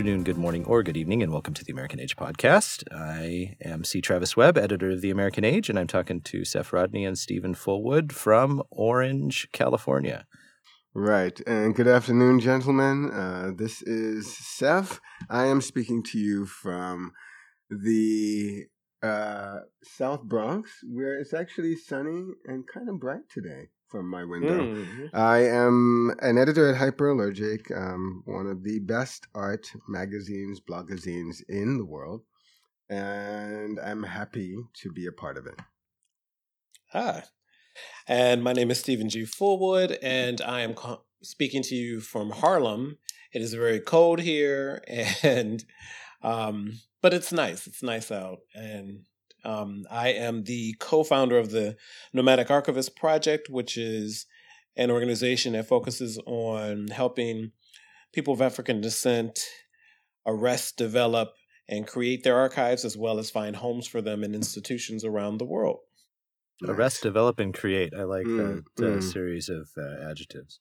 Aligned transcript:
Good 0.00 0.06
afternoon, 0.06 0.24
good 0.24 0.38
morning, 0.38 0.64
or 0.64 0.82
good 0.82 0.96
evening, 0.96 1.22
and 1.22 1.30
welcome 1.30 1.52
to 1.52 1.62
the 1.62 1.72
American 1.72 2.00
Age 2.00 2.16
podcast. 2.16 2.84
I 2.90 3.54
am 3.62 3.84
C. 3.84 4.00
Travis 4.00 4.34
Webb, 4.34 4.56
editor 4.56 4.92
of 4.92 5.02
the 5.02 5.10
American 5.10 5.44
Age, 5.44 5.68
and 5.68 5.78
I'm 5.78 5.88
talking 5.88 6.22
to 6.22 6.42
Seph 6.42 6.72
Rodney 6.72 7.04
and 7.04 7.18
Steven 7.18 7.54
Fullwood 7.54 8.10
from 8.10 8.62
Orange, 8.70 9.46
California. 9.52 10.24
Right. 10.94 11.38
And 11.46 11.74
good 11.74 11.86
afternoon, 11.86 12.40
gentlemen. 12.40 13.10
Uh, 13.10 13.50
this 13.54 13.82
is 13.82 14.34
Seph. 14.34 15.02
I 15.28 15.44
am 15.44 15.60
speaking 15.60 16.02
to 16.04 16.18
you 16.18 16.46
from 16.46 17.12
the 17.68 18.68
uh, 19.02 19.58
South 19.84 20.22
Bronx, 20.22 20.70
where 20.90 21.18
it's 21.18 21.34
actually 21.34 21.76
sunny 21.76 22.24
and 22.46 22.64
kind 22.66 22.88
of 22.88 22.98
bright 22.98 23.28
today 23.30 23.68
from 23.90 24.08
my 24.08 24.24
window. 24.24 24.60
Mm-hmm. 24.60 25.06
I 25.12 25.38
am 25.46 26.12
an 26.20 26.38
editor 26.38 26.72
at 26.72 26.80
Hyperallergic, 26.80 27.76
um, 27.76 28.22
one 28.24 28.46
of 28.46 28.62
the 28.62 28.78
best 28.78 29.26
art 29.34 29.70
magazines, 29.88 30.60
blogazines 30.60 31.42
in 31.48 31.76
the 31.76 31.84
world, 31.84 32.22
and 32.88 33.78
I'm 33.80 34.04
happy 34.04 34.56
to 34.74 34.92
be 34.92 35.06
a 35.06 35.12
part 35.12 35.36
of 35.36 35.46
it. 35.46 35.58
Hi, 36.92 37.24
and 38.06 38.42
my 38.42 38.52
name 38.52 38.70
is 38.70 38.78
Steven 38.78 39.08
G. 39.08 39.22
Fullwood, 39.22 39.98
and 40.02 40.40
I 40.40 40.60
am 40.60 40.74
co- 40.74 41.02
speaking 41.22 41.62
to 41.64 41.74
you 41.74 42.00
from 42.00 42.30
Harlem. 42.30 42.98
It 43.32 43.42
is 43.42 43.54
very 43.54 43.80
cold 43.80 44.20
here, 44.20 44.82
and 45.22 45.64
um, 46.22 46.80
but 47.02 47.12
it's 47.12 47.32
nice. 47.32 47.66
It's 47.66 47.82
nice 47.82 48.12
out, 48.12 48.38
and 48.54 49.06
um, 49.44 49.84
I 49.90 50.08
am 50.08 50.44
the 50.44 50.74
co 50.78 51.04
founder 51.04 51.38
of 51.38 51.50
the 51.50 51.76
Nomadic 52.12 52.50
Archivist 52.50 52.96
Project, 52.96 53.48
which 53.48 53.76
is 53.76 54.26
an 54.76 54.90
organization 54.90 55.52
that 55.52 55.68
focuses 55.68 56.18
on 56.26 56.88
helping 56.88 57.52
people 58.12 58.34
of 58.34 58.40
African 58.40 58.80
descent 58.80 59.40
arrest, 60.26 60.76
develop, 60.76 61.34
and 61.68 61.86
create 61.86 62.24
their 62.24 62.36
archives, 62.36 62.84
as 62.84 62.96
well 62.96 63.18
as 63.18 63.30
find 63.30 63.56
homes 63.56 63.86
for 63.86 64.00
them 64.00 64.24
in 64.24 64.34
institutions 64.34 65.04
around 65.04 65.38
the 65.38 65.44
world. 65.44 65.78
Nice. 66.62 66.76
Arrest, 66.76 67.02
develop, 67.02 67.38
and 67.38 67.54
create. 67.54 67.94
I 67.96 68.02
like 68.02 68.26
mm, 68.26 68.62
that 68.76 68.86
uh, 68.86 68.96
mm. 68.98 69.02
series 69.02 69.48
of 69.48 69.70
uh, 69.78 70.10
adjectives, 70.10 70.60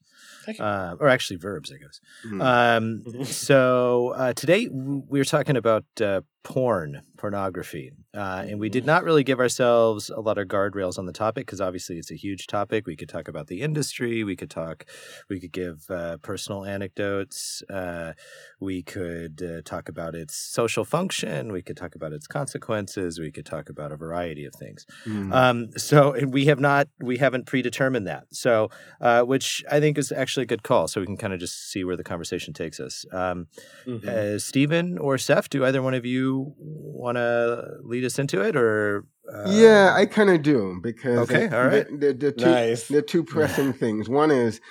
uh, 0.58 0.96
or 0.98 1.10
actually 1.10 1.38
verbs, 1.38 1.74
I 1.74 1.78
guess. 1.78 2.00
Mm. 2.26 3.16
Um, 3.18 3.26
so 3.26 4.14
uh, 4.16 4.32
today 4.32 4.70
we're 4.72 5.26
talking 5.26 5.58
about 5.58 5.84
uh, 6.00 6.22
porn, 6.44 7.02
pornography. 7.18 7.92
Uh, 8.16 8.46
and 8.48 8.60
we 8.60 8.70
did 8.70 8.82
mm-hmm. 8.82 8.88
not 8.88 9.04
really 9.04 9.24
give 9.24 9.40
ourselves 9.40 10.10
a 10.10 10.20
lot 10.20 10.38
of 10.38 10.48
guardrails 10.48 10.98
on 10.98 11.06
the 11.06 11.12
topic 11.12 11.46
because 11.46 11.62
obviously 11.62 11.98
it's 11.98 12.10
a 12.10 12.16
huge 12.16 12.48
topic. 12.48 12.88
We 12.88 12.96
could 12.96 13.10
talk 13.10 13.28
about 13.28 13.48
the 13.48 13.62
industry. 13.62 14.24
We 14.24 14.36
could 14.36 14.50
talk, 14.50 14.86
we 15.30 15.40
could 15.40 15.52
give 15.52 15.86
uh, 15.90 16.18
personal 16.18 16.66
anecdotes. 16.66 17.62
Uh, 17.70 18.14
we 18.60 18.82
could 18.82 19.44
uh, 19.44 19.62
talk 19.64 19.90
about 19.90 20.16
its 20.16 20.36
social 20.36 20.86
function. 20.86 21.52
We 21.52 21.62
could 21.62 21.78
talk 21.78 21.94
about 21.94 22.14
its 22.14 22.26
consequences. 22.26 23.20
We 23.20 23.32
could 23.32 23.46
talk 23.46 23.70
about 23.70 23.92
a 23.92 23.98
variety 23.98 24.46
of 24.46 24.56
things. 24.56 24.86
Mm. 25.06 25.34
Um, 25.34 25.70
so 25.78 26.16
we 26.26 26.46
have 26.46 26.60
not, 26.60 26.88
we 27.00 27.18
haven't 27.18 27.48
predetermined 27.48 28.08
that. 28.08 28.24
So, 28.32 28.70
uh, 29.02 29.22
which 29.24 29.64
I 29.70 29.80
think 29.80 29.98
is 29.98 30.12
actually 30.12 30.44
a 30.44 30.48
good 30.48 30.64
call. 30.64 30.88
So 30.88 31.02
we 31.02 31.06
can 31.06 31.18
kind 31.18 31.34
of 31.34 31.40
just 31.40 31.70
see 31.70 31.84
where 31.84 31.98
the 31.98 32.04
conversation 32.04 32.54
takes 32.54 32.80
us. 32.80 33.06
Um, 33.12 33.48
mm-hmm. 33.86 34.08
Uh, 34.08 34.40
Steven 34.40 34.98
or 34.98 35.18
Seph, 35.18 35.50
do 35.50 35.66
either 35.66 35.84
one 35.84 35.94
of 35.94 36.06
you 36.06 36.29
want 36.58 37.18
to 37.18 37.64
lead 37.84 38.06
us 38.06 38.20
into 38.20 38.42
it, 38.42 38.56
or 38.56 39.06
uh... 39.34 39.50
yeah, 39.50 39.94
I 39.96 40.06
kind 40.06 40.30
of 40.30 40.42
do 40.42 40.80
because 40.82 41.30
okay, 41.30 41.48
all 41.48 41.68
right. 41.68 41.88
The, 41.90 42.08
the, 42.08 42.14
the 42.14 42.32
two, 42.32 42.46
nice. 42.46 42.88
the 42.88 43.02
two 43.02 43.24
pressing 43.24 43.74
things. 43.84 44.10
One 44.10 44.32
is. 44.32 44.62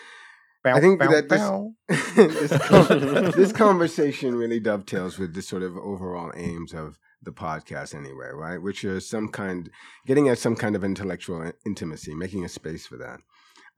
Bow, 0.64 0.74
I 0.74 0.80
think 0.80 0.98
bow, 0.98 1.08
that 1.08 1.28
this, 1.28 2.16
this, 2.16 3.34
this 3.36 3.52
conversation 3.52 4.34
really 4.34 4.58
dovetails 4.58 5.16
with 5.16 5.32
the 5.32 5.42
sort 5.42 5.62
of 5.62 5.76
overall 5.76 6.32
aims 6.34 6.74
of 6.74 6.98
the 7.22 7.30
podcast 7.30 7.94
anyway, 7.94 8.30
right? 8.34 8.60
Which 8.60 8.82
is 8.82 9.08
some 9.08 9.28
kind, 9.28 9.70
getting 10.04 10.28
at 10.28 10.38
some 10.38 10.56
kind 10.56 10.74
of 10.74 10.82
intellectual 10.82 11.52
intimacy, 11.64 12.12
making 12.14 12.44
a 12.44 12.48
space 12.48 12.86
for 12.86 12.96
that. 12.96 13.20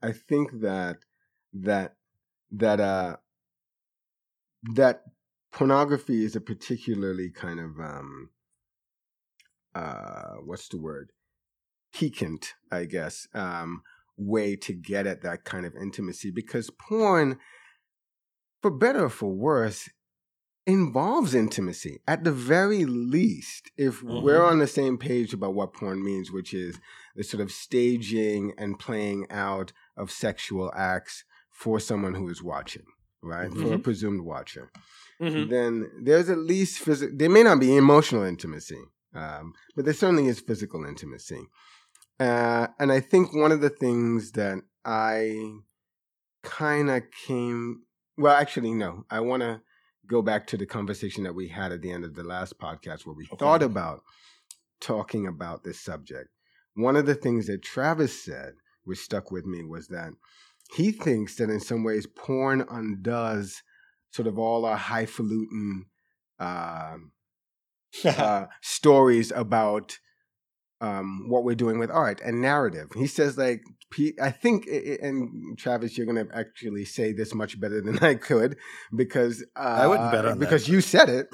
I 0.01 0.11
think 0.11 0.61
that 0.61 0.97
that 1.53 1.95
that 2.51 2.79
uh 2.79 3.17
that 4.73 5.03
pornography 5.51 6.23
is 6.23 6.35
a 6.35 6.41
particularly 6.41 7.29
kind 7.29 7.59
of 7.59 7.79
um 7.79 8.29
uh 9.75 10.35
what's 10.43 10.67
the 10.69 10.77
word 10.77 11.11
piquant 11.93 12.53
i 12.71 12.85
guess 12.85 13.27
um 13.33 13.81
way 14.17 14.55
to 14.55 14.73
get 14.73 15.07
at 15.07 15.21
that 15.21 15.43
kind 15.43 15.65
of 15.65 15.75
intimacy 15.75 16.31
because 16.31 16.69
porn 16.69 17.37
for 18.61 18.71
better 18.71 19.05
or 19.05 19.09
for 19.09 19.31
worse 19.31 19.89
involves 20.67 21.33
intimacy 21.33 21.99
at 22.07 22.23
the 22.23 22.31
very 22.31 22.85
least 22.85 23.71
if 23.77 24.01
mm-hmm. 24.01 24.21
we're 24.21 24.45
on 24.45 24.59
the 24.59 24.67
same 24.67 24.97
page 24.97 25.33
about 25.33 25.55
what 25.55 25.73
porn 25.73 26.03
means 26.03 26.31
which 26.31 26.53
is 26.53 26.79
the 27.15 27.23
sort 27.23 27.41
of 27.41 27.51
staging 27.51 28.53
and 28.57 28.77
playing 28.77 29.25
out 29.31 29.73
of 29.97 30.11
sexual 30.11 30.71
acts 30.75 31.23
for 31.49 31.79
someone 31.79 32.13
who 32.13 32.29
is 32.29 32.43
watching 32.43 32.85
right 33.23 33.49
mm-hmm. 33.49 33.61
for 33.61 33.67
a 33.67 33.71
mm-hmm. 33.71 33.81
presumed 33.81 34.21
watcher 34.21 34.71
mm-hmm. 35.21 35.49
then 35.49 35.91
there's 36.03 36.29
at 36.29 36.39
least 36.39 36.79
physical. 36.79 37.15
There 37.15 37.29
may 37.29 37.43
not 37.43 37.59
be 37.59 37.75
emotional 37.75 38.23
intimacy, 38.23 38.81
um, 39.13 39.53
but 39.75 39.85
there 39.85 39.93
certainly 39.93 40.27
is 40.27 40.39
physical 40.39 40.85
intimacy. 40.85 41.47
Uh, 42.19 42.67
and 42.79 42.91
I 42.91 42.99
think 42.99 43.33
one 43.33 43.51
of 43.51 43.61
the 43.61 43.69
things 43.69 44.31
that 44.33 44.59
I 44.83 45.53
kind 46.43 46.89
of 46.89 47.03
came. 47.27 47.83
Well, 48.17 48.35
actually, 48.35 48.73
no. 48.73 49.05
I 49.09 49.19
want 49.21 49.41
to 49.41 49.61
go 50.07 50.21
back 50.21 50.47
to 50.47 50.57
the 50.57 50.65
conversation 50.65 51.23
that 51.23 51.35
we 51.35 51.47
had 51.47 51.71
at 51.71 51.81
the 51.81 51.91
end 51.91 52.03
of 52.03 52.15
the 52.15 52.23
last 52.23 52.59
podcast 52.59 53.05
where 53.05 53.15
we 53.15 53.25
okay. 53.25 53.37
thought 53.37 53.63
about 53.63 54.01
talking 54.79 55.27
about 55.27 55.63
this 55.63 55.79
subject. 55.79 56.29
One 56.75 56.95
of 56.95 57.05
the 57.05 57.15
things 57.15 57.47
that 57.47 57.61
Travis 57.61 58.23
said, 58.23 58.53
which 58.83 58.99
stuck 58.99 59.31
with 59.31 59.45
me, 59.45 59.63
was 59.63 59.87
that 59.87 60.11
he 60.73 60.91
thinks 60.91 61.35
that 61.35 61.49
in 61.49 61.59
some 61.59 61.83
ways 61.83 62.07
porn 62.07 62.65
undoes 62.69 63.61
sort 64.11 64.27
of 64.27 64.37
all 64.37 64.65
our 64.65 64.77
highfalutin 64.77 65.85
uh, 66.39 66.97
uh, 68.05 68.45
stories 68.61 69.31
about 69.31 69.97
um, 70.81 71.29
what 71.29 71.43
we're 71.43 71.55
doing 71.55 71.79
with 71.79 71.91
art 71.91 72.21
and 72.21 72.41
narrative. 72.41 72.89
He 72.95 73.07
says, 73.07 73.37
like, 73.37 73.61
I 74.21 74.31
think, 74.31 74.67
and 74.67 75.57
Travis, 75.57 75.97
you're 75.97 76.07
going 76.07 76.27
to 76.27 76.35
actually 76.35 76.85
say 76.85 77.13
this 77.13 77.35
much 77.35 77.59
better 77.59 77.81
than 77.81 77.99
I 77.99 78.15
could 78.15 78.57
because 78.95 79.45
uh, 79.55 79.59
I 79.59 79.87
wouldn't 79.87 80.11
bet 80.11 80.25
on 80.25 80.39
because 80.39 80.65
that. 80.65 80.71
you 80.71 80.81
said 80.81 81.09
it. 81.09 81.27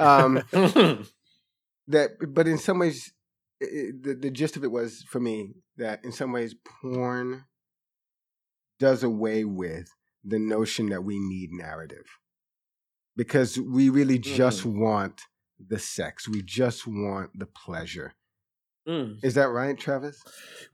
Um, 0.00 0.42
that, 1.88 2.10
but 2.28 2.48
in 2.48 2.58
some 2.58 2.78
ways, 2.78 3.12
it, 3.60 4.02
the, 4.02 4.14
the 4.14 4.30
gist 4.30 4.56
of 4.56 4.64
it 4.64 4.70
was 4.70 5.04
for 5.08 5.20
me 5.20 5.54
that 5.76 6.04
in 6.04 6.12
some 6.12 6.32
ways, 6.32 6.54
porn 6.80 7.44
does 8.78 9.02
away 9.02 9.44
with 9.44 9.88
the 10.24 10.38
notion 10.38 10.88
that 10.88 11.04
we 11.04 11.18
need 11.18 11.50
narrative 11.52 12.06
because 13.16 13.58
we 13.58 13.88
really 13.88 14.18
just 14.18 14.60
mm-hmm. 14.60 14.80
want 14.80 15.22
the 15.58 15.78
sex. 15.78 16.28
We 16.28 16.42
just 16.42 16.86
want 16.86 17.30
the 17.38 17.46
pleasure. 17.46 18.14
Mm. 18.88 19.18
Is 19.22 19.34
that 19.34 19.48
right, 19.48 19.78
Travis? 19.78 20.22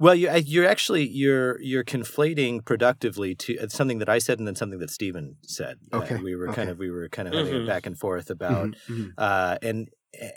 Well, 0.01 0.17
you, 0.17 0.31
you're 0.45 0.67
actually 0.67 1.07
you're 1.07 1.61
you're 1.61 1.85
conflating 1.85 2.65
productively 2.65 3.37
to 3.37 3.59
uh, 3.59 3.69
something 3.69 3.99
that 3.99 4.09
I 4.09 4.19
said 4.19 4.39
and 4.39 4.49
then 4.49 4.57
something 4.57 4.81
that 4.81 4.91
Steven 4.91 5.37
said. 5.43 5.77
Okay, 5.93 6.17
uh, 6.17 6.19
we 6.21 6.35
were 6.35 6.49
okay. 6.49 6.57
kind 6.57 6.71
of 6.71 6.79
we 6.79 6.91
were 6.91 7.09
kind 7.09 7.29
of 7.29 7.35
mm-hmm. 7.35 7.47
having 7.47 7.63
a 7.63 7.67
back 7.67 7.87
and 7.87 7.97
forth 7.97 8.29
about, 8.29 8.69
mm-hmm. 8.71 8.93
mm-hmm. 8.93 9.11
uh, 9.17 9.59
and 9.63 9.89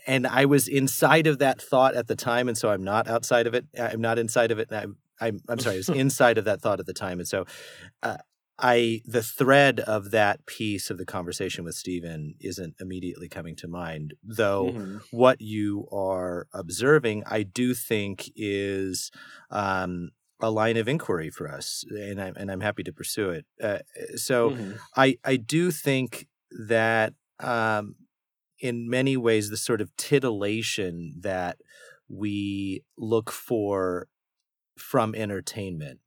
and 0.06 0.28
I 0.28 0.46
was 0.46 0.68
inside 0.68 1.26
of 1.26 1.40
that 1.40 1.60
thought 1.60 1.96
at 1.96 2.08
the 2.08 2.16
time, 2.16 2.48
and 2.48 2.56
so 2.56 2.70
I'm 2.70 2.84
not 2.84 3.08
outside 3.08 3.48
of 3.48 3.56
it. 3.56 3.66
I'm 3.80 4.02
not 4.02 4.20
inside 4.20 4.52
of 4.52 4.60
it. 4.60 4.68
I'm 4.72 4.98
I'm, 5.20 5.40
I'm 5.50 5.58
sorry, 5.58 5.76
I 5.76 5.80
was 5.80 5.90
inside 5.90 6.38
of 6.38 6.46
that 6.46 6.62
thought 6.62 6.80
at 6.80 6.86
the 6.86 6.94
time, 6.94 7.18
and 7.20 7.28
so 7.28 7.46
uh, 8.04 8.18
I 8.64 9.02
the 9.06 9.22
thread 9.22 9.82
of 9.82 10.12
that 10.12 10.46
piece 10.46 10.90
of 10.90 10.98
the 10.98 11.06
conversation 11.06 11.66
with 11.66 11.76
Steven 11.76 12.36
isn't 12.40 12.76
immediately 12.80 13.28
coming 13.28 13.58
to 13.58 13.68
mind, 13.68 14.14
though 14.24 14.72
mm-hmm. 14.72 14.98
what 15.12 15.42
you 15.42 15.86
are 15.92 16.48
observing, 16.54 17.24
I 17.28 17.44
do 17.44 17.74
think 17.74 18.32
is 18.38 19.12
um, 19.52 20.12
a 20.40 20.50
line 20.50 20.78
of 20.78 20.88
inquiry 20.88 21.30
for 21.30 21.50
us, 21.50 21.84
and 21.90 22.22
I'm 22.22 22.36
and 22.38 22.50
I'm 22.50 22.62
happy 22.62 22.84
to 22.84 22.94
pursue 22.94 23.32
it. 23.32 23.46
Uh, 23.62 23.80
so 24.16 24.52
mm-hmm. 24.52 24.72
I 24.96 25.18
I 25.26 25.36
do 25.36 25.70
think 25.70 26.28
that 26.68 27.14
um, 27.42 27.96
in 28.60 28.90
many 28.90 29.18
ways 29.18 29.50
the 29.50 29.58
sort 29.58 29.82
of 29.82 29.94
titillation 29.98 31.16
that 31.20 31.58
we 32.08 32.82
look 32.98 33.30
for 33.30 34.08
from 34.78 35.16
entertainment, 35.16 36.00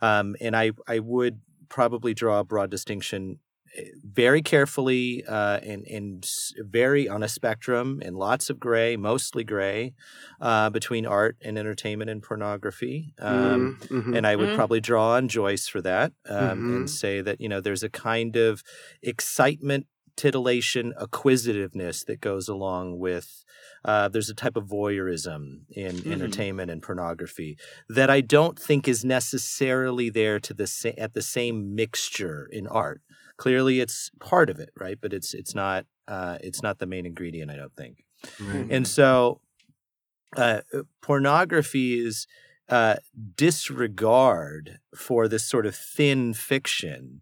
um, 0.00 0.36
and 0.40 0.54
I 0.54 0.70
I 0.86 1.00
would 1.00 1.40
probably 1.68 2.14
draw 2.14 2.40
a 2.40 2.44
broad 2.44 2.70
distinction 2.70 3.38
eh, 3.76 3.84
very 4.04 4.42
carefully 4.42 5.24
uh, 5.26 5.60
and, 5.62 5.86
and 5.86 6.28
very 6.58 7.08
on 7.08 7.22
a 7.22 7.28
spectrum 7.28 8.00
and 8.04 8.16
lots 8.16 8.50
of 8.50 8.60
gray, 8.60 8.96
mostly 8.96 9.44
gray, 9.44 9.94
uh, 10.40 10.70
between 10.70 11.06
art 11.06 11.36
and 11.42 11.58
entertainment 11.58 12.10
and 12.10 12.22
pornography. 12.22 13.14
Um, 13.18 13.78
mm-hmm. 13.80 13.98
mm-hmm. 13.98 14.14
And 14.14 14.26
I 14.26 14.36
would 14.36 14.48
mm-hmm. 14.48 14.56
probably 14.56 14.80
draw 14.80 15.12
on 15.12 15.28
Joyce 15.28 15.68
for 15.68 15.80
that 15.82 16.12
um, 16.28 16.38
mm-hmm. 16.38 16.76
and 16.76 16.90
say 16.90 17.20
that, 17.20 17.40
you 17.40 17.48
know, 17.48 17.60
there's 17.60 17.82
a 17.82 17.90
kind 17.90 18.36
of 18.36 18.62
excitement 19.02 19.86
titillation, 20.16 20.92
acquisitiveness 21.00 22.04
that 22.04 22.20
goes 22.20 22.48
along 22.48 22.98
with. 22.98 23.43
Uh, 23.84 24.08
there's 24.08 24.30
a 24.30 24.34
type 24.34 24.56
of 24.56 24.64
voyeurism 24.64 25.60
in 25.70 25.96
mm-hmm. 25.96 26.12
entertainment 26.12 26.70
and 26.70 26.82
pornography 26.82 27.58
that 27.88 28.08
I 28.08 28.20
don't 28.20 28.58
think 28.58 28.88
is 28.88 29.04
necessarily 29.04 30.08
there 30.08 30.40
to 30.40 30.54
the 30.54 30.66
sa- 30.66 30.90
at 30.96 31.14
the 31.14 31.22
same 31.22 31.74
mixture 31.74 32.48
in 32.50 32.66
art. 32.66 33.02
Clearly, 33.36 33.80
it's 33.80 34.10
part 34.20 34.48
of 34.48 34.58
it, 34.58 34.70
right? 34.78 34.98
But 35.00 35.12
it's 35.12 35.34
it's 35.34 35.54
not 35.54 35.86
uh, 36.08 36.38
it's 36.40 36.62
not 36.62 36.78
the 36.78 36.86
main 36.86 37.04
ingredient. 37.04 37.50
I 37.50 37.56
don't 37.56 37.76
think. 37.76 38.04
Right. 38.40 38.66
And 38.70 38.88
so, 38.88 39.40
uh, 40.36 40.60
pornography 41.02 42.00
is 42.00 42.26
uh, 42.68 42.96
disregard 43.36 44.78
for 44.96 45.28
this 45.28 45.46
sort 45.46 45.66
of 45.66 45.76
thin 45.76 46.32
fiction 46.32 47.20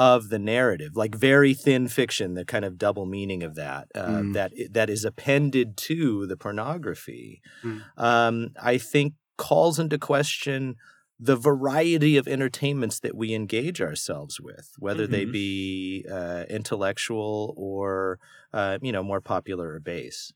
of 0.00 0.30
the 0.30 0.38
narrative, 0.38 0.96
like 0.96 1.14
very 1.14 1.52
thin 1.52 1.86
fiction, 1.86 2.32
the 2.32 2.46
kind 2.46 2.64
of 2.64 2.78
double 2.78 3.04
meaning 3.04 3.42
of 3.42 3.54
that 3.54 3.86
uh, 3.94 4.06
mm. 4.06 4.32
that 4.32 4.50
that 4.70 4.88
is 4.88 5.04
appended 5.04 5.76
to 5.76 6.26
the 6.26 6.38
pornography, 6.38 7.42
mm. 7.62 7.82
um, 7.98 8.48
I 8.60 8.78
think 8.78 9.12
calls 9.36 9.78
into 9.78 9.98
question 9.98 10.76
the 11.18 11.36
variety 11.36 12.16
of 12.16 12.26
entertainments 12.26 12.98
that 13.00 13.14
we 13.14 13.34
engage 13.34 13.82
ourselves 13.82 14.40
with, 14.40 14.70
whether 14.78 15.02
mm-hmm. 15.02 15.12
they 15.12 15.24
be 15.26 16.06
uh, 16.10 16.44
intellectual 16.48 17.52
or 17.58 18.18
uh, 18.54 18.78
you 18.80 18.92
know 18.92 19.02
more 19.02 19.20
popular 19.20 19.74
or 19.74 19.80
base. 19.80 20.32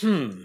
Hmm. 0.00 0.44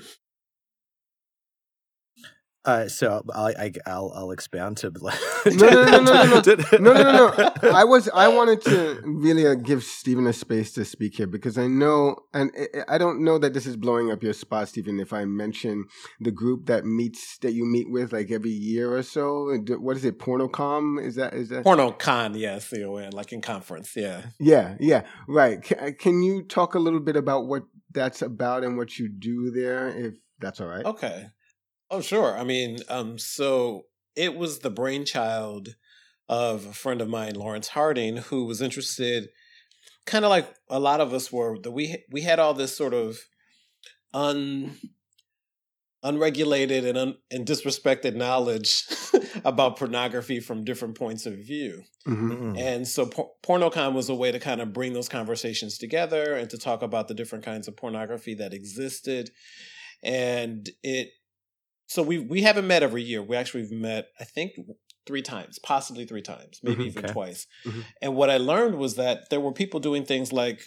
Uh, 2.66 2.88
so 2.88 3.24
I, 3.34 3.72
I 3.86 4.00
will 4.00 4.12
I'll 4.16 4.32
expand 4.32 4.78
to 4.78 4.92
no 5.46 5.70
no 5.70 5.84
no 5.84 6.00
no 6.00 6.24
no 6.24 6.42
no 6.42 6.56
no 6.80 6.94
no 6.94 6.94
no 6.94 7.34
no. 7.38 7.52
I 7.72 7.84
was 7.84 8.10
I 8.10 8.28
wanted 8.28 8.62
to 8.64 9.02
really 9.04 9.46
uh, 9.46 9.54
give 9.54 9.84
Steven 9.84 10.26
a 10.26 10.34
space 10.34 10.72
to 10.74 10.84
speak 10.84 11.18
here 11.18 11.28
because 11.28 11.60
I 11.60 11.68
know 11.68 12.16
and 12.34 12.52
I 12.88 12.98
don't 12.98 13.24
know 13.24 13.38
that 13.38 13.54
this 13.54 13.68
is 13.68 13.78
blowing 13.78 14.12
up 14.12 14.24
your 14.24 14.34
spot, 14.34 14.70
Steven. 14.70 15.00
If 15.00 15.14
I 15.14 15.26
mention 15.26 15.86
the 16.20 16.32
group 16.32 16.66
that 16.66 16.86
meets 16.86 17.38
that 17.40 17.54
you 17.54 17.66
meet 17.66 17.92
with 17.92 18.14
like 18.14 18.32
every 18.32 18.50
year 18.50 18.96
or 18.98 19.04
so, 19.04 19.56
what 19.80 19.96
is 19.96 20.04
it? 20.04 20.18
Pornocon 20.18 21.04
is 21.04 21.16
that 21.16 21.36
is 21.36 21.50
that 21.50 21.64
Pornocon? 21.64 22.38
Yes, 22.38 22.72
yeah, 22.72 22.80
C-O-N, 22.80 23.12
like 23.12 23.32
in 23.32 23.42
conference. 23.42 23.96
Yeah, 23.96 24.24
yeah, 24.40 24.76
yeah. 24.80 25.04
Right. 25.28 25.62
Can, 25.62 25.80
uh, 25.80 25.92
can 25.98 26.24
you 26.24 26.42
talk 26.42 26.74
a 26.74 26.80
little 26.80 27.00
bit 27.00 27.16
about 27.16 27.46
what 27.46 27.64
that's 27.92 28.24
about 28.24 28.64
and 28.64 28.76
what 28.76 28.98
you 28.98 29.08
do 29.08 29.52
there, 29.52 29.90
if 29.90 30.16
that's 30.40 30.60
all 30.60 30.68
right? 30.68 30.86
Okay. 30.86 31.28
Oh, 31.90 32.02
sure. 32.02 32.38
I 32.38 32.44
mean, 32.44 32.80
um, 32.90 33.18
so 33.18 33.84
it 34.16 34.36
was 34.36 34.60
the 34.60 34.70
brainchild 34.70 35.76
of 36.28 36.66
a 36.66 36.74
friend 36.74 37.02
of 37.02 37.10
mine, 37.10 37.36
Lawrence 37.36 37.70
Harding, 37.70 38.18
who 38.18 38.46
was 38.46 38.62
interested, 38.62 39.30
kind 40.06 40.26
of 40.26 40.30
like 40.30 40.52
a 40.70 40.80
lot 40.80 41.02
of 41.02 41.14
us 41.14 41.32
were. 41.32 41.58
That 41.62 41.72
we 41.72 42.04
we 42.12 42.22
had 42.22 42.40
all 42.40 42.54
this 42.54 42.76
sort 42.76 42.94
of 42.94 43.20
un 44.14 44.78
unregulated 46.06 46.86
and 46.86 46.98
un, 46.98 47.16
and 47.32 47.48
disrespected 47.48 48.16
knowledge 48.16 48.84
about 49.46 49.78
pornography 49.78 50.40
from 50.40 50.64
different 50.64 50.96
points 50.96 51.26
of 51.26 51.34
view. 51.34 51.84
Mm-hmm. 52.08 52.58
And 52.58 52.88
so 52.88 53.08
por- 53.08 53.32
Pornocon 53.44 53.94
was 53.94 54.10
a 54.10 54.16
way 54.16 54.32
to 54.32 54.40
kind 54.40 54.62
of 54.62 54.72
bring 54.72 54.94
those 54.94 55.10
conversations 55.10 55.80
together 55.80 56.36
and 56.36 56.50
to 56.52 56.60
talk 56.60 56.84
about 56.84 57.08
the 57.08 57.16
different 57.16 57.44
kinds 57.44 57.68
of 57.68 57.76
pornography 57.76 58.36
that 58.36 58.54
existed. 58.54 59.32
And 60.04 60.70
it 60.84 61.10
so 61.88 62.02
we 62.02 62.20
we 62.20 62.42
haven't 62.42 62.68
met 62.68 62.84
every 62.84 63.04
year. 63.04 63.22
We 63.22 63.36
actually 63.36 63.62
have 63.62 63.72
met, 63.72 64.08
I 64.20 64.24
think, 64.24 64.54
three 65.06 65.22
times, 65.22 65.60
possibly 65.60 66.06
three 66.06 66.22
times, 66.22 66.60
maybe 66.64 66.78
mm-hmm, 66.78 66.88
even 66.88 67.06
okay. 67.06 67.14
twice. 67.14 67.48
Mm-hmm. 67.66 67.82
And 68.02 68.16
what 68.16 68.30
I 68.30 68.38
learned 68.38 68.76
was 68.76 68.96
that 68.96 69.30
there 69.30 69.40
were 69.40 69.52
people 69.52 69.80
doing 69.80 70.04
things 70.04 70.34
like 70.34 70.62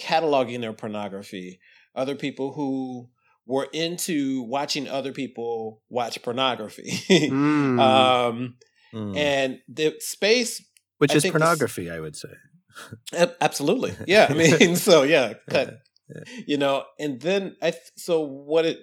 cataloging 0.00 0.60
their 0.60 0.72
pornography, 0.72 1.60
other 1.94 2.14
people 2.14 2.52
who 2.54 3.08
were 3.46 3.68
into 3.72 4.42
watching 4.44 4.88
other 4.88 5.12
people 5.12 5.82
watch 5.88 6.20
pornography. 6.22 6.90
mm. 7.10 7.80
um, 7.80 8.54
mm. 8.94 9.16
And 9.16 9.58
the 9.68 9.94
space, 9.98 10.64
which 10.98 11.12
I 11.12 11.16
is 11.16 11.26
pornography, 11.26 11.84
this, 11.84 11.92
I 11.92 12.00
would 12.00 12.16
say. 12.16 12.28
absolutely, 13.40 13.94
yeah. 14.06 14.28
I 14.30 14.34
mean, 14.34 14.76
so 14.76 15.02
yeah, 15.02 15.34
cut. 15.50 15.78
Yeah. 16.08 16.24
You 16.46 16.56
know, 16.58 16.84
and 16.98 17.20
then 17.20 17.56
I. 17.62 17.70
Th- 17.70 17.82
so 17.96 18.20
what 18.20 18.66
it 18.66 18.78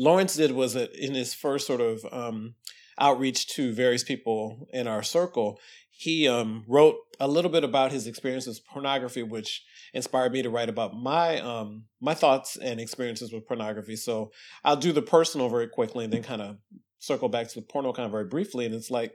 Lawrence 0.00 0.34
did 0.34 0.52
was 0.52 0.72
that 0.72 0.94
in 0.96 1.14
his 1.14 1.34
first 1.34 1.66
sort 1.66 1.82
of 1.82 2.06
um, 2.10 2.54
outreach 2.98 3.48
to 3.48 3.74
various 3.74 4.02
people 4.02 4.66
in 4.72 4.88
our 4.88 5.02
circle, 5.02 5.60
he 5.90 6.26
um, 6.26 6.64
wrote 6.66 6.96
a 7.20 7.28
little 7.28 7.50
bit 7.50 7.64
about 7.64 7.92
his 7.92 8.06
experiences 8.06 8.58
with 8.58 8.66
pornography, 8.66 9.22
which 9.22 9.62
inspired 9.92 10.32
me 10.32 10.40
to 10.40 10.48
write 10.48 10.70
about 10.70 10.94
my 10.94 11.38
um, 11.40 11.84
my 12.00 12.14
thoughts 12.14 12.56
and 12.56 12.80
experiences 12.80 13.30
with 13.30 13.46
pornography. 13.46 13.94
So 13.94 14.32
I'll 14.64 14.76
do 14.76 14.92
the 14.92 15.02
personal 15.02 15.50
very 15.50 15.68
quickly, 15.68 16.04
and 16.04 16.12
then 16.14 16.22
kind 16.22 16.40
of 16.40 16.56
circle 16.98 17.28
back 17.28 17.48
to 17.48 17.60
the 17.60 17.66
Pornocon 17.66 18.06
of 18.06 18.10
very 18.10 18.24
briefly. 18.24 18.64
And 18.64 18.74
it's 18.74 18.90
like 18.90 19.12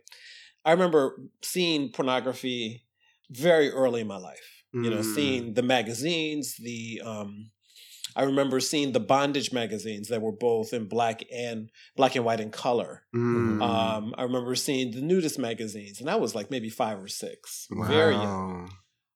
I 0.64 0.72
remember 0.72 1.20
seeing 1.42 1.92
pornography 1.92 2.84
very 3.32 3.72
early 3.72 4.02
in 4.02 4.08
my 4.08 4.18
life. 4.18 4.52
You 4.72 4.90
know, 4.90 4.98
mm. 4.98 5.16
seeing 5.16 5.54
the 5.54 5.64
magazines, 5.64 6.58
the 6.58 7.02
um, 7.06 7.50
I 8.16 8.24
remember 8.24 8.60
seeing 8.60 8.94
the 8.94 9.00
bondage 9.00 9.52
magazines 9.52 10.08
that 10.08 10.22
were 10.22 10.32
both 10.32 10.74
in 10.74 10.88
black 10.88 11.24
and 11.34 11.70
black 11.96 12.16
and 12.16 12.24
white 12.24 12.40
and 12.40 12.52
color. 12.52 13.04
Mm. 13.14 13.62
Um, 13.62 14.16
I 14.18 14.24
remember 14.24 14.56
seeing 14.56 14.92
the 14.92 15.02
nudist 15.02 15.38
magazines, 15.38 16.00
and 16.00 16.10
I 16.10 16.16
was 16.16 16.34
like 16.34 16.50
maybe 16.50 16.70
five 16.70 17.00
or 17.00 17.08
six, 17.08 17.68
wow. 17.72 17.88
very 17.88 18.16
young. 18.16 18.72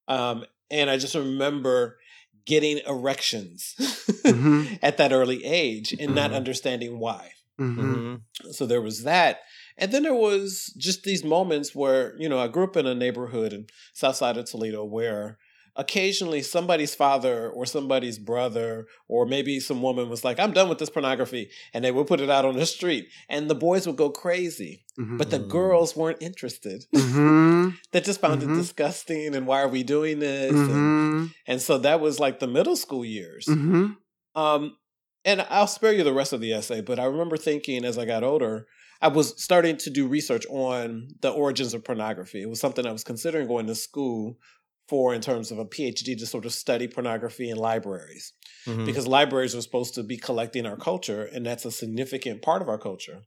Um, 0.06 0.44
and 0.70 0.90
I 0.90 0.98
just 0.98 1.14
remember 1.14 1.98
getting 2.44 2.78
erections 2.86 3.74
mm-hmm. 3.78 4.74
at 4.82 4.96
that 4.98 5.12
early 5.12 5.44
age 5.44 5.92
and 5.92 6.00
mm-hmm. 6.00 6.14
not 6.14 6.32
understanding 6.32 6.98
why. 6.98 7.32
Mm-hmm. 7.58 7.80
mm-hmm. 7.80 8.50
So 8.50 8.66
there 8.66 8.82
was 8.82 9.04
that. 9.04 9.40
And 9.76 9.92
then 9.92 10.02
there 10.02 10.14
was 10.14 10.74
just 10.76 11.04
these 11.04 11.24
moments 11.24 11.74
where, 11.74 12.14
you 12.18 12.28
know, 12.28 12.38
I 12.38 12.48
grew 12.48 12.64
up 12.64 12.76
in 12.76 12.86
a 12.86 12.94
neighborhood 12.94 13.52
in 13.52 13.66
South 13.94 14.16
Side 14.16 14.36
of 14.36 14.44
Toledo 14.44 14.84
where 14.84 15.38
occasionally 15.76 16.42
somebody's 16.42 16.94
father 16.94 17.48
or 17.50 17.64
somebody's 17.64 18.18
brother 18.18 18.86
or 19.08 19.24
maybe 19.26 19.60
some 19.60 19.82
woman 19.82 20.08
was 20.08 20.24
like 20.24 20.38
i'm 20.38 20.52
done 20.52 20.68
with 20.68 20.78
this 20.78 20.90
pornography 20.90 21.50
and 21.72 21.84
they 21.84 21.92
would 21.92 22.06
put 22.06 22.20
it 22.20 22.30
out 22.30 22.44
on 22.44 22.56
the 22.56 22.66
street 22.66 23.08
and 23.28 23.48
the 23.48 23.54
boys 23.54 23.86
would 23.86 23.96
go 23.96 24.10
crazy 24.10 24.84
mm-hmm. 24.98 25.16
but 25.16 25.30
the 25.30 25.38
girls 25.38 25.96
weren't 25.96 26.20
interested 26.20 26.84
mm-hmm. 26.94 27.70
they 27.92 28.00
just 28.00 28.20
found 28.20 28.42
mm-hmm. 28.42 28.54
it 28.54 28.56
disgusting 28.56 29.34
and 29.34 29.46
why 29.46 29.60
are 29.60 29.68
we 29.68 29.82
doing 29.82 30.18
this 30.18 30.52
and, 30.52 30.68
mm-hmm. 30.68 31.26
and, 31.46 31.62
so 31.62 31.78
that 31.78 32.00
was 32.00 32.18
like 32.18 32.40
the 32.40 32.46
middle 32.46 32.76
school 32.76 33.04
years 33.04 33.46
mm-hmm. 33.46 33.92
um, 34.34 34.76
and 35.24 35.46
i'll 35.50 35.66
spare 35.66 35.92
you 35.92 36.02
the 36.02 36.12
rest 36.12 36.32
of 36.32 36.40
the 36.40 36.52
essay 36.52 36.80
but 36.80 36.98
i 36.98 37.04
remember 37.04 37.36
thinking 37.36 37.84
as 37.84 37.96
i 37.96 38.04
got 38.04 38.24
older 38.24 38.66
I 39.02 39.08
was 39.08 39.42
starting 39.42 39.78
to 39.78 39.90
do 39.90 40.06
research 40.06 40.44
on 40.50 41.08
the 41.22 41.30
origins 41.30 41.72
of 41.72 41.84
pornography. 41.84 42.42
It 42.42 42.50
was 42.50 42.60
something 42.60 42.86
I 42.86 42.92
was 42.92 43.04
considering 43.04 43.48
going 43.48 43.66
to 43.66 43.74
school 43.74 44.36
for 44.90 45.14
in 45.14 45.20
terms 45.20 45.52
of 45.52 45.58
a 45.58 45.64
PhD 45.64 46.18
to 46.18 46.26
sort 46.26 46.44
of 46.44 46.52
study 46.52 46.88
pornography 46.88 47.48
in 47.48 47.56
libraries. 47.56 48.32
Mm-hmm. 48.66 48.84
Because 48.84 49.06
libraries 49.06 49.54
are 49.54 49.62
supposed 49.62 49.94
to 49.94 50.02
be 50.02 50.18
collecting 50.18 50.66
our 50.66 50.76
culture, 50.76 51.22
and 51.32 51.46
that's 51.46 51.64
a 51.64 51.70
significant 51.70 52.42
part 52.42 52.60
of 52.60 52.68
our 52.68 52.76
culture. 52.76 53.20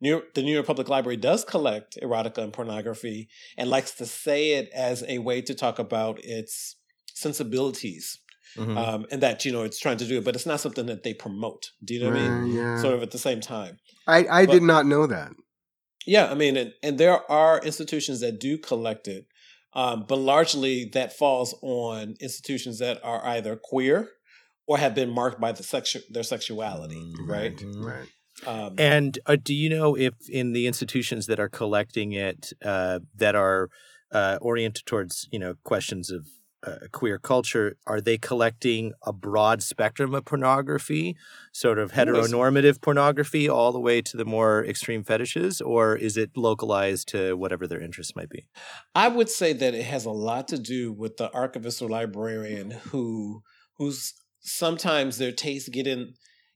New 0.00 0.08
York, 0.08 0.34
the 0.34 0.42
New 0.42 0.54
York 0.54 0.66
Public 0.66 0.88
Library 0.88 1.18
does 1.18 1.44
collect 1.44 1.98
erotica 2.02 2.38
and 2.38 2.52
pornography 2.52 3.28
and 3.56 3.70
likes 3.70 3.92
to 3.92 4.06
say 4.06 4.52
it 4.54 4.70
as 4.74 5.04
a 5.06 5.18
way 5.18 5.42
to 5.42 5.54
talk 5.54 5.78
about 5.78 6.18
its 6.24 6.76
sensibilities. 7.14 8.18
Mm-hmm. 8.56 8.76
Um, 8.76 9.06
and 9.10 9.22
that 9.22 9.46
you 9.46 9.52
know 9.52 9.62
it's 9.62 9.78
trying 9.78 9.96
to 9.96 10.04
do 10.04 10.18
it, 10.18 10.24
but 10.26 10.34
it's 10.34 10.44
not 10.44 10.60
something 10.60 10.84
that 10.84 11.04
they 11.04 11.14
promote. 11.14 11.70
Do 11.82 11.94
you 11.94 12.00
know 12.00 12.10
what 12.10 12.18
I 12.18 12.28
mean? 12.28 12.54
Yeah. 12.54 12.82
Sort 12.82 12.92
of 12.92 13.02
at 13.02 13.10
the 13.10 13.18
same 13.18 13.40
time. 13.40 13.78
I 14.06 14.26
I 14.30 14.44
but, 14.44 14.52
did 14.52 14.62
not 14.62 14.84
know 14.84 15.06
that. 15.06 15.32
Yeah, 16.06 16.30
I 16.30 16.34
mean, 16.34 16.56
and, 16.56 16.72
and 16.82 16.98
there 16.98 17.30
are 17.30 17.60
institutions 17.60 18.20
that 18.20 18.40
do 18.40 18.58
collect 18.58 19.08
it, 19.08 19.26
um, 19.74 20.04
but 20.06 20.16
largely 20.18 20.84
that 20.92 21.12
falls 21.16 21.54
on 21.62 22.16
institutions 22.20 22.78
that 22.78 23.00
are 23.02 23.24
either 23.26 23.56
queer 23.56 24.10
or 24.66 24.78
have 24.78 24.94
been 24.94 25.10
marked 25.10 25.40
by 25.40 25.52
the 25.52 25.62
sexu- 25.62 26.06
their 26.08 26.22
sexuality, 26.22 26.96
mm, 26.96 27.28
right? 27.28 27.56
Mm-hmm. 27.56 27.84
Right. 27.84 28.08
Um, 28.46 28.74
and 28.78 29.18
uh, 29.26 29.36
do 29.42 29.54
you 29.54 29.68
know 29.68 29.96
if 29.96 30.14
in 30.28 30.52
the 30.52 30.66
institutions 30.66 31.26
that 31.26 31.38
are 31.38 31.48
collecting 31.48 32.12
it 32.12 32.52
uh, 32.64 33.00
that 33.16 33.34
are 33.34 33.68
uh, 34.10 34.38
oriented 34.40 34.86
towards 34.86 35.28
you 35.30 35.38
know 35.38 35.54
questions 35.64 36.10
of 36.10 36.26
uh, 36.64 36.76
queer 36.92 37.18
culture, 37.18 37.76
are 37.86 38.00
they 38.00 38.18
collecting 38.18 38.92
a 39.04 39.12
broad 39.12 39.62
spectrum 39.62 40.14
of 40.14 40.24
pornography, 40.24 41.16
sort 41.52 41.78
of 41.78 41.92
heteronormative 41.92 42.80
pornography, 42.80 43.48
all 43.48 43.72
the 43.72 43.80
way 43.80 44.00
to 44.00 44.16
the 44.16 44.24
more 44.24 44.64
extreme 44.64 45.02
fetishes, 45.02 45.60
or 45.60 45.96
is 45.96 46.16
it 46.16 46.30
localized 46.36 47.08
to 47.08 47.36
whatever 47.36 47.66
their 47.66 47.80
interests 47.80 48.14
might 48.14 48.30
be? 48.30 48.46
I 48.94 49.08
would 49.08 49.28
say 49.28 49.52
that 49.52 49.74
it 49.74 49.84
has 49.84 50.04
a 50.04 50.10
lot 50.10 50.48
to 50.48 50.58
do 50.58 50.92
with 50.92 51.16
the 51.16 51.32
archivist 51.32 51.82
or 51.82 51.88
librarian 51.88 52.70
who, 52.70 53.42
who's 53.78 54.14
sometimes 54.40 55.18
their 55.18 55.32
tastes 55.32 55.68
get 55.68 55.86
in 55.86 56.14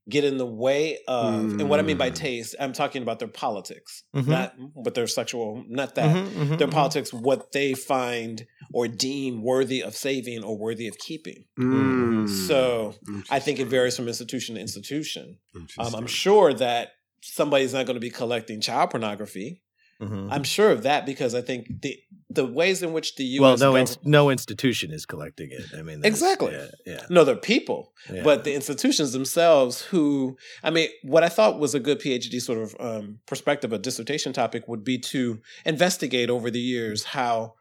get 0.09 0.23
in 0.25 0.37
the 0.39 0.47
way 0.47 0.99
of 1.09 1.35
mm. 1.35 1.61
and 1.61 1.69
what 1.69 1.81
i 1.81 1.83
mean 1.83 1.97
by 1.99 2.11
Mm. 2.11 2.15
taste 2.15 2.55
i'm 2.61 2.73
talking 2.73 3.03
about 3.03 3.19
their 3.19 3.29
politics 3.29 4.05
Mhm. 4.15 4.29
not 4.29 4.55
but 4.85 4.95
their 4.95 5.07
sexual 5.09 5.65
not 5.69 5.97
that 5.97 6.15
Mhm, 6.15 6.29
mhm, 6.29 6.59
their 6.59 6.69
mhm. 6.69 6.73
politics 6.73 7.13
what 7.13 7.51
they 7.53 7.75
find 7.75 8.47
or 8.73 8.87
deem 8.89 9.43
worthy 9.43 9.83
of 9.83 9.95
saving 9.97 10.45
or 10.45 10.57
worthy 10.57 10.87
of 10.87 10.97
keeping 10.99 11.45
Mm. 11.59 12.29
so 12.29 12.95
i 13.31 13.39
think 13.41 13.59
it 13.59 13.67
varies 13.67 13.97
from 13.97 14.07
institution 14.09 14.55
to 14.55 14.61
institution 14.61 15.39
um, 15.79 15.95
i'm 15.95 16.07
sure 16.07 16.53
that 16.55 16.93
somebody's 17.23 17.73
not 17.73 17.87
going 17.87 17.97
to 17.97 18.01
be 18.01 18.11
collecting 18.11 18.61
child 18.61 18.91
pornography 18.91 19.63
Mhm. 20.01 20.29
i'm 20.31 20.45
sure 20.45 20.71
of 20.71 20.83
that 20.83 21.07
because 21.07 21.35
i 21.35 21.41
think 21.41 21.67
the 21.83 21.99
the 22.29 22.45
ways 22.45 22.83
in 22.83 22.93
which 22.93 23.15
the 23.17 23.25
us 23.25 23.41
well, 23.41 23.57
no, 23.73 23.85
no 24.05 24.31
institution 24.31 24.91
is 24.91 25.07
collecting 25.07 25.51
it. 25.51 25.65
I 25.79 25.83
mean, 25.83 26.05
Exactly. 26.05 26.53
Yeah, 26.53 26.67
yeah, 26.85 27.07
no 27.09 27.25
they're 27.25 27.37
people 27.37 27.93
yeah. 28.13 28.23
but 28.23 28.45
the 28.45 28.53
institutions 28.55 29.13
themselves 29.13 29.75
who 29.91 30.37
i 30.63 30.71
mean 30.71 30.89
what 31.03 31.23
i 31.23 31.29
thought 31.31 31.59
was 31.59 31.75
a 31.75 31.81
good 31.81 31.99
phd 32.01 32.41
sort 32.43 32.59
of 32.59 32.77
um, 32.81 33.21
perspective 33.27 33.73
a 33.73 33.79
dissertation 33.79 34.33
topic 34.33 34.63
would 34.69 34.85
be 34.85 34.99
to 34.99 35.41
investigate 35.65 36.29
over 36.31 36.51
the 36.51 36.61
years 36.61 37.05
how 37.05 37.55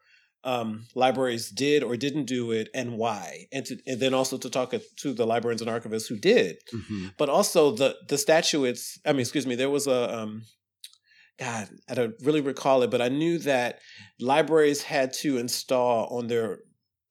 um, 0.44 0.86
libraries 0.94 1.50
did 1.50 1.82
or 1.82 1.98
didn't 1.98 2.26
do 2.26 2.52
it 2.52 2.70
and 2.76 2.98
why 2.98 3.48
and, 3.52 3.66
to, 3.66 3.80
and 3.88 4.00
then 4.00 4.14
also 4.14 4.38
to 4.38 4.50
talk 4.50 4.74
to 4.98 5.14
the 5.14 5.26
librarians 5.26 5.62
and 5.62 5.72
archivists 5.72 6.08
who 6.08 6.18
did 6.18 6.58
Mhm. 6.74 7.14
but 7.18 7.30
also 7.30 7.72
the 7.72 7.96
the 8.10 8.18
statutes 8.18 9.00
i 9.06 9.12
mean 9.14 9.22
excuse 9.22 9.48
me 9.48 9.56
there 9.56 9.72
was 9.72 9.88
a 9.88 10.02
um, 10.20 10.44
god 11.40 11.68
i 11.90 11.94
don't 11.94 12.16
really 12.22 12.42
recall 12.42 12.82
it 12.84 12.90
but 12.92 13.02
i 13.02 13.10
knew 13.10 13.38
that 13.40 13.80
libraries 14.20 14.84
had 14.84 15.12
to 15.14 15.38
install 15.38 16.08
on 16.18 16.28
their 16.28 16.60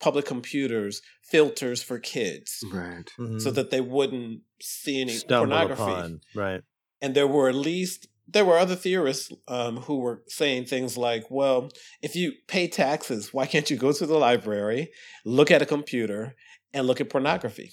public 0.01 0.25
computers 0.27 1.03
filters 1.23 1.83
for 1.83 1.99
kids 1.99 2.63
Right. 2.73 3.11
Mhm. 3.19 3.41
so 3.41 3.51
that 3.51 3.71
they 3.71 3.81
wouldn't 3.81 4.43
see 4.61 5.01
any 5.01 5.13
stumble 5.13 5.47
pornography. 5.57 5.83
upon 5.83 6.21
right. 6.35 6.63
And 7.03 7.15
there 7.15 7.27
were 7.27 7.49
at 7.51 7.55
least 7.55 8.09
there 8.27 8.45
were 8.47 8.59
other 8.59 8.75
theorists 8.77 9.31
um, 9.49 9.77
who 9.79 9.99
were 9.99 10.23
saying 10.29 10.65
things 10.65 10.97
like, 10.97 11.31
"Well, 11.31 11.69
if 12.01 12.17
you 12.17 12.33
pay 12.49 12.67
taxes, 12.69 13.35
why 13.35 13.45
can't 13.47 13.69
you 13.71 13.77
go 13.77 13.93
to 13.93 14.07
the 14.07 14.17
library, 14.17 14.91
look 15.27 15.51
at 15.51 15.61
a 15.61 15.67
computer, 15.67 16.35
and 16.73 16.87
look 16.87 17.01
at 17.03 17.11
pornography?" 17.11 17.73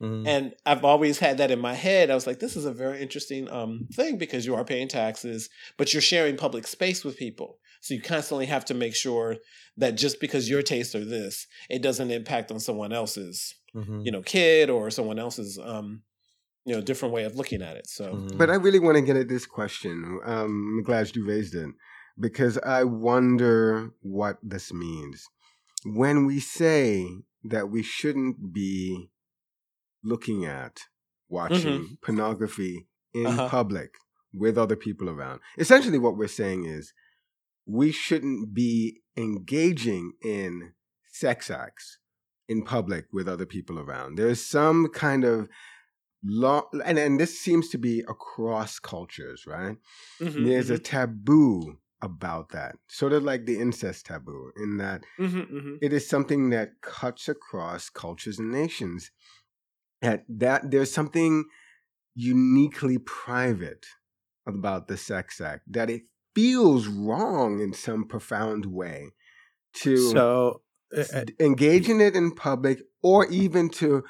Mhm. 0.00 0.26
And 0.26 0.54
I've 0.64 0.84
always 0.84 1.18
had 1.18 1.38
that 1.38 1.50
in 1.50 1.58
my 1.58 1.74
head. 1.74 2.10
I 2.10 2.14
was 2.14 2.26
like, 2.26 2.40
"This 2.40 2.56
is 2.56 2.64
a 2.64 2.72
very 2.72 3.00
interesting 3.02 3.50
um, 3.50 3.86
thing 3.92 4.16
because 4.18 4.46
you 4.46 4.54
are 4.54 4.64
paying 4.64 4.88
taxes, 4.88 5.48
but 5.76 5.92
you're 5.92 6.00
sharing 6.02 6.36
public 6.36 6.66
space 6.66 7.04
with 7.04 7.16
people." 7.16 7.58
So 7.82 7.94
you 7.94 8.00
constantly 8.02 8.46
have 8.46 8.64
to 8.66 8.74
make 8.74 8.94
sure 8.94 9.36
that 9.76 9.96
just 9.96 10.20
because 10.20 10.48
your 10.50 10.62
tastes 10.62 10.94
are 10.94 11.04
this, 11.04 11.46
it 11.68 11.80
doesn't 11.82 12.10
impact 12.10 12.50
on 12.50 12.60
someone 12.60 12.92
else's 12.92 13.54
Mhm. 13.74 14.04
you 14.04 14.10
know 14.12 14.22
kid 14.22 14.68
or 14.68 14.90
someone 14.90 15.18
else's 15.18 15.58
um 15.62 16.02
you 16.64 16.74
know 16.74 16.80
different 16.80 17.14
way 17.14 17.22
of 17.24 17.36
looking 17.36 17.62
at 17.62 17.76
it 17.76 17.86
so 17.86 18.14
Mhm. 18.14 18.36
But 18.36 18.50
I 18.50 18.56
really 18.56 18.80
want 18.80 18.96
to 18.96 19.02
get 19.02 19.16
at 19.16 19.28
this 19.28 19.46
question. 19.46 20.18
Um, 20.24 20.50
I'm 20.78 20.82
glad 20.82 21.14
you 21.14 21.24
raised 21.24 21.54
it 21.54 21.70
because 22.18 22.58
I 22.58 22.82
wonder 22.84 23.92
what 24.00 24.38
this 24.42 24.72
means. 24.72 25.26
When 25.84 26.26
we 26.26 26.40
say 26.40 27.06
that 27.44 27.70
we 27.70 27.82
shouldn't 27.82 28.52
be 28.52 29.08
looking 30.02 30.44
at, 30.44 30.80
watching 31.28 31.98
pornography 32.02 32.88
in 33.14 33.40
Uh-huh. 33.40 33.48
public 33.48 33.94
with 34.32 34.56
other 34.58 34.76
people 34.76 35.08
around, 35.10 35.40
essentially 35.58 35.98
what 35.98 36.16
we're 36.16 36.28
saying 36.28 36.64
is 36.64 36.92
we 37.66 37.92
shouldn't 37.92 38.54
be 38.54 39.00
engaging 39.16 40.12
in 40.24 40.72
sex 41.12 41.50
acts 41.50 41.98
in 42.48 42.64
public 42.64 43.06
with 43.12 43.28
other 43.28 43.46
people 43.46 43.78
around. 43.78 44.16
There's 44.16 44.44
some 44.44 44.88
kind 44.88 45.24
of 45.24 45.48
law, 46.24 46.68
and, 46.84 46.98
and 46.98 47.20
this 47.20 47.38
seems 47.40 47.68
to 47.70 47.78
be 47.78 48.00
across 48.02 48.78
cultures, 48.78 49.46
right? 49.46 49.76
Mhm, 50.20 50.44
There's 50.44 50.70
a 50.70 50.74
mhm, 50.74 50.84
taboo 50.84 51.78
about 52.02 52.50
that, 52.50 52.76
sort 52.88 53.12
of 53.12 53.22
like 53.24 53.46
the 53.46 53.58
incest 53.60 54.06
taboo, 54.06 54.52
in 54.56 54.78
that 54.78 55.04
mhm, 55.18 55.46
mhm. 55.50 55.80
it 55.80 55.92
is 55.92 56.08
something 56.08 56.50
that 56.50 56.80
cuts 56.82 57.28
across 57.28 57.90
cultures 57.90 58.38
and 58.38 58.50
nations. 58.52 59.10
That 60.02 60.24
that 60.28 60.70
there's 60.70 60.92
something 60.92 61.44
uniquely 62.14 62.98
private 62.98 63.86
about 64.46 64.88
the 64.88 64.96
sex 64.96 65.40
act 65.40 65.72
that 65.72 65.90
it 65.90 66.02
feels 66.34 66.88
wrong 66.88 67.60
in 67.60 67.72
some 67.74 68.06
profound 68.06 68.66
way 68.66 69.10
to 69.74 70.24
so 70.24 70.62
uh, 70.96 71.22
engage 71.40 71.88
in 71.88 72.00
it 72.00 72.16
in 72.16 72.34
public 72.34 72.82
or 73.02 73.26
even 73.28 73.68
to 73.70 74.04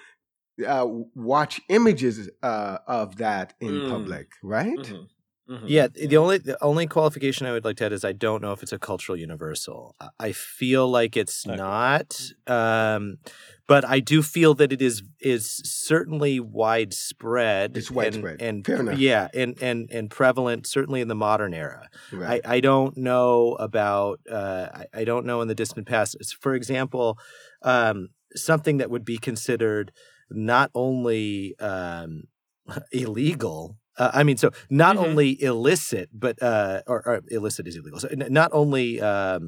uh, 0.67 0.87
watch 1.15 1.61
images 1.69 2.31
uh, 2.43 2.79
of 2.87 3.17
that 3.17 3.55
in 3.61 3.81
Mm. 3.81 3.87
public, 3.89 4.33
right? 4.43 4.79
Mhm, 4.87 5.09
mhm. 5.51 5.63
Yeah, 5.67 5.89
the 5.89 6.17
only 6.17 6.39
the 6.39 6.57
only 6.63 6.87
qualification 6.87 7.47
I 7.47 7.53
would 7.53 7.65
like 7.65 7.77
to 7.79 7.87
add 7.87 7.93
is 7.93 8.05
I 8.05 8.13
don't 8.13 8.41
know 8.43 8.53
if 8.53 8.63
it's 8.63 8.73
a 8.73 8.79
cultural 8.79 9.17
universal. 9.19 9.97
I- 10.19 10.33
feel 10.33 10.89
like 10.89 11.17
it's 11.17 11.47
Okay. 11.47 11.57
not, 11.57 12.21
um, 12.47 13.19
but 13.67 13.85
I 13.85 13.99
do 14.01 14.23
feel 14.23 14.55
that 14.55 14.73
it 14.73 14.81
is 14.83 15.03
is 15.21 15.45
certainly 15.65 16.39
widespread. 16.41 17.77
It's 17.77 17.89
and- 17.89 17.97
widespread. 17.97 18.43
and, 18.43 18.65
Fair 18.67 18.81
enough. 18.81 18.99
yeah, 18.99 19.29
and 19.35 19.57
and 19.63 19.91
and 19.91 20.11
prevalent 20.11 20.67
certainly 20.67 21.01
in 21.01 21.09
the 21.09 21.15
modern 21.15 21.55
era. 21.55 21.89
Right. 22.13 22.41
I, 22.45 22.57
I 22.57 22.61
don't 22.61 22.97
know 22.97 23.55
about 23.55 24.21
uh, 24.31 24.69
I, 24.73 25.01
I 25.01 25.05
don't 25.05 25.27
know 25.27 25.41
in 25.43 25.49
the 25.49 25.55
distant 25.55 25.87
past. 25.87 26.17
For 26.41 26.55
example, 26.55 27.19
um, 27.63 28.09
something 28.35 28.79
that 28.79 28.91
would 28.91 29.05
be 29.05 29.19
considered 29.19 29.93
not 30.31 30.71
only 30.75 31.59
um, 31.59 32.25
illegal. 32.93 33.77
Uh, 34.01 34.11
I 34.21 34.23
mean, 34.25 34.39
so 34.39 34.51
not 34.71 34.97
Mhm. 34.97 35.05
only 35.07 35.31
illicit, 35.51 36.09
but 36.13 36.37
uh, 36.43 36.81
or, 36.87 36.99
or 37.09 37.15
illicit 37.29 37.65
is 37.69 37.77
illegal. 37.77 38.01
So 38.01 38.09
not 38.41 38.51
only 38.61 38.87
um, 39.13 39.45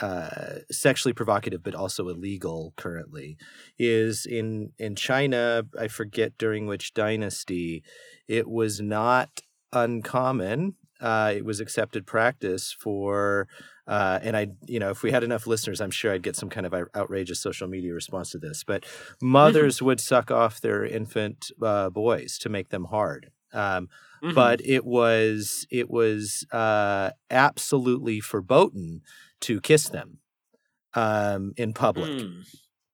uh, 0.00 0.56
sexually 0.70 1.12
provocative, 1.12 1.62
but 1.62 1.74
also 1.74 2.08
illegal 2.08 2.72
currently 2.76 3.36
is 3.78 4.26
in 4.26 4.72
in 4.78 4.96
China. 4.96 5.42
I 5.78 5.88
forget 5.88 6.32
during 6.38 6.66
which 6.66 6.92
dynasty 6.94 7.82
it 8.26 8.48
was 8.48 8.80
not 8.80 9.28
uncommon. 9.72 10.74
Uh, 11.00 11.32
it 11.36 11.44
was 11.44 11.58
accepted 11.60 12.06
practice 12.06 12.74
for, 12.84 13.48
uh, 13.88 14.18
and 14.22 14.36
I, 14.36 14.46
you 14.68 14.78
know, 14.78 14.90
if 14.90 15.02
we 15.02 15.10
had 15.10 15.24
enough 15.24 15.48
listeners, 15.48 15.80
I'm 15.80 15.90
sure 15.90 16.12
I'd 16.12 16.22
get 16.22 16.36
some 16.36 16.48
kind 16.48 16.64
of 16.64 16.72
outrageous 16.96 17.40
social 17.40 17.66
media 17.68 17.92
response 17.92 18.30
to 18.30 18.38
this. 18.38 18.62
But 18.64 18.84
mothers 19.20 19.82
would 19.82 20.00
suck 20.00 20.30
off 20.30 20.60
their 20.60 20.84
infant 20.84 21.50
uh, 21.60 21.90
boys 21.90 22.38
to 22.38 22.48
make 22.48 22.68
them 22.70 22.84
hard. 22.84 23.30
Um, 23.52 23.88
Mhm. 24.22 24.34
but 24.34 24.60
it 24.64 24.84
was 24.84 25.66
it 25.70 25.90
was 25.90 26.46
uh, 26.52 27.10
absolutely 27.30 28.20
verboten 28.20 29.02
to 29.40 29.60
kiss 29.60 29.88
them 29.88 30.18
um, 30.94 31.52
in 31.56 31.74
public. 31.74 32.10
Mm, 32.10 32.44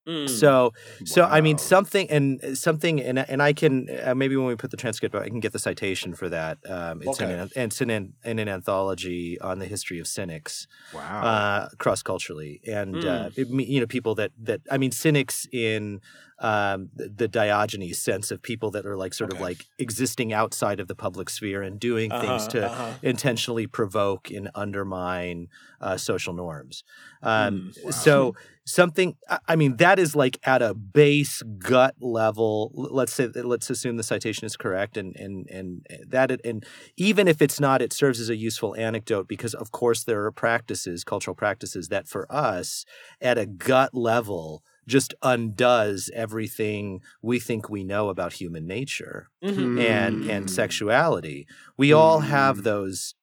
mm. 0.09 0.29
So 0.29 0.73
so 1.05 1.21
I 1.25 1.41
mean 1.41 1.59
something 1.59 2.07
and 2.11 2.43
uh, 2.43 2.55
something 2.55 3.01
and 3.09 3.19
and 3.19 3.41
I 3.43 3.53
can 3.53 3.89
uh, 4.05 4.15
maybe 4.15 4.35
when 4.37 4.47
we 4.47 4.57
put 4.57 4.71
the 4.71 4.77
transcript 4.85 5.15
out, 5.15 5.23
I 5.23 5.29
can 5.29 5.41
get 5.41 5.53
the 5.53 5.59
citation 5.69 6.15
for 6.15 6.29
that. 6.31 6.59
Um, 6.77 7.03
it's 7.03 7.21
in 7.21 7.31
an, 7.31 7.51
it's 7.55 7.81
in 7.81 7.91
an, 7.91 8.13
in 8.25 8.39
an 8.39 8.49
anthology 8.49 9.39
on 9.41 9.59
the 9.59 9.67
history 9.67 9.99
of 10.01 10.07
cynics 10.07 10.67
wow. 10.95 11.23
uh, 11.23 11.69
cross 11.79 12.03
culturally, 12.03 12.61
and 12.67 13.05
uh, 13.05 13.31
Mm. 13.31 13.39
it, 13.41 13.69
you 13.69 13.81
know 13.81 13.87
people 13.87 14.15
that 14.15 14.31
that 14.49 14.61
I 14.71 14.79
mean 14.79 14.93
cynics 14.93 15.47
in 15.53 16.01
um, 16.41 16.91
the, 16.95 17.09
the 17.09 17.29
Diogenes 17.29 17.99
sense 18.01 18.31
of 18.31 18.41
people 18.43 18.71
that 18.71 18.87
are 18.87 18.97
like 18.97 19.13
sort 19.13 19.33
of 19.33 19.41
like 19.41 19.67
existing 19.79 20.33
outside 20.33 20.79
of 20.81 20.87
the 20.87 20.95
public 20.95 21.29
sphere 21.31 21.63
and 21.63 21.81
doing 21.81 22.11
things 22.11 22.43
Uh-huh, 22.47 22.49
to 22.51 22.67
uh-huh. 22.71 22.93
intentionally 23.03 23.67
provoke 23.67 24.31
and 24.31 24.49
undermine 24.55 25.49
uh, 25.81 25.97
social 25.97 26.35
norms. 26.35 26.85
Um, 27.23 27.73
Mm, 27.77 27.85
wow. 27.85 27.91
So 27.91 28.35
something, 28.69 29.17
I- 29.29 29.39
I 29.49 29.57
mean, 29.57 29.77
that 29.79 29.99
is 29.99 30.15
like 30.15 30.39
at 30.45 30.63
a 30.63 30.75
base 30.75 31.43
gut 31.59 31.95
level. 32.01 32.71
Let's 32.75 33.13
say, 33.13 33.27
let's 33.29 33.71
assume 33.71 33.97
the 33.97 34.03
citation 34.03 34.45
is 34.47 34.57
correct, 34.57 34.97
and 34.97 35.17
and 35.17 35.47
and 35.51 35.87
that, 36.09 36.31
it, 36.31 36.41
and 36.45 36.65
even 36.97 37.29
if 37.29 37.41
it's 37.43 37.59
not, 37.61 37.83
it 37.83 37.93
serves 37.93 38.21
as 38.21 38.29
a 38.29 38.37
useful 38.37 38.75
anecdote 38.77 39.27
because, 39.29 39.55
of 39.55 39.73
course, 39.73 40.05
there 40.05 40.25
are 40.25 40.33
practices, 40.33 41.05
cultural 41.05 41.35
practices 41.35 41.89
that 41.89 42.07
for 42.09 42.31
us 42.33 42.85
at 43.21 43.39
a 43.39 43.47
gut 43.47 43.95
level 43.95 44.63
just 44.87 45.15
undoes 45.23 46.11
everything 46.15 47.01
we 47.23 47.39
think 47.39 47.69
we 47.69 47.85
know 47.85 48.09
about 48.09 48.33
human 48.35 48.67
nature 48.67 49.29
Mhm. 49.45 49.79
and 49.79 50.25
and 50.31 50.47
Mm. 50.47 50.51
sexuality. 50.51 51.47
We 51.77 51.93
all 51.93 52.21
have 52.21 52.59
Mm. 52.59 52.63
those 52.65 53.15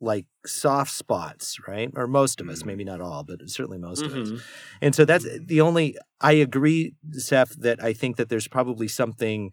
like 0.00 0.26
soft 0.44 0.90
spots, 0.90 1.58
right? 1.66 1.90
Or 1.94 2.06
most 2.06 2.40
of 2.40 2.48
us, 2.48 2.62
Mm. 2.62 2.66
maybe 2.66 2.84
not 2.84 3.00
all, 3.00 3.24
but 3.24 3.38
certainly 3.48 3.78
most 3.78 4.02
of 4.02 4.14
us. 4.14 4.30
Mhm. 4.30 4.42
And 4.82 4.94
so 4.94 5.04
that's 5.04 5.26
the 5.40 5.60
only. 5.60 5.96
I 6.20 6.32
agree, 6.32 6.94
Seph, 7.12 7.50
that 7.56 7.82
I 7.82 7.92
think 7.92 8.16
that 8.16 8.28
there's 8.28 8.48
probably 8.48 8.88
something 8.88 9.52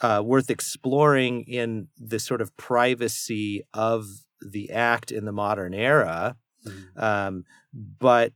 uh, 0.00 0.20
worth 0.24 0.50
exploring 0.50 1.44
in 1.44 1.88
the 1.96 2.18
sort 2.18 2.40
of 2.40 2.56
privacy 2.56 3.62
of 3.72 4.06
the 4.40 4.70
act 4.72 5.12
in 5.12 5.24
the 5.26 5.32
modern 5.32 5.72
era. 5.72 6.36
Mm. 6.66 7.02
Um, 7.02 7.44
but 7.72 8.32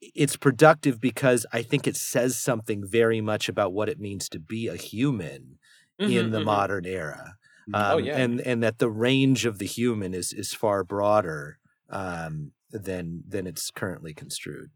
it's 0.00 0.36
productive 0.36 1.00
because 1.00 1.46
I 1.52 1.62
think 1.62 1.86
it 1.86 1.96
says 1.96 2.36
something 2.36 2.84
very 2.86 3.20
much 3.20 3.48
about 3.48 3.72
what 3.72 3.88
it 3.88 3.98
means 3.98 4.28
to 4.30 4.38
be 4.38 4.68
a 4.68 4.76
human 4.76 5.58
mm-hmm, 6.00 6.12
in 6.12 6.30
the 6.30 6.38
mm-hmm. 6.38 6.46
modern 6.46 6.86
era. 6.86 7.36
Oh, 7.72 7.78
um, 7.78 7.92
oh 7.92 7.96
yeah, 7.98 8.16
and 8.18 8.40
and 8.40 8.62
that 8.62 8.78
the 8.78 8.90
range 8.90 9.46
of 9.46 9.58
the 9.58 9.66
human 9.66 10.14
is 10.14 10.32
is 10.32 10.52
far 10.52 10.84
broader 10.84 11.58
um, 11.90 12.52
than 12.70 13.22
than 13.26 13.46
it's 13.46 13.70
currently 13.70 14.12
construed. 14.12 14.70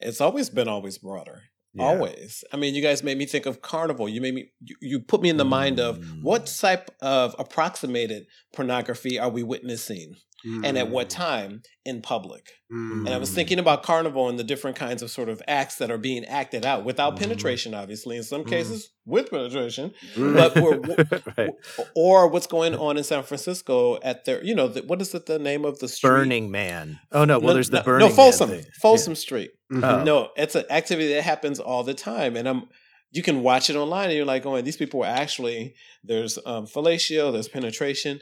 It's 0.00 0.20
always 0.20 0.50
been 0.50 0.68
always 0.68 0.98
broader. 0.98 1.42
Yeah. 1.72 1.86
Always. 1.86 2.44
I 2.52 2.56
mean, 2.56 2.74
you 2.74 2.82
guys 2.82 3.02
made 3.02 3.18
me 3.18 3.26
think 3.26 3.46
of 3.46 3.60
carnival. 3.60 4.08
You 4.08 4.20
made 4.20 4.34
me. 4.34 4.52
You, 4.60 4.76
you 4.80 5.00
put 5.00 5.20
me 5.22 5.28
in 5.28 5.38
the 5.38 5.44
mm. 5.44 5.50
mind 5.50 5.80
of 5.80 6.04
what 6.22 6.46
mm. 6.46 6.60
type 6.60 6.90
of 7.00 7.34
approximated 7.38 8.26
pornography 8.52 9.18
are 9.18 9.30
we 9.30 9.42
witnessing? 9.42 10.14
Mm. 10.44 10.64
and 10.64 10.78
at 10.78 10.88
what 10.88 11.08
mm. 11.08 11.10
time 11.10 11.62
in 11.84 12.02
public. 12.02 12.52
Mm. 12.72 13.06
And 13.06 13.08
I 13.10 13.18
was 13.18 13.30
mm. 13.30 13.34
thinking 13.34 13.58
about 13.58 13.82
carnival 13.82 14.28
and 14.28 14.38
the 14.38 14.44
different 14.44 14.76
kinds 14.76 15.02
of 15.02 15.10
sort 15.10 15.28
of 15.28 15.42
acts 15.46 15.76
that 15.76 15.90
are 15.90 15.98
being 15.98 16.24
acted 16.24 16.64
out 16.64 16.84
without 16.84 17.16
mm. 17.16 17.20
penetration, 17.20 17.74
obviously, 17.74 18.16
in 18.16 18.22
some 18.22 18.44
mm. 18.44 18.48
cases 18.48 18.90
with 19.04 19.30
penetration, 19.30 19.92
but 20.16 20.56
right. 21.36 21.50
or 21.94 22.28
what's 22.28 22.46
going 22.46 22.74
on 22.74 22.96
in 22.96 23.04
San 23.04 23.22
Francisco 23.22 23.98
at 24.02 24.24
their, 24.24 24.42
you 24.42 24.54
know, 24.54 24.68
the, 24.68 24.82
what 24.82 25.00
is 25.00 25.14
it, 25.14 25.26
the 25.26 25.38
name 25.38 25.64
of 25.64 25.78
the 25.78 25.88
street? 25.88 26.10
Burning 26.10 26.50
Man. 26.50 27.00
Oh 27.12 27.24
no, 27.24 27.38
well, 27.38 27.48
no, 27.48 27.54
there's 27.54 27.70
the 27.70 27.78
no, 27.78 27.84
Burning 27.84 28.08
No, 28.08 28.14
Folsom, 28.14 28.60
Folsom 28.80 29.12
yeah. 29.12 29.16
Street. 29.16 29.50
Mm-hmm. 29.72 29.84
Oh. 29.84 30.04
No, 30.04 30.30
it's 30.36 30.54
an 30.54 30.64
activity 30.70 31.12
that 31.14 31.22
happens 31.22 31.58
all 31.58 31.82
the 31.82 31.94
time, 31.94 32.36
and 32.36 32.48
I'm 32.48 32.68
you 33.14 33.22
can 33.22 33.42
watch 33.42 33.70
it 33.70 33.76
online 33.76 34.06
and 34.06 34.16
you're 34.16 34.26
like 34.26 34.42
going, 34.42 34.64
these 34.64 34.76
people 34.76 35.04
are 35.04 35.06
actually 35.06 35.74
there's 36.02 36.36
um, 36.44 36.66
fellatio, 36.66 37.32
there's 37.32 37.48
penetration, 37.48 38.20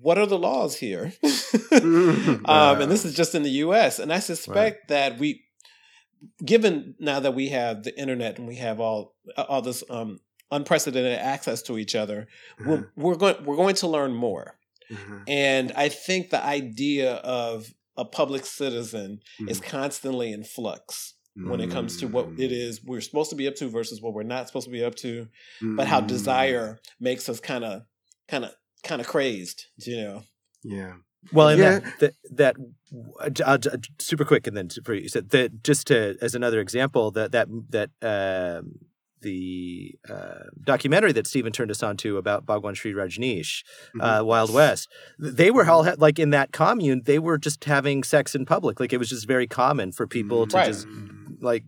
what 0.00 0.18
are 0.18 0.26
the 0.26 0.38
laws 0.38 0.76
here? 0.76 1.12
um, 1.72 2.80
and 2.80 2.90
this 2.90 3.04
is 3.04 3.14
just 3.14 3.34
in 3.34 3.42
the 3.42 3.50
U.S. 3.50 3.98
And 3.98 4.12
I 4.12 4.18
suspect 4.18 4.56
right. 4.56 4.88
that 4.88 5.18
we, 5.18 5.44
given 6.44 6.94
now 6.98 7.20
that 7.20 7.34
we 7.34 7.48
have 7.48 7.82
the 7.82 7.98
internet 7.98 8.38
and 8.38 8.46
we 8.46 8.56
have 8.56 8.80
all 8.80 9.14
all 9.36 9.62
this 9.62 9.82
um, 9.90 10.20
unprecedented 10.50 11.18
access 11.18 11.62
to 11.62 11.78
each 11.78 11.94
other, 11.94 12.28
mm-hmm. 12.60 12.70
we're, 12.70 12.88
we're 12.96 13.16
going 13.16 13.44
we're 13.44 13.56
going 13.56 13.76
to 13.76 13.88
learn 13.88 14.12
more. 14.14 14.58
Mm-hmm. 14.90 15.18
And 15.28 15.72
I 15.72 15.88
think 15.88 16.30
the 16.30 16.44
idea 16.44 17.14
of 17.14 17.66
a 17.96 18.04
public 18.04 18.44
citizen 18.44 19.20
mm-hmm. 19.40 19.48
is 19.48 19.60
constantly 19.60 20.32
in 20.32 20.44
flux 20.44 21.14
when 21.36 21.60
it 21.60 21.70
comes 21.70 21.96
to 21.96 22.06
what 22.06 22.26
it 22.38 22.50
mm. 22.50 22.78
we're 22.84 23.00
supposed 23.00 23.30
to 23.30 23.36
be 23.36 23.48
up 23.48 23.56
to 23.56 23.68
versus 23.68 24.00
what 24.00 24.14
we're 24.14 24.22
not 24.22 24.46
supposed 24.46 24.66
to 24.66 24.70
be 24.70 24.84
up 24.84 24.94
to, 24.94 25.26
but 25.60 25.88
how 25.88 26.00
mm. 26.00 26.06
desire 26.06 26.78
makes 27.00 27.28
us 27.28 27.40
kind 27.40 27.64
of 27.64 27.82
kind 28.28 28.44
of 28.44 28.52
kind 28.84 29.00
of 29.00 29.06
crazed, 29.06 29.66
you 29.78 29.96
know. 29.96 30.22
Yeah. 30.62 30.94
Well, 31.32 31.48
and 31.48 31.58
yeah. 31.58 31.78
that, 32.00 32.14
that, 32.30 32.56
that 33.16 33.40
uh, 33.40 33.58
uh, 33.72 33.76
super 33.98 34.24
quick, 34.24 34.46
and 34.46 34.56
then 34.56 34.68
for 34.84 34.94
you 34.94 35.08
said 35.08 35.30
that 35.30 35.62
just 35.62 35.86
to 35.88 36.16
as 36.20 36.34
another 36.34 36.60
example 36.60 37.10
that 37.12 37.32
that 37.32 37.48
that 37.70 37.90
um, 38.02 38.78
the 39.24 39.94
uh, 40.08 40.50
documentary 40.62 41.12
that 41.12 41.26
Steven 41.26 41.52
turned 41.52 41.70
us 41.70 41.82
on 41.82 41.96
to 41.98 42.18
about 42.18 42.46
Bhagwan 42.46 42.74
Shree 42.74 42.92
Rajneesh, 42.92 43.64
mm-hmm. 43.88 44.00
uh, 44.00 44.22
Wild 44.22 44.52
West, 44.52 44.88
they 45.18 45.50
were 45.50 45.68
all 45.68 45.86
like 45.96 46.18
in 46.18 46.30
that 46.30 46.52
commune, 46.52 47.02
they 47.04 47.18
were 47.18 47.38
just 47.38 47.64
having 47.64 48.04
sex 48.04 48.34
in 48.34 48.44
public. 48.44 48.78
Like 48.78 48.92
it 48.92 48.98
was 48.98 49.08
just 49.08 49.26
very 49.26 49.48
common 49.48 49.90
for 49.90 50.06
people 50.06 50.46
to 50.46 50.56
right. 50.56 50.66
just 50.66 50.86
like 51.44 51.64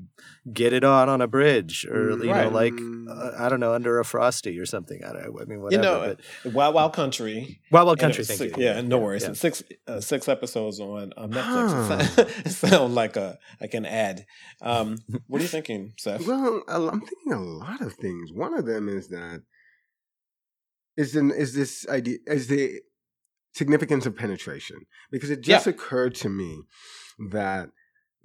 get 0.52 0.73
it 0.73 0.83
on 0.83 1.09
on 1.09 1.21
a 1.21 1.26
bridge 1.26 1.87
or 1.87 2.11
you 2.11 2.30
right. 2.30 2.45
know 2.45 2.50
like 2.50 2.73
uh, 3.09 3.33
I 3.38 3.49
don't 3.49 3.61
know 3.61 3.75
under 3.75 3.99
a 4.00 4.04
frosty 4.04 4.59
or 4.59 4.66
something. 4.66 5.04
I 5.04 5.12
don't. 5.12 5.40
I 5.40 5.45
mean 5.45 5.61
whatever. 5.61 5.71
You 5.71 5.78
know, 5.78 6.16
but, 6.42 6.52
Wild 6.52 6.75
Wild 6.75 6.92
Country. 6.92 7.61
Wild 7.71 7.87
Wild 7.87 7.99
Country. 7.99 8.25
Thank 8.25 8.38
six, 8.38 8.56
you. 8.56 8.64
Yeah, 8.64 8.80
no 8.80 8.99
worries. 8.99 9.23
Yeah. 9.23 9.35
Six 9.35 9.62
uh, 9.87 10.00
six 10.00 10.28
episodes 10.28 10.80
on 10.80 11.12
um, 11.16 11.30
Netflix. 11.30 12.14
Huh. 12.16 12.25
it 12.45 12.50
sounds 12.50 12.95
like 12.95 13.16
a 13.16 13.38
like 13.61 13.75
an 13.75 13.87
ad. 13.87 14.26
Um, 14.61 14.99
what 15.28 15.40
are 15.40 15.42
you 15.42 15.49
thinking, 15.49 15.92
Seph? 15.99 16.26
Well, 16.26 16.62
I'm 16.68 17.00
thinking 17.00 17.32
a 17.32 17.41
lot 17.41 17.80
of 17.80 17.93
things. 17.95 18.32
One 18.32 18.54
of 18.54 18.67
them 18.67 18.89
is 18.89 19.08
that 19.08 19.43
is 20.97 21.15
in, 21.15 21.30
is 21.30 21.54
this 21.54 21.86
idea 21.89 22.19
is 22.26 22.49
the 22.49 22.80
significance 23.54 24.06
of 24.06 24.17
penetration 24.17 24.76
because 25.10 25.30
it 25.30 25.41
just 25.41 25.67
yeah. 25.67 25.71
occurred 25.71 26.15
to 26.15 26.28
me 26.28 26.62
that 27.30 27.71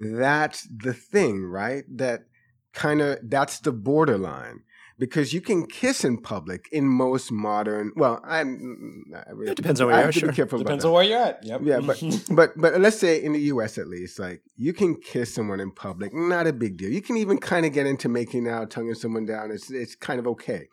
that's 0.02 0.68
the 0.74 0.92
thing, 0.92 1.44
right? 1.44 1.84
That 1.88 2.24
kind 2.72 3.00
of 3.00 3.18
that's 3.22 3.60
the 3.60 3.72
borderline 3.72 4.62
because 4.98 5.32
you 5.32 5.40
can 5.40 5.66
kiss 5.66 6.04
in 6.04 6.18
public 6.18 6.68
in 6.70 6.86
most 6.86 7.32
modern. 7.32 7.92
Well, 7.96 8.20
I'm. 8.24 9.04
It 9.46 9.56
depends 9.56 9.80
on 9.80 9.88
where 9.88 10.00
you 10.00 10.08
are. 10.08 10.12
Sure. 10.12 10.30
Depends 10.30 10.84
on 10.84 10.92
where 10.92 11.02
you're 11.02 11.18
at. 11.18 11.44
Yep. 11.44 11.60
Yeah, 11.64 11.80
but 11.80 12.02
but 12.30 12.52
but 12.56 12.80
let's 12.80 12.98
say 12.98 13.22
in 13.22 13.32
the 13.32 13.40
U.S. 13.40 13.78
at 13.78 13.88
least, 13.88 14.18
like 14.18 14.42
you 14.56 14.72
can 14.72 14.94
kiss 14.96 15.34
someone 15.34 15.60
in 15.60 15.70
public, 15.72 16.12
not 16.14 16.46
a 16.46 16.52
big 16.52 16.76
deal. 16.76 16.90
You 16.90 17.02
can 17.02 17.16
even 17.16 17.38
kind 17.38 17.66
of 17.66 17.72
get 17.72 17.86
into 17.86 18.08
making 18.08 18.48
out, 18.48 18.70
tonguing 18.70 18.94
someone 18.94 19.26
down. 19.26 19.50
It's 19.50 19.70
it's 19.70 19.94
kind 19.94 20.20
of 20.20 20.26
okay. 20.28 20.68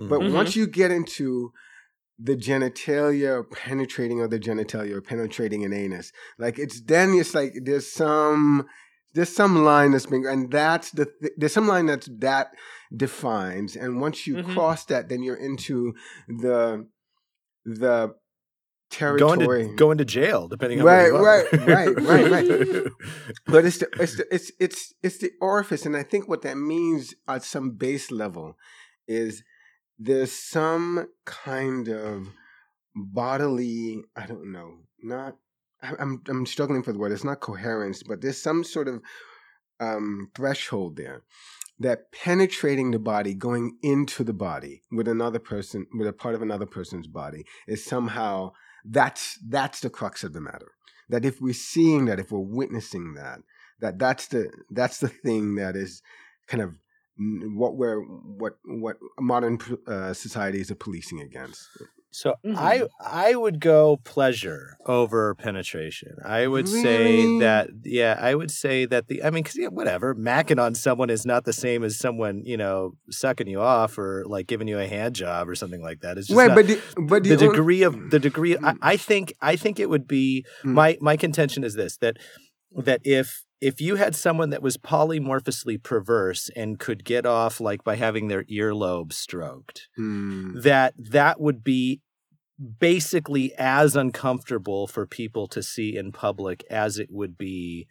Mm-hmm. 0.00 0.08
But 0.08 0.30
once 0.32 0.56
you 0.56 0.66
get 0.66 0.90
into 0.90 1.52
the 2.22 2.36
genitalia 2.36 3.44
penetrating 3.50 4.20
of 4.20 4.30
the 4.30 4.38
genitalia 4.38 4.92
or 4.92 5.00
penetrating 5.00 5.64
an 5.64 5.72
anus. 5.72 6.12
Like 6.38 6.58
it's 6.58 6.80
then 6.80 7.14
it's 7.14 7.34
like 7.34 7.52
there's 7.64 7.90
some 7.90 8.66
there's 9.14 9.34
some 9.34 9.64
line 9.64 9.92
that's 9.92 10.06
being 10.06 10.26
and 10.26 10.50
that's 10.50 10.90
the 10.92 11.06
th- 11.06 11.32
there's 11.36 11.52
some 11.52 11.66
line 11.66 11.86
that's 11.86 12.08
that 12.18 12.50
defines. 12.96 13.74
And 13.74 14.00
once 14.00 14.26
you 14.26 14.36
mm-hmm. 14.36 14.52
cross 14.52 14.84
that 14.86 15.08
then 15.08 15.22
you're 15.22 15.36
into 15.36 15.94
the 16.28 16.86
the 17.64 18.14
territory 18.90 19.38
going 19.38 19.68
to, 19.70 19.76
going 19.76 19.98
to 19.98 20.04
jail 20.04 20.48
depending 20.48 20.78
on 20.78 20.86
right 20.86 21.10
right 21.10 21.50
right 21.66 21.98
right 21.98 22.30
right. 22.30 22.82
But 23.46 23.64
it's 23.64 23.78
the, 23.78 23.88
it's 23.98 24.16
the, 24.16 24.26
it's 24.30 24.52
it's 24.60 24.94
it's 25.02 25.18
the 25.18 25.30
orifice. 25.40 25.86
And 25.86 25.96
i 25.96 26.02
think 26.04 26.28
what 26.28 26.42
that 26.42 26.56
means 26.56 27.14
at 27.26 27.42
some 27.42 27.70
base 27.70 28.10
level 28.10 28.56
is 29.08 29.42
there's 30.04 30.32
some 30.32 31.08
kind 31.24 31.88
of 31.88 32.28
bodily 32.94 34.02
i 34.16 34.26
don't 34.26 34.50
know 34.50 34.74
not 35.02 35.36
i'm 35.82 36.22
i'm 36.28 36.46
struggling 36.46 36.82
for 36.82 36.92
the 36.92 36.98
word 36.98 37.12
it's 37.12 37.24
not 37.24 37.40
coherence 37.40 38.02
but 38.02 38.20
there's 38.20 38.40
some 38.40 38.62
sort 38.64 38.88
of 38.88 39.00
um, 39.80 40.30
threshold 40.34 40.96
there 40.96 41.22
that 41.82 42.12
penetrating 42.12 42.90
the 42.90 42.98
body 42.98 43.34
going 43.34 43.76
into 43.82 44.24
the 44.24 44.32
body 44.32 44.82
with 44.90 45.08
another 45.08 45.38
person 45.38 45.86
with 45.92 46.06
a 46.06 46.12
part 46.12 46.34
of 46.34 46.42
another 46.42 46.66
person's 46.66 47.06
body 47.06 47.44
is 47.66 47.84
somehow 47.84 48.52
that's 48.84 49.38
that's 49.48 49.80
the 49.80 49.90
crux 49.90 50.24
of 50.24 50.32
the 50.32 50.40
matter. 50.40 50.72
That 51.08 51.24
if 51.24 51.40
we're 51.40 51.54
seeing 51.54 52.06
that 52.06 52.20
if 52.20 52.32
we're 52.32 52.40
witnessing 52.40 53.14
that 53.14 53.40
that 53.80 53.98
that's 53.98 54.28
the 54.28 54.50
that's 54.70 54.98
the 54.98 55.08
thing 55.08 55.56
that 55.56 55.76
is 55.76 56.02
kind 56.46 56.62
of 56.62 56.78
what 57.18 57.76
we're 57.76 58.00
what 58.00 58.54
what 58.64 58.96
modern 59.20 59.58
uh, 59.86 60.12
societies 60.12 60.70
are 60.70 60.76
policing 60.76 61.20
against. 61.20 61.68
So 62.14 62.34
mm-hmm. 62.44 62.58
I 62.58 62.82
I 63.00 63.34
would 63.34 63.58
go 63.58 63.98
pleasure 64.04 64.76
over 64.84 65.34
penetration. 65.34 66.16
I 66.22 66.46
would 66.46 66.68
really? 66.68 66.82
say 66.82 67.38
that 67.40 67.70
yeah, 67.84 68.18
I 68.20 68.34
would 68.34 68.50
say 68.50 68.84
that 68.84 69.08
the 69.08 69.24
I 69.24 69.30
mean 69.30 69.44
cuz 69.44 69.56
yeah, 69.56 69.68
whatever, 69.68 70.14
macking 70.14 70.62
on 70.62 70.74
someone 70.74 71.08
is 71.08 71.24
not 71.24 71.44
the 71.44 71.54
same 71.54 71.82
as 71.82 71.98
someone, 71.98 72.42
you 72.44 72.58
know, 72.58 72.92
sucking 73.10 73.46
you 73.46 73.60
off 73.60 73.96
or 73.96 74.24
like 74.26 74.46
giving 74.46 74.68
you 74.68 74.78
a 74.78 74.86
hand 74.86 75.14
job 75.14 75.48
or 75.48 75.54
something 75.54 75.82
like 75.82 76.00
that. 76.00 76.18
It's 76.18 76.28
just 76.28 76.36
not, 76.36 76.54
but 76.54 76.66
the, 76.66 76.80
but 76.98 77.24
the, 77.24 77.30
the 77.30 77.48
degree 77.48 77.82
of 77.82 78.10
the 78.10 78.18
degree 78.18 78.58
I, 78.62 78.74
I, 78.82 78.96
think 78.98 79.32
I 79.40 79.56
think 79.56 79.80
it 79.80 79.88
would 79.88 80.06
be 80.06 80.44
mm. 80.62 80.72
my 80.72 80.98
my 81.00 81.16
contention 81.16 81.64
is 81.64 81.74
this 81.74 81.96
that 81.98 82.18
that 82.76 83.00
if 83.04 83.44
if 83.62 83.80
you 83.80 83.94
had 83.94 84.16
someone 84.16 84.50
that 84.50 84.60
was 84.60 84.76
polymorphously 84.76 85.80
perverse 85.80 86.50
and 86.56 86.80
could 86.80 87.04
get 87.04 87.24
off 87.24 87.60
like 87.60 87.84
by 87.84 87.94
having 87.94 88.26
their 88.26 88.42
earlobe 88.44 89.12
stroked 89.12 89.88
mm. 89.98 90.60
that 90.60 90.92
that 90.98 91.40
would 91.40 91.62
be 91.62 92.00
basically 92.78 93.54
as 93.56 93.96
uncomfortable 93.96 94.86
for 94.86 95.06
people 95.06 95.46
to 95.46 95.62
see 95.62 95.96
in 95.96 96.12
public 96.12 96.64
as 96.68 96.98
it 96.98 97.08
would 97.10 97.38
be 97.38 97.86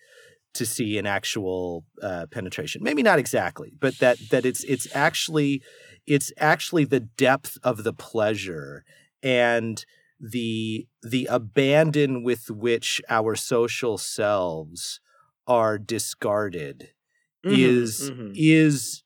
to 0.53 0.65
see 0.65 0.97
an 0.97 1.05
actual 1.05 1.85
uh, 2.03 2.25
penetration 2.29 2.83
maybe 2.83 3.01
not 3.01 3.17
exactly 3.17 3.71
but 3.79 3.97
that 3.99 4.17
that 4.29 4.45
it's 4.45 4.63
it's 4.65 4.93
actually 4.93 5.63
it's 6.05 6.31
actually 6.37 6.83
the 6.83 6.99
depth 6.99 7.57
of 7.63 7.83
the 7.83 7.93
pleasure 7.93 8.83
and 9.23 9.85
the 10.19 10.85
the 11.01 11.25
abandon 11.31 12.23
with 12.23 12.51
which 12.51 13.01
our 13.09 13.35
social 13.35 13.97
selves 13.97 14.99
are 15.51 15.77
discarded 15.77 16.89
mm-hmm, 17.45 17.55
is 17.55 18.09
mm-hmm. 18.09 18.31
is 18.35 19.03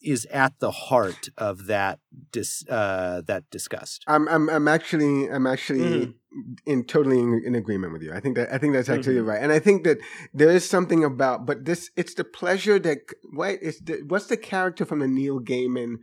is 0.00 0.24
at 0.26 0.58
the 0.60 0.70
heart 0.70 1.28
of 1.36 1.66
that 1.66 1.98
dis, 2.30 2.64
uh, 2.68 3.22
that 3.26 3.42
disgust. 3.50 4.04
I'm 4.06 4.28
I'm 4.28 4.48
I'm 4.48 4.68
actually 4.68 5.28
I'm 5.28 5.46
actually 5.46 5.80
mm-hmm. 5.80 6.52
in 6.64 6.84
totally 6.84 7.18
in, 7.18 7.42
in, 7.44 7.54
agreement 7.56 7.92
with 7.92 8.02
you. 8.02 8.12
I 8.12 8.20
think 8.20 8.36
that 8.36 8.54
I 8.54 8.58
think 8.58 8.72
that's 8.72 8.88
actually 8.88 9.16
mm-hmm. 9.16 9.30
right, 9.30 9.42
and 9.42 9.50
I 9.50 9.58
think 9.58 9.82
that 9.82 9.98
there 10.32 10.50
is 10.50 10.68
something 10.68 11.02
about, 11.02 11.44
but 11.44 11.64
this 11.64 11.90
it's 11.96 12.14
the 12.14 12.24
pleasure 12.24 12.78
that 12.78 12.98
right. 13.34 13.58
It's 13.60 13.80
the, 13.80 14.02
what's 14.06 14.26
the 14.26 14.36
character 14.36 14.84
from 14.84 15.00
the 15.00 15.08
Neil 15.08 15.40
Gaiman 15.40 15.96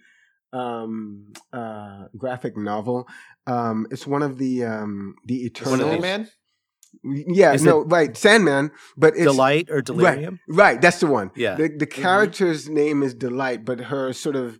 um 0.51 1.31
uh 1.53 2.05
graphic 2.17 2.57
novel 2.57 3.07
um 3.45 3.85
it's 3.91 4.07
one 4.07 4.23
of 4.23 4.39
the 4.39 4.65
um 4.65 5.13
the 5.27 5.45
eternal 5.45 5.99
man 5.99 6.27
yeah, 7.03 7.53
Is 7.53 7.63
no, 7.63 7.83
right, 7.85 8.15
Sandman, 8.15 8.71
but 8.97 9.13
it's 9.15 9.23
Delight 9.23 9.69
or 9.69 9.81
Delirium. 9.81 10.39
Right, 10.47 10.57
right 10.57 10.81
that's 10.81 10.99
the 10.99 11.07
one. 11.07 11.31
Yeah, 11.35 11.55
the, 11.55 11.69
the 11.69 11.85
mm-hmm. 11.85 12.01
character's 12.01 12.65
mm-hmm. 12.65 12.73
name 12.73 13.03
is 13.03 13.13
Delight, 13.13 13.65
but 13.65 13.79
her 13.79 14.13
sort 14.13 14.35
of 14.35 14.59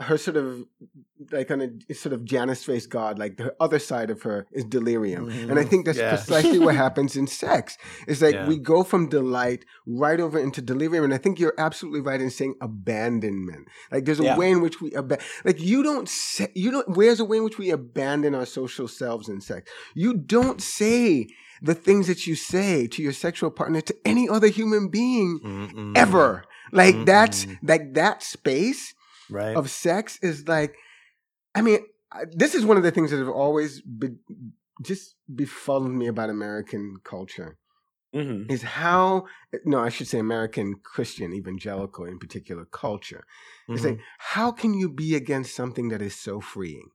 her 0.00 0.18
sort 0.18 0.36
of 0.36 0.64
like 1.32 1.50
on 1.50 1.62
a 1.62 1.94
sort 1.94 2.12
of 2.12 2.24
Janus 2.24 2.62
face 2.62 2.86
god, 2.86 3.18
like 3.18 3.38
the 3.38 3.54
other 3.58 3.78
side 3.78 4.10
of 4.10 4.22
her 4.22 4.46
is 4.52 4.64
delirium. 4.64 5.30
Mm-hmm. 5.30 5.50
And 5.50 5.58
I 5.58 5.64
think 5.64 5.86
that's 5.86 5.96
yeah. 5.96 6.10
precisely 6.10 6.58
what 6.58 6.74
happens 6.84 7.16
in 7.16 7.26
sex. 7.26 7.78
It's 8.06 8.20
like 8.20 8.34
yeah. 8.34 8.46
we 8.46 8.58
go 8.58 8.82
from 8.82 9.08
delight 9.08 9.64
right 9.86 10.20
over 10.20 10.38
into 10.38 10.60
delirium. 10.60 11.04
And 11.04 11.14
I 11.14 11.18
think 11.18 11.38
you're 11.38 11.54
absolutely 11.56 12.00
right 12.00 12.20
in 12.20 12.28
saying 12.28 12.56
abandonment. 12.60 13.68
Like 13.90 14.04
there's 14.04 14.20
a 14.20 14.24
yeah. 14.24 14.36
way 14.36 14.50
in 14.50 14.60
which 14.60 14.82
we 14.82 14.94
ab- 14.94 15.20
like 15.44 15.60
you 15.60 15.82
don't 15.82 16.08
say 16.08 16.48
you 16.54 16.70
don't 16.70 16.94
where's 16.94 17.20
a 17.20 17.24
way 17.24 17.38
in 17.38 17.44
which 17.44 17.58
we 17.58 17.70
abandon 17.70 18.34
our 18.34 18.46
social 18.46 18.88
selves 18.88 19.30
in 19.30 19.40
sex. 19.40 19.70
You 19.94 20.14
don't 20.14 20.60
say 20.60 21.28
the 21.62 21.74
things 21.74 22.06
that 22.06 22.26
you 22.26 22.34
say 22.34 22.86
to 22.88 23.02
your 23.02 23.12
sexual 23.12 23.50
partner 23.50 23.80
to 23.80 23.96
any 24.04 24.28
other 24.28 24.48
human 24.48 24.88
being 24.88 25.40
Mm-mm. 25.42 25.96
ever. 25.96 26.44
Like 26.72 26.94
Mm-mm. 26.94 27.06
that's 27.06 27.46
like 27.62 27.94
that 27.94 28.22
space 28.22 28.94
right. 29.30 29.56
of 29.56 29.70
sex 29.70 30.18
is 30.22 30.48
like, 30.48 30.74
I 31.54 31.62
mean, 31.62 31.78
this 32.32 32.54
is 32.54 32.64
one 32.64 32.76
of 32.76 32.82
the 32.82 32.90
things 32.90 33.10
that 33.10 33.18
have 33.18 33.28
always 33.28 33.80
be, 33.80 34.08
just 34.82 35.14
befuddled 35.34 35.92
me 35.92 36.06
about 36.06 36.30
American 36.30 36.96
culture. 37.04 37.56
Mm-hmm. 38.14 38.50
Is 38.50 38.62
how 38.62 39.26
no, 39.64 39.80
I 39.80 39.90
should 39.90 40.06
say 40.06 40.18
American 40.18 40.76
Christian 40.82 41.34
evangelical 41.34 42.06
in 42.06 42.18
particular 42.18 42.64
culture. 42.64 43.26
Mm-hmm. 43.68 43.74
Is 43.74 43.84
like 43.84 43.98
how 44.18 44.52
can 44.52 44.72
you 44.72 44.88
be 44.88 45.14
against 45.14 45.54
something 45.54 45.88
that 45.88 46.00
is 46.00 46.14
so 46.14 46.40
freeing? 46.40 46.88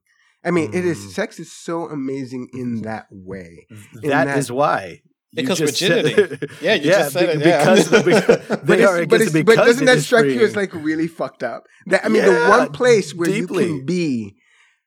I 0.44 0.50
mean, 0.50 0.72
mm. 0.72 0.74
it 0.74 0.84
is 0.84 0.98
mm. 0.98 1.10
sex 1.10 1.38
is 1.38 1.52
so 1.52 1.88
amazing 1.88 2.48
in 2.52 2.76
mm-hmm. 2.76 2.82
that 2.82 3.06
way. 3.10 3.66
In 4.02 4.10
that, 4.10 4.26
that 4.26 4.38
is 4.38 4.50
why 4.50 5.02
because 5.34 5.60
rigidity. 5.60 6.46
yeah, 6.60 6.74
you 6.74 6.90
yeah, 6.90 6.98
just 6.98 7.12
said 7.12 7.28
it. 7.40 7.46
Yeah. 7.46 7.58
Because, 7.58 7.88
because 8.04 8.60
they 8.62 8.84
are 8.84 9.06
but, 9.06 9.46
but 9.46 9.56
doesn't 9.56 9.86
that 9.86 10.00
strike 10.00 10.26
you 10.26 10.44
as 10.44 10.56
like 10.56 10.74
really 10.74 11.08
fucked 11.08 11.42
up? 11.42 11.64
That 11.86 12.04
I 12.04 12.08
mean, 12.08 12.22
yeah, 12.22 12.30
the 12.30 12.48
one 12.48 12.72
place 12.72 13.14
where 13.14 13.28
deeply. 13.28 13.64
you 13.64 13.78
can 13.78 13.86
be 13.86 14.36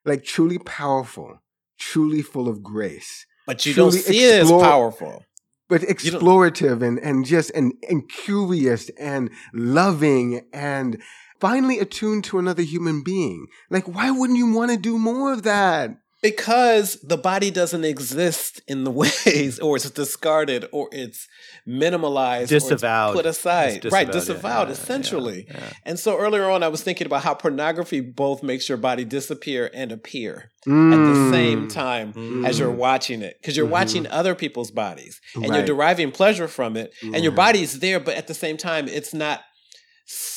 like 0.04 0.24
truly 0.24 0.60
powerful, 0.60 1.40
truly 1.80 2.22
full 2.22 2.48
of 2.48 2.62
grace, 2.62 3.26
but 3.48 3.66
you 3.66 3.74
don't 3.74 3.92
see 3.92 4.26
explore, 4.26 4.60
it 4.62 4.64
as 4.64 4.70
powerful. 4.70 5.26
But 5.68 5.82
explorative 5.82 6.84
and 6.84 7.00
and 7.00 7.26
just 7.26 7.50
and 7.52 7.74
and 7.90 8.08
curious 8.08 8.90
and 9.00 9.32
loving 9.52 10.46
and 10.54 11.02
finally 11.40 11.80
attuned 11.80 12.24
to 12.26 12.40
another 12.40 12.64
human 12.64 13.04
being. 13.04 13.48
Like, 13.70 13.88
why 13.88 14.12
wouldn't 14.12 14.40
you 14.40 14.54
want 14.54 14.72
to 14.72 14.78
do 14.78 14.98
more 14.98 15.34
of 15.34 15.44
that? 15.44 15.98
because 16.26 16.98
the 17.04 17.18
body 17.18 17.52
doesn't 17.52 17.84
exist 17.84 18.60
in 18.68 18.84
the 18.84 18.92
ways 19.26 19.60
or 19.60 19.76
it's 19.76 19.90
discarded 19.92 20.66
or 20.72 20.90
it's 20.92 21.28
minimalized 21.68 22.48
disavowed 22.48 23.14
put 23.14 23.28
aside 23.28 23.82
disavowed, 23.82 23.94
right 23.94 24.12
disavowed 24.12 24.68
yeah, 24.68 24.74
essentially 24.74 25.46
yeah, 25.48 25.58
yeah. 25.60 25.74
and 25.84 26.00
so 26.00 26.18
earlier 26.18 26.50
on 26.50 26.64
i 26.64 26.68
was 26.68 26.82
thinking 26.82 27.06
about 27.06 27.22
how 27.22 27.34
pornography 27.34 28.00
both 28.00 28.42
makes 28.42 28.68
your 28.68 28.78
body 28.78 29.06
disappear 29.06 29.70
and 29.74 29.92
appear 29.92 30.52
mm. 30.66 30.94
at 30.94 31.14
the 31.14 31.32
same 31.32 31.68
mm. 31.68 31.74
time 31.74 32.12
mm. 32.14 32.48
as 32.48 32.58
you're 32.58 32.72
mm. 32.72 32.78
watching 32.78 33.22
it 33.22 33.38
because 33.40 33.56
you're 33.56 33.66
mm-hmm. 33.66 33.74
watching 33.74 34.08
other 34.08 34.34
people's 34.34 34.72
bodies 34.72 35.22
and 35.36 35.50
right. 35.50 35.58
you're 35.58 35.66
deriving 35.66 36.12
pleasure 36.12 36.48
from 36.48 36.76
it 36.76 36.92
and 37.04 37.24
your 37.24 37.34
body's 37.34 37.80
there 37.80 38.00
but 38.00 38.16
at 38.16 38.26
the 38.26 38.34
same 38.34 38.58
time 38.58 38.88
it's 38.88 39.14
not 39.14 39.42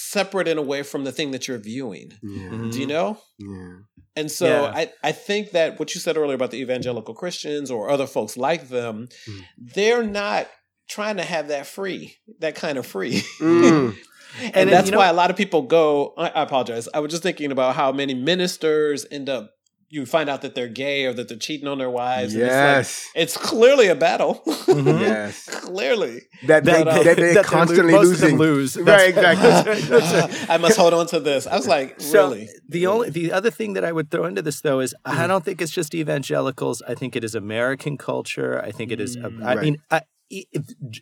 separate 0.08 0.48
and 0.48 0.58
away 0.58 0.82
from 0.82 1.04
the 1.04 1.12
thing 1.12 1.32
that 1.32 1.46
you're 1.46 1.58
viewing. 1.58 2.12
Yeah. 2.22 2.48
Mm-hmm. 2.48 2.70
Do 2.70 2.80
you 2.80 2.86
know? 2.86 3.18
Yeah. 3.38 3.76
And 4.16 4.30
so 4.30 4.46
yeah. 4.46 4.72
I, 4.74 4.92
I 5.04 5.12
think 5.12 5.52
that 5.52 5.78
what 5.78 5.94
you 5.94 6.00
said 6.00 6.16
earlier 6.16 6.34
about 6.34 6.50
the 6.50 6.60
evangelical 6.60 7.14
Christians 7.14 7.70
or 7.70 7.90
other 7.90 8.06
folks 8.06 8.36
like 8.36 8.68
them, 8.68 9.08
mm. 9.28 9.44
they're 9.56 10.02
not 10.02 10.48
trying 10.88 11.18
to 11.18 11.22
have 11.22 11.48
that 11.48 11.66
free, 11.66 12.16
that 12.40 12.54
kind 12.54 12.78
of 12.78 12.86
free. 12.86 13.22
Mm. 13.40 13.96
and, 14.42 14.56
and, 14.56 14.70
that's 14.70 14.88
you 14.88 14.92
know, 14.92 14.98
why 14.98 15.08
a 15.08 15.12
lot 15.14 15.30
of 15.30 15.36
people 15.36 15.62
go. 15.62 16.12
I, 16.18 16.28
I 16.28 16.42
apologize. 16.42 16.86
I 16.92 17.00
was 17.00 17.10
just 17.10 17.22
thinking 17.22 17.50
about 17.50 17.74
how 17.74 17.92
many 17.92 18.12
ministers 18.12 19.06
end 19.10 19.28
up 19.30 19.52
you 19.90 20.04
find 20.04 20.28
out 20.28 20.42
that 20.42 20.54
they're 20.54 20.68
gay 20.68 21.06
or 21.06 21.12
that 21.14 21.28
they're 21.28 21.38
cheating 21.38 21.66
on 21.66 21.78
their 21.78 21.90
wives. 21.90 22.34
Yes, 22.34 23.06
it's, 23.14 23.36
like, 23.36 23.44
it's, 23.44 23.50
clearly 23.50 23.88
a 23.88 23.94
battle. 23.94 24.42
Mm-hmm. 24.68 25.00
yes, 25.00 25.48
clearly 25.48 26.20
that 26.46 26.62
they, 26.64 26.84
but, 26.84 26.98
um, 26.98 27.04
that 27.04 27.16
they're 27.16 27.34
that 27.34 27.44
constantly 27.46 27.92
they're, 27.94 28.02
losing. 28.02 28.36
lose 28.36 28.76
right, 28.76 29.08
exactly. 29.08 30.46
I 30.48 30.58
must 30.58 30.76
hold 30.76 30.92
on 30.92 31.06
to 31.06 31.20
this. 31.20 31.46
I 31.46 31.56
was 31.56 31.66
like, 31.66 32.00
so 32.00 32.28
really. 32.28 32.48
The 32.68 32.86
only 32.86 33.10
the 33.10 33.32
other 33.32 33.50
thing 33.50 33.72
that 33.72 33.84
I 33.84 33.92
would 33.92 34.10
throw 34.10 34.26
into 34.26 34.42
this 34.42 34.60
though 34.60 34.80
is 34.80 34.94
mm. 35.06 35.16
I 35.16 35.26
don't 35.26 35.42
think 35.42 35.62
it's 35.62 35.72
just 35.72 35.94
evangelicals. 35.94 36.82
I 36.86 36.94
think 36.94 37.16
it 37.16 37.24
is 37.24 37.34
American 37.34 37.96
culture. 37.96 38.62
I 38.62 38.72
think 38.72 38.92
it 38.92 39.00
is. 39.00 39.16
Mm, 39.16 39.42
I 39.42 39.54
right. 39.54 39.62
mean, 39.62 39.78
I, 39.90 40.02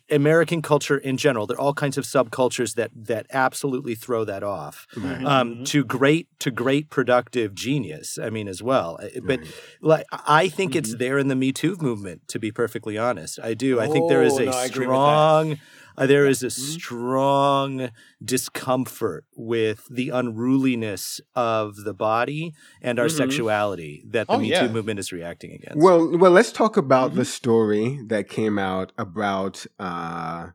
American 0.09 0.61
culture 0.61 0.97
in 0.97 1.17
general. 1.17 1.47
There 1.47 1.57
are 1.57 1.61
all 1.61 1.73
kinds 1.73 1.97
of 1.97 2.05
subcultures 2.05 2.75
that 2.75 2.91
that 2.95 3.25
absolutely 3.31 3.95
throw 3.95 4.23
that 4.25 4.43
off 4.43 4.87
right. 4.95 5.23
um, 5.23 5.53
mm-hmm. 5.53 5.63
to 5.65 5.83
great 5.83 6.27
to 6.39 6.51
great 6.51 6.89
productive 6.89 7.53
genius. 7.53 8.17
I 8.17 8.29
mean, 8.29 8.47
as 8.47 8.63
well. 8.63 8.99
But 9.23 9.39
right. 9.39 9.53
like, 9.81 10.05
I 10.11 10.49
think 10.49 10.71
mm-hmm. 10.71 10.79
it's 10.79 10.95
there 10.95 11.17
in 11.17 11.27
the 11.27 11.35
Me 11.35 11.51
Too 11.51 11.77
movement. 11.79 12.27
To 12.29 12.39
be 12.39 12.51
perfectly 12.51 12.97
honest, 12.97 13.39
I 13.41 13.53
do. 13.53 13.79
I 13.79 13.87
think 13.87 14.09
there 14.09 14.23
is 14.23 14.33
oh, 14.33 14.43
a 14.43 14.45
no, 14.45 14.51
strong 14.51 15.57
uh, 15.97 16.05
there 16.05 16.27
is 16.27 16.43
a 16.43 16.47
mm-hmm. 16.47 16.61
strong 16.61 17.89
discomfort 18.23 19.25
with 19.35 19.87
the 19.89 20.09
unruliness 20.09 21.19
of 21.35 21.75
the 21.77 21.93
body 21.93 22.53
and 22.81 22.99
our 22.99 23.07
mm-hmm. 23.07 23.17
sexuality 23.17 24.03
that 24.07 24.27
the 24.27 24.33
oh, 24.33 24.39
Me 24.39 24.51
Too 24.51 24.69
movement 24.69 24.99
is 24.99 25.11
reacting 25.11 25.53
against. 25.53 25.77
Well, 25.77 26.17
well, 26.17 26.31
let's 26.31 26.51
talk 26.51 26.77
about 26.77 27.09
mm-hmm. 27.09 27.19
the 27.19 27.25
story 27.25 27.99
that 28.07 28.29
came 28.29 28.59
out 28.59 28.91
about. 28.97 29.65
Uh, 29.79 30.49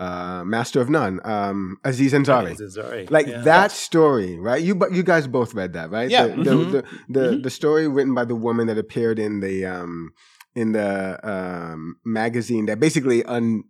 uh, 0.00 0.44
Master 0.44 0.80
of 0.80 0.88
None, 0.88 1.18
um, 1.24 1.76
Aziz 1.82 2.12
Ansari. 2.12 2.56
Ansari. 2.56 3.10
Like 3.10 3.26
yeah. 3.26 3.40
that 3.40 3.72
story, 3.72 4.38
right? 4.38 4.62
You 4.62 4.80
you 4.92 5.02
guys 5.02 5.26
both 5.26 5.54
read 5.54 5.72
that, 5.72 5.90
right? 5.90 6.08
Yeah. 6.08 6.28
The 6.28 6.36
the, 6.36 6.50
mm-hmm. 6.50 6.70
the, 6.70 6.82
the, 7.08 7.20
mm-hmm. 7.20 7.42
the, 7.42 7.50
story 7.50 7.88
written 7.88 8.14
by 8.14 8.24
the 8.24 8.36
woman 8.36 8.68
that 8.68 8.78
appeared 8.78 9.18
in 9.18 9.40
the 9.40 9.66
um, 9.66 10.12
in 10.54 10.70
the 10.70 11.18
um, 11.28 11.96
magazine 12.04 12.66
that 12.66 12.78
basically 12.78 13.24
un, 13.24 13.64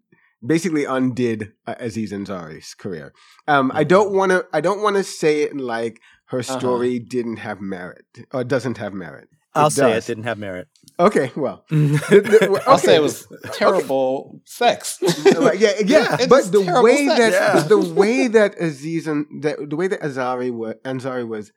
basically 0.45 0.85
undid 0.85 1.53
uh, 1.67 1.75
Aziz 1.79 2.13
Ansari's 2.13 2.75
career. 2.75 3.13
Um, 3.47 3.71
I 3.75 3.85
don't 3.85 4.13
want 4.13 4.33
to. 4.33 4.47
I 4.53 4.61
don't 4.61 4.83
want 4.83 4.97
to 4.97 5.05
say 5.05 5.43
it 5.43 5.57
like 5.57 6.01
her 6.27 6.41
uh-huh. 6.41 6.59
story 6.59 6.97
uh-huh. 6.97 7.07
didn't 7.09 7.37
have 7.39 7.61
merit 7.61 8.05
or 8.33 8.45
doesn't 8.45 8.79
have 8.79 8.93
merit. 8.93 9.29
It 9.33 9.61
I'll 9.61 9.65
does. 9.71 9.75
say 9.75 9.97
it 9.97 10.07
didn't 10.07 10.25
have 10.25 10.39
merit. 10.39 10.69
Okay, 11.01 11.33
well, 11.35 11.65
okay. 11.73 12.49
I'll 12.67 12.79
say 12.79 12.97
it 12.97 13.03
was 13.03 13.27
terrible 13.53 14.33
okay. 14.35 14.43
sex. 14.45 14.99
yeah, 15.01 15.53
yeah, 15.53 15.73
yeah 15.85 16.27
but 16.29 16.53
the 16.53 16.81
way 16.83 17.07
sex. 17.07 17.19
that 17.19 17.55
yeah. 17.55 17.63
the 17.63 17.79
way 17.95 18.29
that 18.29 18.61
Aziz 18.61 19.07
and 19.07 19.27
the, 19.43 19.67
the 19.69 19.77
way 19.77 19.89
that 19.89 20.01
Azari 20.01 20.51
was, 20.51 20.75
Ansari 20.85 21.27
was 21.27 21.53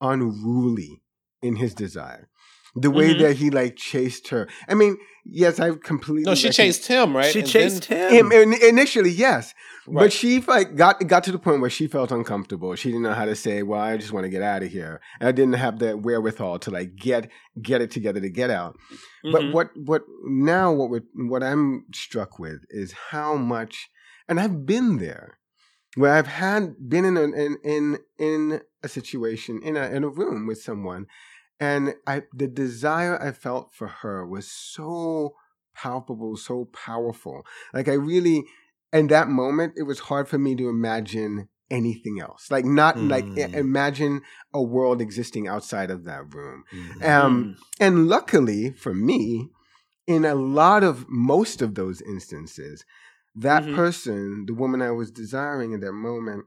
unruly 0.00 1.02
in 1.42 1.56
his 1.56 1.74
desire 1.74 2.28
the 2.74 2.90
way 2.90 3.10
mm-hmm. 3.10 3.22
that 3.22 3.36
he 3.36 3.50
like 3.50 3.76
chased 3.76 4.28
her. 4.28 4.48
I 4.68 4.74
mean, 4.74 4.96
yes, 5.24 5.60
I 5.60 5.72
completely. 5.72 6.22
No, 6.22 6.34
she 6.34 6.50
chased 6.50 6.86
him, 6.86 7.14
right? 7.14 7.30
She 7.30 7.40
and 7.40 7.48
chased 7.48 7.84
him. 7.84 8.30
him. 8.30 8.52
Initially, 8.52 9.10
yes, 9.10 9.54
right. 9.86 10.04
but 10.04 10.12
she 10.12 10.40
like 10.40 10.74
got 10.74 11.06
got 11.06 11.24
to 11.24 11.32
the 11.32 11.38
point 11.38 11.60
where 11.60 11.70
she 11.70 11.86
felt 11.86 12.10
uncomfortable. 12.10 12.74
She 12.74 12.88
didn't 12.88 13.02
know 13.02 13.14
how 13.14 13.26
to 13.26 13.36
say, 13.36 13.62
"Well, 13.62 13.80
I 13.80 13.96
just 13.96 14.12
want 14.12 14.24
to 14.24 14.30
get 14.30 14.42
out 14.42 14.62
of 14.62 14.70
here," 14.70 15.00
and 15.20 15.28
I 15.28 15.32
didn't 15.32 15.54
have 15.54 15.78
the 15.78 15.96
wherewithal 15.96 16.60
to 16.60 16.70
like 16.70 16.96
get 16.96 17.30
get 17.60 17.82
it 17.82 17.90
together 17.90 18.20
to 18.20 18.30
get 18.30 18.50
out. 18.50 18.78
Mm-hmm. 19.24 19.32
But 19.32 19.52
what 19.52 19.70
what 19.76 20.02
now 20.24 20.72
what 20.72 20.90
we 20.90 21.00
what 21.14 21.42
I'm 21.42 21.84
struck 21.94 22.38
with 22.38 22.64
is 22.70 22.92
how 23.10 23.36
much, 23.36 23.90
and 24.28 24.40
I've 24.40 24.64
been 24.64 24.96
there 24.96 25.38
where 25.96 26.14
I've 26.14 26.26
had 26.26 26.88
been 26.88 27.04
in 27.04 27.16
a, 27.16 27.22
in 27.22 27.58
in 27.62 27.98
in 28.18 28.60
a 28.82 28.88
situation 28.88 29.60
in 29.62 29.76
a 29.76 29.88
in 29.90 30.04
a 30.04 30.08
room 30.08 30.46
with 30.46 30.62
someone 30.62 31.06
and 31.62 31.94
I 32.08 32.24
the 32.34 32.48
desire 32.48 33.22
I 33.22 33.30
felt 33.30 33.72
for 33.72 33.86
her 33.86 34.26
was 34.26 34.50
so 34.50 35.36
palpable, 35.76 36.36
so 36.36 36.64
powerful. 36.72 37.46
Like 37.72 37.86
I 37.86 37.92
really 37.92 38.42
in 38.92 39.06
that 39.08 39.28
moment 39.28 39.74
it 39.76 39.84
was 39.84 40.00
hard 40.00 40.28
for 40.28 40.38
me 40.38 40.56
to 40.56 40.68
imagine 40.68 41.48
anything 41.70 42.20
else. 42.20 42.50
Like 42.50 42.64
not 42.64 42.96
mm. 42.96 43.08
like 43.08 43.24
imagine 43.54 44.22
a 44.52 44.60
world 44.60 45.00
existing 45.00 45.46
outside 45.46 45.92
of 45.92 46.02
that 46.04 46.34
room. 46.34 46.64
Mm. 46.74 47.08
Um 47.08 47.56
and 47.78 48.08
luckily 48.08 48.72
for 48.72 48.92
me 48.92 49.50
in 50.08 50.24
a 50.24 50.34
lot 50.34 50.82
of 50.82 51.06
most 51.08 51.62
of 51.62 51.76
those 51.76 52.02
instances 52.02 52.84
that 53.36 53.62
mm-hmm. 53.62 53.76
person, 53.76 54.46
the 54.46 54.52
woman 54.52 54.82
I 54.82 54.90
was 54.90 55.12
desiring 55.12 55.72
in 55.72 55.80
that 55.80 55.92
moment 55.92 56.46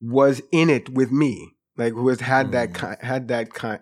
was 0.00 0.40
in 0.50 0.70
it 0.70 0.88
with 0.88 1.12
me 1.12 1.55
like 1.76 1.92
who 1.92 2.08
has 2.08 2.20
had 2.20 2.48
mm. 2.48 2.52
that 2.52 2.74
kind, 2.74 2.98
had 3.00 3.28
that 3.28 3.52
kind. 3.52 3.80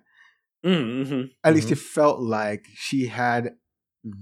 Mm-hmm. 0.64 1.24
At 1.42 1.54
least 1.54 1.66
mm-hmm. 1.66 1.74
it 1.74 1.78
felt 1.78 2.20
like 2.20 2.66
she 2.74 3.06
had 3.06 3.54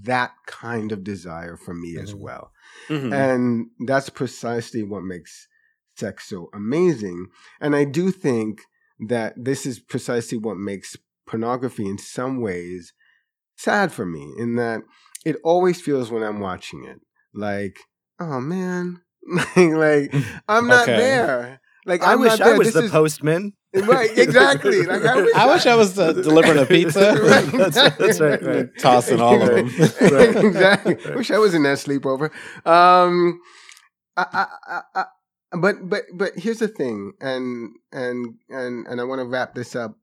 that 0.02 0.32
kind 0.46 0.92
of 0.92 1.04
desire 1.04 1.56
for 1.56 1.74
me 1.74 1.94
mm-hmm. 1.94 2.04
as 2.04 2.14
well, 2.14 2.50
mm-hmm. 2.88 3.12
and 3.12 3.66
that's 3.86 4.08
precisely 4.08 4.82
what 4.82 5.02
makes 5.02 5.48
sex 5.96 6.28
so 6.28 6.48
amazing. 6.54 7.26
And 7.60 7.76
I 7.76 7.84
do 7.84 8.10
think 8.10 8.62
that 9.08 9.34
this 9.36 9.66
is 9.66 9.78
precisely 9.78 10.38
what 10.38 10.56
makes 10.56 10.96
pornography 11.26 11.86
in 11.86 11.98
some 11.98 12.40
ways 12.40 12.92
sad 13.56 13.92
for 13.92 14.04
me 14.04 14.32
in 14.38 14.56
that 14.56 14.82
it 15.24 15.36
always 15.44 15.80
feels 15.80 16.10
when 16.10 16.22
I'm 16.22 16.40
watching 16.40 16.84
it 16.84 17.00
like, 17.34 17.78
oh 18.20 18.40
man, 18.40 19.00
like 19.56 20.14
I'm 20.48 20.66
not 20.66 20.82
okay. 20.82 20.96
there. 20.96 21.60
Like 21.86 22.02
I 22.02 22.12
I'm 22.12 22.20
wish 22.20 22.40
I 22.40 22.56
was 22.56 22.68
this 22.68 22.74
the 22.74 22.84
is, 22.84 22.90
postman. 22.90 23.54
Right, 23.74 24.16
exactly. 24.18 24.82
Like 24.82 25.04
I 25.04 25.16
wish 25.16 25.34
I 25.34 25.46
wish 25.54 25.66
I 25.66 25.74
was 25.74 25.98
uh, 25.98 26.12
delivering 26.12 26.58
a 26.58 26.66
pizza. 26.66 27.14
Right, 27.22 27.46
That's 27.52 27.96
that's 27.96 28.20
right, 28.20 28.42
right. 28.42 28.68
Tossing 28.78 29.20
all 29.20 29.40
of 29.40 29.48
them. 29.48 29.66
Right, 30.12 30.36
exactly. 30.44 30.96
Wish 31.14 31.30
I 31.30 31.38
was 31.38 31.54
in 31.54 31.62
that 31.62 31.78
sleepover. 31.78 32.30
Um, 32.66 33.40
I, 34.16 34.26
I, 34.32 34.46
I, 34.66 34.80
I, 34.94 35.04
but 35.58 35.88
but 35.88 36.02
but 36.14 36.32
here's 36.36 36.58
the 36.58 36.68
thing, 36.68 37.12
and 37.20 37.70
and 37.92 38.34
and 38.48 38.86
and 38.86 39.00
I 39.00 39.04
want 39.04 39.20
to 39.20 39.26
wrap 39.26 39.54
this 39.54 39.74
up, 39.74 39.96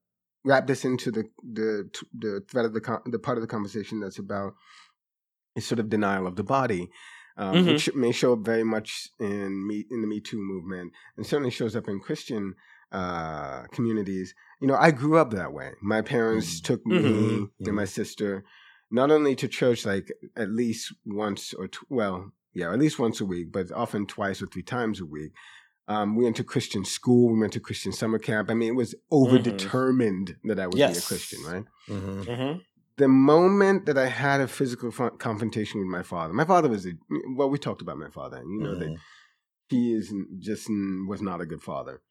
wrap 0.45 0.65
this 0.67 0.83
into 0.85 1.11
the 1.11 1.23
the 1.43 1.89
the 2.17 2.41
thread 2.49 2.65
of 2.65 2.73
the 2.73 2.81
con- 2.81 3.01
the 3.05 3.19
part 3.19 3.37
of 3.37 3.41
the 3.41 3.47
conversation 3.47 3.99
that's 3.99 4.19
about 4.19 4.53
is 5.55 5.67
sort 5.67 5.79
of 5.79 5.89
denial 5.89 6.25
of 6.27 6.35
the 6.35 6.43
body. 6.43 6.89
Um, 7.37 7.55
Mhm. 7.55 7.65
Which 7.67 7.95
may 7.95 8.11
show 8.11 8.33
up 8.33 8.39
very 8.39 8.65
much 8.65 9.07
in 9.19 9.65
me 9.65 9.85
in 9.89 10.01
the 10.01 10.07
Me 10.07 10.19
Too 10.19 10.39
movement, 10.41 10.91
and 11.15 11.25
certainly 11.25 11.51
shows 11.51 11.73
up 11.75 11.87
in 11.87 11.99
Christian 12.01 12.55
uh, 12.91 13.63
communities. 13.71 14.33
You 14.61 14.67
know, 14.67 14.75
I 14.75 14.91
grew 14.91 15.17
up 15.17 15.31
that 15.31 15.53
way. 15.53 15.71
My 15.81 16.01
parents 16.01 16.59
Mhm. 16.59 16.63
took 16.63 16.85
me 16.85 16.97
Mhm. 16.99 17.49
and 17.67 17.75
my 17.75 17.85
sister 17.85 18.43
not 18.91 19.11
only 19.11 19.35
to 19.35 19.47
church 19.47 19.85
like 19.85 20.11
at 20.35 20.49
least 20.49 20.93
once 21.05 21.53
or 21.53 21.67
tw- 21.67 21.85
well, 21.89 22.31
yeah, 22.53 22.73
at 22.73 22.79
least 22.79 22.97
once 22.99 23.21
a 23.21 23.25
week, 23.25 23.51
but 23.51 23.71
often 23.71 24.05
twice 24.07 24.41
or 24.41 24.47
three 24.47 24.63
times 24.63 24.99
a 24.99 25.05
week. 25.05 25.31
Um, 25.87 26.15
we 26.15 26.23
went 26.23 26.35
to 26.37 26.43
Christian 26.43 26.85
school. 26.85 27.33
We 27.33 27.39
went 27.39 27.53
to 27.53 27.59
Christian 27.59 27.91
summer 27.91 28.19
camp. 28.19 28.49
I 28.51 28.53
mean, 28.55 28.69
it 28.73 28.75
was 28.75 28.93
overdetermined 29.11 30.35
that 30.43 30.59
I 30.59 30.67
would 30.67 30.75
be 30.75 30.81
a 30.81 31.01
Christian, 31.01 31.43
right? 31.43 31.65
Mhm. 31.87 32.25
Mhm. 32.25 32.61
the 32.97 33.07
moment 33.07 33.85
that 33.85 33.97
I 33.97 34.07
had 34.07 34.41
a 34.41 34.47
physical 34.47 34.91
fo- 34.91 35.11
confrontation 35.11 35.79
with 35.79 35.87
my 35.87 36.03
father, 36.03 36.33
my 36.33 36.43
father 36.43 36.67
was 36.67 36.85
a, 36.85 36.91
well, 37.33 37.49
we 37.49 37.57
talked 37.57 37.81
about 37.81 37.97
my 37.97 38.09
father, 38.09 38.35
and 38.35 38.51
you 38.51 38.59
know 38.59 38.75
that 38.75 38.89
Mhm. 38.89 38.97
he 39.69 39.93
is 39.93 40.13
just 40.37 40.67
was 41.07 41.21
not 41.21 41.39
a 41.39 41.45
good 41.45 41.61
father. 41.61 42.01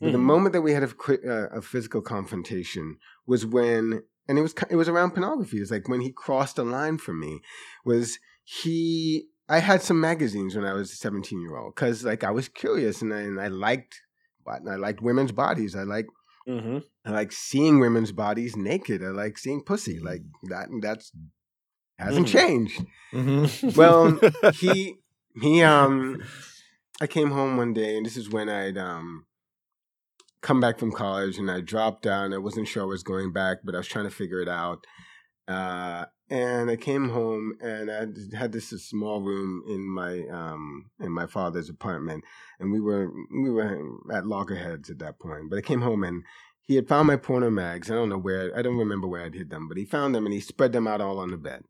But 0.00 0.12
the 0.12 0.18
Mhm. 0.18 0.22
moment 0.22 0.52
that 0.52 0.62
we 0.62 0.72
had 0.72 0.82
a, 0.84 0.88
uh, 0.88 1.48
a 1.58 1.62
physical 1.62 2.00
confrontation 2.00 2.98
was 3.26 3.44
when, 3.44 4.02
and 4.28 4.38
it 4.38 4.42
was 4.42 4.54
it 4.70 4.76
was 4.76 4.88
around 4.88 5.12
pornography. 5.12 5.58
It's 5.60 5.70
like 5.70 5.88
when 5.88 6.00
he 6.02 6.12
crossed 6.12 6.58
a 6.58 6.62
line 6.62 6.98
for 6.98 7.12
me. 7.12 7.40
Was 7.84 8.18
he? 8.44 9.26
I 9.48 9.58
had 9.60 9.82
some 9.82 10.00
magazines 10.00 10.54
when 10.54 10.64
I 10.66 10.74
was 10.74 10.92
a 10.92 10.96
seventeen 10.96 11.40
year 11.40 11.56
old 11.56 11.74
because 11.74 12.04
like 12.04 12.22
I 12.22 12.30
was 12.30 12.48
curious 12.48 13.00
and 13.02 13.12
I, 13.14 13.20
and 13.20 13.40
I 13.40 13.48
liked 13.48 14.00
what 14.44 14.60
I 14.68 14.76
liked 14.76 15.00
women's 15.02 15.32
bodies. 15.32 15.74
I 15.74 15.82
like 15.84 16.06
Mhm. 16.46 16.84
I 17.04 17.10
like 17.10 17.32
seeing 17.32 17.80
women's 17.80 18.12
bodies 18.12 18.56
naked. 18.56 19.02
I 19.02 19.08
like 19.08 19.38
seeing 19.38 19.62
pussy. 19.64 19.98
Like 19.98 20.22
that. 20.44 20.68
That's 20.82 21.12
hasn't 21.98 22.26
Mhm. 22.26 22.30
changed. 22.32 22.86
Mhm. 23.12 23.76
Well, 23.76 24.18
he 24.54 24.96
he 25.40 25.62
um 25.62 26.22
I 27.00 27.06
came 27.06 27.30
home 27.30 27.56
one 27.56 27.72
day 27.72 27.96
and 27.96 28.04
this 28.06 28.16
is 28.16 28.28
when 28.28 28.48
I'd 28.48 28.76
um 28.78 29.24
come 30.40 30.60
back 30.60 30.78
from 30.78 30.92
college 30.92 31.38
and 31.38 31.50
I 31.50 31.60
dropped 31.60 32.02
down. 32.02 32.32
I 32.32 32.38
wasn't 32.38 32.68
sure 32.68 32.82
I 32.82 32.86
was 32.86 33.02
going 33.02 33.32
back, 33.32 33.58
but 33.64 33.74
I 33.74 33.78
was 33.78 33.88
trying 33.88 34.04
to 34.04 34.10
figure 34.14 34.40
it 34.40 34.48
out. 34.48 34.86
Uh 35.46 36.04
and 36.30 36.70
I 36.70 36.76
came 36.76 37.08
home 37.08 37.54
and 37.62 37.90
I 37.90 38.06
had 38.36 38.52
this 38.52 38.68
small 38.68 39.22
room 39.22 39.62
in 39.66 39.80
my 39.88 40.26
um 40.30 40.90
in 41.00 41.10
my 41.10 41.26
father's 41.26 41.70
apartment 41.70 42.22
and 42.60 42.70
we 42.70 42.80
were 42.80 43.10
we 43.42 43.50
were 43.50 43.80
at 44.12 44.26
loggerheads 44.26 44.90
at 44.90 44.98
that 44.98 45.18
point. 45.18 45.48
But 45.48 45.58
I 45.58 45.62
came 45.62 45.80
home 45.80 46.04
and 46.04 46.22
he 46.60 46.74
had 46.76 46.86
found 46.86 47.06
my 47.06 47.16
porno 47.16 47.50
mags. 47.50 47.90
I 47.90 47.94
don't 47.94 48.10
know 48.10 48.18
where 48.18 48.54
I 48.56 48.60
don't 48.60 48.76
remember 48.76 49.08
where 49.08 49.24
I'd 49.24 49.34
hid 49.34 49.48
them, 49.50 49.68
but 49.68 49.78
he 49.78 49.86
found 49.86 50.14
them 50.14 50.26
and 50.26 50.34
he 50.34 50.40
spread 50.40 50.72
them 50.72 50.86
out 50.86 51.00
all 51.00 51.18
on 51.18 51.30
the 51.30 51.38
bed. 51.38 51.62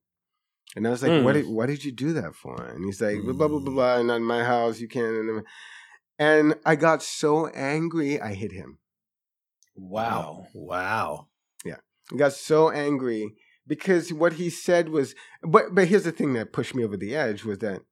And 0.76 0.87
I 0.87 0.90
was 0.90 1.02
like, 1.02 1.12
Mm. 1.12 1.22
"What? 1.22 1.33
Did, 1.35 1.46
what 1.48 1.66
did 1.66 1.85
you 1.85 1.92
do 1.92 2.12
that 2.14 2.35
for?" 2.35 2.61
And 2.62 2.85
he's 2.85 3.00
like, 3.00 3.22
"Blah 3.22 3.33
blah 3.33 3.48
blah 3.48 3.61
Mm. 3.61 3.74
blah." 3.74 3.96
And 4.00 4.11
on 4.11 4.22
my 4.24 4.42
house, 4.44 4.81
you 4.81 4.88
can't. 4.88 5.44
And, 6.18 6.57
I 6.66 6.74
got 6.76 7.02
so 7.02 7.46
angry, 7.48 8.20
I 8.20 8.35
hit 8.35 8.52
him. 8.52 8.78
Wow. 9.76 10.48
Wow. 10.52 11.28
Yeah. 11.64 11.76
I 12.12 12.16
got 12.16 12.33
so 12.33 12.70
angry 12.70 13.35
because 13.66 14.12
what 14.12 14.35
he 14.35 14.50
said 14.50 14.88
was. 14.88 15.14
But 15.42 15.74
but 15.74 15.87
here's 15.88 16.04
the 16.04 16.12
thing 16.12 16.33
that 16.33 16.52
pushed 16.52 16.74
me 16.74 16.85
over 16.85 16.96
the 16.96 17.14
edge 17.14 17.44
was 17.44 17.59
that 17.59 17.83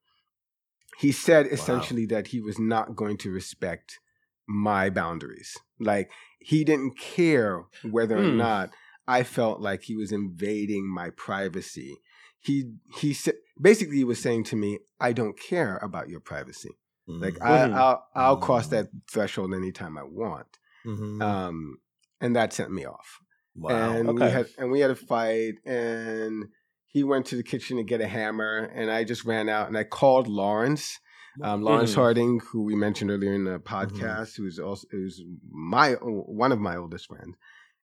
he 0.99 1.11
said 1.11 1.47
essentially 1.51 2.05
that 2.07 2.27
he 2.27 2.41
was 2.41 2.59
not 2.59 2.95
going 2.95 3.17
to 3.19 3.31
respect 3.31 3.99
my 4.47 4.89
boundaries. 4.89 5.57
Like 5.79 6.11
he 6.39 6.63
didn't 6.63 6.97
care 6.97 7.63
whether 7.83 8.17
or 8.19 8.23
Hmm. 8.23 8.37
not 8.37 8.71
I 9.07 9.23
felt 9.23 9.61
like 9.61 9.83
he 9.83 9.95
was 9.95 10.11
invading 10.11 10.85
my 10.93 11.11
privacy. 11.11 11.95
He 12.39 12.73
he 12.99 13.13
said 13.13 13.35
basically 13.59 13.97
he 13.97 14.03
was 14.03 14.21
saying 14.21 14.43
to 14.45 14.55
me, 14.57 14.79
"I 14.99 15.13
don't 15.13 15.39
care 15.39 15.77
about 15.77 16.09
your 16.09 16.19
privacy. 16.19 16.71
Like 17.07 17.35
Mhm. 17.35 17.41
I, 17.45 17.67
Mhm. 17.67 17.73
I'll 17.73 18.07
I'll 18.15 18.37
cross 18.37 18.67
Mm. 18.67 18.71
that 18.71 18.87
threshold 19.09 19.53
anytime 19.53 19.97
I 19.97 20.03
want." 20.03 20.59
Mhm. 20.85 21.21
Um, 21.21 21.77
and 22.21 22.35
that 22.35 22.53
sent 22.53 22.71
me 22.71 22.85
off. 22.85 23.19
wow. 23.55 23.69
And 23.71 24.13
we 24.13 24.21
had 24.21 24.47
and 24.57 24.71
we 24.71 24.79
had 24.81 24.91
a 24.91 24.95
fight, 24.95 25.55
and 25.65 26.45
he 26.85 27.03
went 27.03 27.25
to 27.27 27.35
the 27.35 27.43
kitchen 27.43 27.77
to 27.77 27.83
get 27.83 28.01
a 28.01 28.07
hammer, 28.07 28.57
and 28.73 28.91
I 28.91 29.03
just 29.03 29.25
ran 29.25 29.49
out 29.49 29.67
and 29.67 29.77
I 29.77 29.83
called 29.83 30.27
Lawrence. 30.27 30.99
Um, 31.41 31.61
Lawrence 31.61 31.91
Mhm. 31.93 31.95
Harding, 31.95 32.39
who 32.39 32.63
we 32.63 32.75
mentioned 32.75 33.11
earlier 33.11 33.33
in 33.33 33.43
the 33.45 33.59
podcast, 33.59 34.35
who's 34.37 34.57
also 34.59 34.87
who's 34.91 35.21
my 35.51 35.93
one 36.01 36.51
of 36.51 36.59
my 36.59 36.75
oldest 36.77 37.07
friends, 37.07 37.35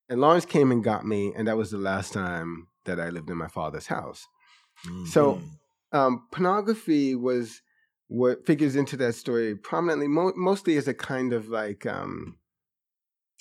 and 0.08 0.20
Lawrence 0.20 0.44
came 0.44 0.70
and 0.72 0.82
got 0.84 1.06
me, 1.06 1.32
and 1.34 1.46
that 1.48 1.56
was 1.56 1.70
the 1.70 1.78
last 1.78 2.12
time 2.12 2.66
that 2.84 2.98
I 3.00 3.08
lived 3.10 3.30
in 3.30 3.36
my 3.36 3.48
father's 3.48 3.86
house. 3.86 4.26
So, 5.06 5.34
Mhm. 5.34 5.50
um, 5.98 6.26
pornography 6.32 7.14
was 7.14 7.62
what 8.08 8.46
figures 8.46 8.76
into 8.76 8.96
that 8.98 9.14
story 9.14 9.56
prominently, 9.56 10.08
mo- 10.08 10.32
mostly 10.36 10.76
as 10.76 10.88
a 10.88 10.94
kind 10.94 11.32
of 11.32 11.48
like, 11.48 11.86
um, 11.86 12.38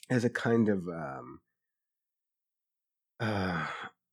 as 0.10 0.24
a 0.24 0.30
kind 0.30 0.70
of, 0.70 0.88
um, 0.88 1.42
uh, 3.20 3.68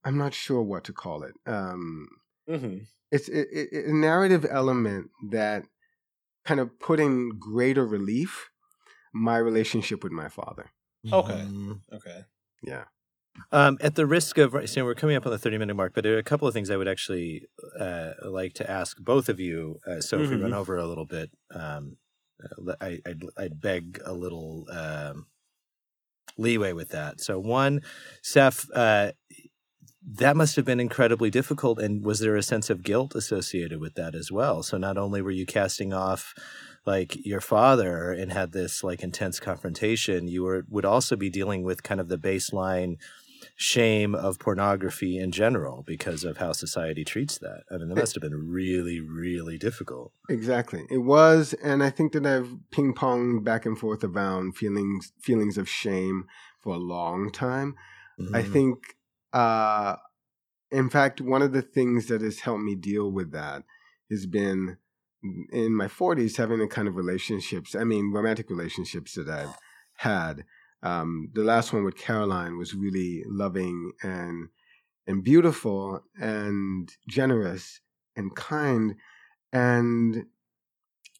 I'm 0.04 0.16
not 0.18 0.34
sure 0.34 0.62
what 0.62 0.84
to 0.84 0.92
call 0.92 1.22
it. 1.24 1.34
Um, 1.46 2.08
Mhm. 2.46 2.86
it's 3.10 3.28
it, 3.28 3.48
it, 3.52 3.86
a 3.86 3.94
narrative 3.94 4.46
element 4.48 5.10
that 5.30 5.64
kind 6.44 6.60
of 6.60 6.78
put 6.80 7.00
in 7.00 7.38
greater 7.38 7.86
relief 7.86 8.50
my 9.14 9.38
relationship 9.38 10.04
with 10.04 10.12
my 10.12 10.28
father. 10.28 10.70
Okay. 11.12 11.50
Mhm. 11.52 11.82
Okay. 11.92 12.24
Yeah. 12.62 12.86
Um, 13.52 13.78
at 13.80 13.94
the 13.94 14.06
risk 14.06 14.38
of, 14.38 14.54
so 14.68 14.84
we're 14.84 14.94
coming 14.94 15.16
up 15.16 15.26
on 15.26 15.32
the 15.32 15.38
30 15.38 15.58
minute 15.58 15.74
mark, 15.74 15.92
but 15.94 16.04
there 16.04 16.14
are 16.14 16.18
a 16.18 16.22
couple 16.22 16.46
of 16.46 16.54
things 16.54 16.70
I 16.70 16.76
would 16.76 16.88
actually 16.88 17.42
uh, 17.78 18.12
like 18.24 18.54
to 18.54 18.70
ask 18.70 18.98
both 18.98 19.28
of 19.28 19.40
you. 19.40 19.78
Uh, 19.86 20.00
so 20.00 20.20
if 20.20 20.30
we 20.30 20.36
run 20.36 20.52
Mhm. 20.52 20.56
over 20.56 20.76
a 20.76 20.86
little 20.86 21.06
bit, 21.06 21.30
um, 21.52 21.96
uh, 22.42 22.74
I, 22.80 23.00
I'd, 23.06 23.22
I'd 23.36 23.60
beg 23.60 24.00
a 24.04 24.12
little 24.12 24.66
um, 24.70 25.26
leeway 26.38 26.72
with 26.72 26.90
that. 26.90 27.20
So, 27.20 27.38
one, 27.38 27.82
Seph, 28.22 28.66
uh, 28.74 29.12
that 30.02 30.36
must 30.36 30.56
have 30.56 30.64
been 30.64 30.80
incredibly 30.80 31.30
difficult. 31.30 31.78
And 31.78 32.04
was 32.04 32.20
there 32.20 32.36
a 32.36 32.42
sense 32.42 32.70
of 32.70 32.82
guilt 32.82 33.14
associated 33.14 33.80
with 33.80 33.94
that 33.94 34.14
as 34.14 34.32
well? 34.32 34.62
So, 34.62 34.78
not 34.78 34.96
only 34.96 35.22
were 35.22 35.30
you 35.30 35.46
casting 35.46 35.92
off 35.92 36.34
like 36.86 37.24
your 37.26 37.40
father 37.42 38.10
and 38.10 38.32
had 38.32 38.52
this 38.52 38.82
like 38.82 39.02
intense 39.02 39.38
confrontation, 39.38 40.28
you 40.28 40.42
were 40.42 40.64
would 40.68 40.86
also 40.86 41.16
be 41.16 41.28
dealing 41.30 41.62
with 41.62 41.82
kind 41.82 42.00
of 42.00 42.08
the 42.08 42.16
baseline 42.18 42.96
shame 43.60 44.14
of 44.14 44.38
pornography 44.38 45.18
in 45.18 45.30
general 45.30 45.84
because 45.86 46.24
of 46.24 46.38
how 46.38 46.50
society 46.50 47.04
treats 47.04 47.36
that. 47.36 47.62
I 47.70 47.76
mean, 47.76 47.90
that 47.90 47.96
must 47.96 48.14
have 48.14 48.22
been 48.22 48.48
really, 48.48 49.00
really 49.00 49.58
difficult. 49.58 50.14
Exactly. 50.30 50.86
It 50.90 51.04
was, 51.04 51.52
and 51.62 51.82
I 51.82 51.90
think 51.90 52.12
that 52.12 52.24
I've 52.24 52.56
ping 52.70 52.94
ponged 52.94 53.44
back 53.44 53.66
and 53.66 53.78
forth 53.78 54.02
around 54.02 54.56
feelings 54.56 55.12
feelings 55.20 55.58
of 55.58 55.68
shame 55.68 56.24
for 56.62 56.74
a 56.74 56.78
long 56.78 57.30
time. 57.30 57.76
I 58.32 58.42
Mhm. 58.42 58.52
think, 58.52 58.96
uh, 59.34 59.96
in 60.70 60.88
fact, 60.88 61.20
one 61.20 61.42
of 61.42 61.52
the 61.52 61.60
things 61.60 62.06
that 62.06 62.22
has 62.22 62.40
helped 62.40 62.62
me 62.64 62.74
deal 62.74 63.12
with 63.12 63.30
that 63.32 63.64
has 64.10 64.24
been 64.24 64.78
in 65.52 65.74
my 65.74 65.86
40s 65.86 66.38
having 66.38 66.60
the 66.60 66.66
kind 66.66 66.88
of 66.88 66.96
relationships, 66.96 67.74
I 67.74 67.84
mean, 67.84 68.10
romantic 68.10 68.48
relationships 68.48 69.16
that 69.16 69.28
I've 69.28 69.54
had. 69.98 70.46
Um, 70.82 71.30
the 71.34 71.44
last 71.44 71.72
one 71.72 71.84
with 71.84 71.96
Caroline 71.96 72.56
was 72.58 72.74
really 72.74 73.24
loving 73.26 73.92
and 74.02 74.48
and 75.06 75.24
beautiful 75.24 76.02
and 76.20 76.90
generous 77.08 77.80
and 78.16 78.34
kind 78.36 78.94
and 79.52 80.26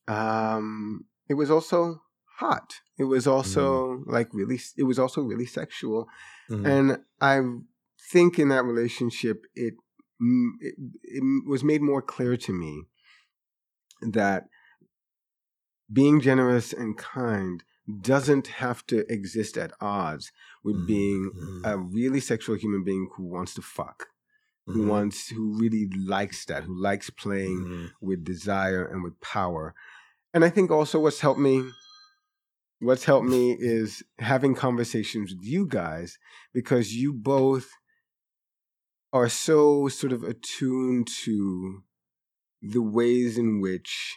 um, 0.09 1.07
it 1.29 1.35
was 1.35 1.51
also 1.51 2.03
hot. 2.39 2.81
It 2.99 3.05
was 3.05 3.27
also 3.27 4.03
like 4.07 4.33
really. 4.33 4.61
It 4.77 4.85
was 4.85 4.99
also 4.99 5.23
really 5.23 5.47
sexual, 5.47 6.07
Mhm. 6.51 6.67
and 6.67 7.05
I 7.21 7.41
think 8.13 8.39
in 8.39 8.49
that 8.49 8.65
relationship, 8.65 9.45
it, 9.55 9.75
it 10.61 10.75
it 11.03 11.23
was 11.47 11.63
made 11.65 11.83
more 11.83 12.03
clear 12.03 12.37
to 12.37 12.53
me 12.53 12.85
that 14.03 14.49
being 15.93 16.21
generous 16.21 16.73
and 16.73 16.97
kind 16.97 17.65
doesn't 17.91 18.47
have 18.47 18.87
to 18.87 19.11
exist 19.13 19.57
at 19.59 19.73
odds 19.81 20.33
with 20.63 20.77
Mhm. 20.77 20.87
being 20.87 21.31
Mhm. 21.35 21.63
a 21.65 21.79
really 21.79 22.21
sexual 22.21 22.57
human 22.57 22.85
being 22.85 23.11
who 23.17 23.25
wants 23.25 23.55
to 23.55 23.63
fuck, 23.63 24.09
who 24.67 24.83
Mhm. 24.83 24.89
wants, 24.89 25.29
who 25.29 25.59
really 25.59 25.89
likes 25.89 26.45
that, 26.47 26.65
who 26.65 26.75
likes 26.75 27.11
playing 27.11 27.65
Mhm. 27.65 27.91
with 28.01 28.25
desire 28.25 28.85
and 28.85 29.03
with 29.03 29.19
power. 29.21 29.75
And 30.33 30.45
I 30.45 30.51
think 30.51 30.71
also 30.71 31.01
what's 31.01 31.21
helped 31.21 31.41
me 31.41 31.71
what's 32.83 33.05
helped 33.05 33.29
me 33.29 33.53
is 33.61 34.03
having 34.21 34.55
conversations 34.55 35.35
with 35.35 35.45
you 35.45 35.67
guys 35.67 36.19
because 36.55 36.95
you 36.95 37.13
both 37.13 37.69
are 39.13 39.29
so 39.29 39.87
sort 39.89 40.13
of 40.15 40.23
attuned 40.23 41.07
to 41.07 41.83
the 42.63 42.81
ways 42.81 43.37
in 43.37 43.61
which 43.61 44.17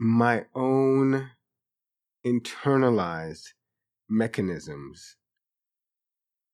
my 0.00 0.46
own 0.54 1.30
internalized 2.26 3.52
mechanisms 4.08 5.16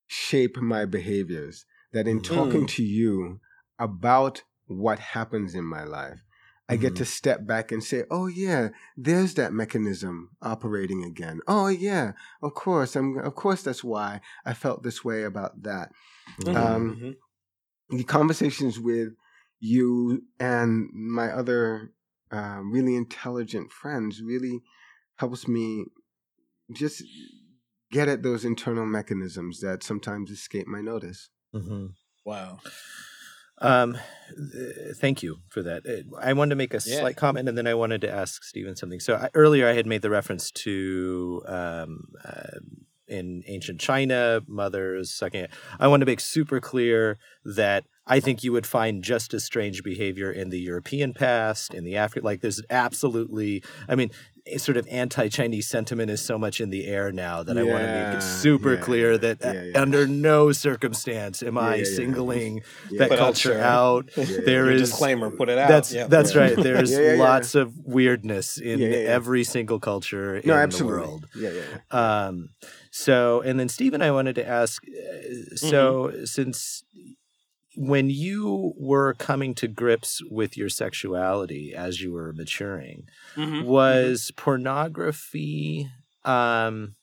shape 0.07 0.57
my 0.57 0.85
behaviors. 0.85 1.65
That 1.91 2.07
in 2.07 2.21
talking 2.21 2.63
mm. 2.63 2.69
to 2.69 2.83
you 2.83 3.39
about 3.77 4.41
what 4.65 4.97
happens 4.97 5.53
in 5.53 5.63
my 5.63 5.83
life, 5.83 6.23
I 6.67 6.75
get 6.75 6.95
to 6.95 7.03
mm-hmm. 7.03 7.09
step 7.09 7.45
back 7.45 7.71
and 7.71 7.83
say, 7.83 8.05
"Oh 8.09 8.25
yeah, 8.25 8.69
there's 8.97 9.35
that 9.35 9.53
mechanism 9.53 10.31
operating 10.41 11.03
again. 11.03 11.41
Oh 11.47 11.67
yeah, 11.67 12.13
of 12.41 12.55
course. 12.55 12.95
I'm 12.95 13.19
of 13.19 13.35
course 13.35 13.61
that's 13.61 13.83
why 13.83 14.21
I 14.43 14.53
felt 14.53 14.81
this 14.81 15.05
way 15.05 15.23
about 15.23 15.61
that." 15.63 15.91
Mm-hmm. 16.41 16.57
Um, 16.57 16.95
mm-hmm. 16.95 17.97
The 17.97 18.03
conversations 18.03 18.79
with 18.79 19.09
you 19.59 20.23
and 20.39 20.89
my 20.93 21.31
other 21.31 21.91
uh, 22.31 22.61
really 22.63 22.95
intelligent 22.95 23.71
friends 23.71 24.21
really 24.23 24.63
helps 25.17 25.47
me 25.47 25.85
just 26.71 27.03
get 27.91 28.07
at 28.07 28.23
those 28.23 28.43
internal 28.43 28.85
mechanisms 28.85 29.59
that 29.59 29.83
sometimes 29.83 30.31
escape 30.31 30.67
my 30.67 30.81
notice. 30.81 31.29
Mm-hmm. 31.55 31.87
Wow. 32.25 32.59
Um, 33.59 33.97
thank 34.95 35.23
you 35.23 35.37
for 35.49 35.61
that. 35.63 35.85
Uh, 35.87 36.17
I 36.19 36.33
wanted 36.33 36.49
to 36.49 36.55
make 36.55 36.73
a 36.73 36.81
yeah. 36.85 36.99
slight 36.99 37.15
comment, 37.15 37.47
and 37.47 37.57
then 37.57 37.67
I 37.67 37.75
wanted 37.75 38.01
to 38.01 38.11
ask 38.11 38.43
Steven 38.43 38.75
something. 38.75 38.99
So 38.99 39.15
I, 39.15 39.29
earlier, 39.33 39.67
I 39.67 39.73
had 39.73 39.85
made 39.85 40.01
the 40.01 40.09
reference 40.09 40.51
to 40.51 41.43
um, 41.45 41.99
uh, 42.25 42.59
in 43.07 43.43
ancient 43.47 43.79
China, 43.79 44.41
mothers 44.47 45.13
sucking. 45.13 45.47
I 45.79 45.87
want 45.87 46.01
to 46.01 46.05
make 46.05 46.19
super 46.19 46.59
clear 46.59 47.19
that 47.45 47.85
I 48.05 48.19
think 48.19 48.43
you 48.43 48.51
would 48.51 48.67
find 48.67 49.03
just 49.03 49.33
as 49.33 49.45
strange 49.45 49.83
behavior 49.83 50.31
in 50.31 50.49
the 50.49 50.59
European 50.59 51.13
past, 51.13 51.73
in 51.73 51.85
the 51.85 51.95
African. 51.95 52.23
Like, 52.23 52.41
there's 52.41 52.61
absolutely. 52.69 53.63
I 53.87 53.95
mean, 53.95 54.09
sort 54.57 54.77
of 54.77 54.87
anti-Chinese 54.89 55.67
sentiment 55.67 56.11
is 56.11 56.21
so 56.21 56.37
much 56.37 56.59
in 56.59 56.69
the 56.69 56.85
air 56.85 57.11
now 57.11 57.43
that 57.43 57.55
yeah, 57.55 57.61
I 57.61 57.65
want 57.65 57.83
to 57.83 57.87
make 57.87 58.17
it 58.17 58.21
super 58.21 58.75
yeah, 58.75 58.81
clear 58.81 59.17
that 59.17 59.37
yeah, 59.41 59.81
under 59.81 60.05
no 60.05 60.51
circumstance 60.51 61.41
am 61.41 61.57
I 61.57 61.83
singling 61.83 62.61
that 62.97 63.09
put 63.09 63.19
culture 63.19 63.59
out. 63.59 64.09
There 64.43 64.69
is 64.69 64.89
disclaimer, 64.89 65.31
put 65.31 65.49
it 65.49 65.57
out. 65.57 65.69
That's 65.69 65.91
that's 66.07 66.35
right. 66.35 66.55
There's 66.55 66.97
lots 67.19 67.55
of 67.55 67.77
weirdness 67.85 68.57
in 68.57 68.81
every 68.81 69.43
single 69.43 69.79
culture 69.79 70.41
no, 70.43 70.53
in 70.55 70.59
absolutely. 70.59 71.01
the 71.01 71.07
world. 71.07 71.27
Yeah, 71.35 71.49
yeah. 71.51 72.25
Um, 72.25 72.49
so, 72.91 73.41
and 73.41 73.59
then 73.59 73.69
Steven, 73.69 74.01
I 74.01 74.11
wanted 74.11 74.35
to 74.35 74.47
ask. 74.47 74.83
Uh, 74.85 75.55
so, 75.55 76.09
mm-hmm. 76.09 76.25
since 76.25 76.83
when 77.75 78.09
you 78.09 78.73
were 78.77 79.13
coming 79.15 79.55
to 79.55 79.67
grips 79.67 80.21
with 80.29 80.57
your 80.57 80.69
sexuality 80.69 81.73
as 81.75 82.01
you 82.01 82.11
were 82.11 82.33
maturing, 82.33 83.07
mm-hmm. 83.35 83.55
mm-hmm. 83.55 83.67
was 83.67 84.31
mm-hmm. 84.31 84.43
pornography 84.43 85.89
um, 86.25 86.95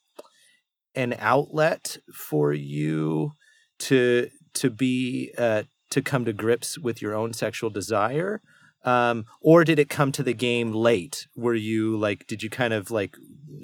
an 0.94 1.14
outlet 1.18 1.98
for 2.12 2.52
you 2.52 3.32
to 3.78 4.28
to 4.54 4.70
be 4.70 5.32
uh, 5.38 5.62
to 5.90 6.02
come 6.02 6.24
to 6.24 6.32
grips 6.32 6.78
with 6.78 7.02
your 7.02 7.14
own 7.14 7.32
sexual 7.32 7.70
desire? 7.70 8.40
Um, 8.82 9.26
or 9.42 9.64
did 9.64 9.78
it 9.78 9.90
come 9.90 10.10
to 10.12 10.22
the 10.22 10.32
game 10.32 10.72
late? 10.72 11.26
Were 11.36 11.54
you 11.54 11.98
like, 11.98 12.26
did 12.26 12.42
you 12.42 12.48
kind 12.48 12.72
of 12.72 12.90
like 12.90 13.14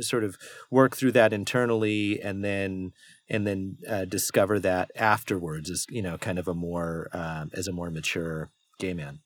sort 0.01 0.25
of 0.25 0.37
work 0.71 0.95
through 0.95 1.13
that 1.13 1.33
internally 1.33 2.21
and 2.21 2.45
then 2.45 2.93
and 3.29 3.47
then 3.47 3.77
uh, 3.89 4.05
discover 4.05 4.59
that 4.61 4.91
afterwards 4.97 5.71
as 5.71 5.87
you 5.89 6.03
know 6.03 6.19
kind 6.19 6.39
of 6.39 6.49
a 6.49 6.55
more 6.55 7.09
um, 7.13 7.51
as 7.55 7.69
a 7.69 7.73
more 7.73 7.91
mature 7.91 8.51
gay 8.79 8.95
man 8.95 9.21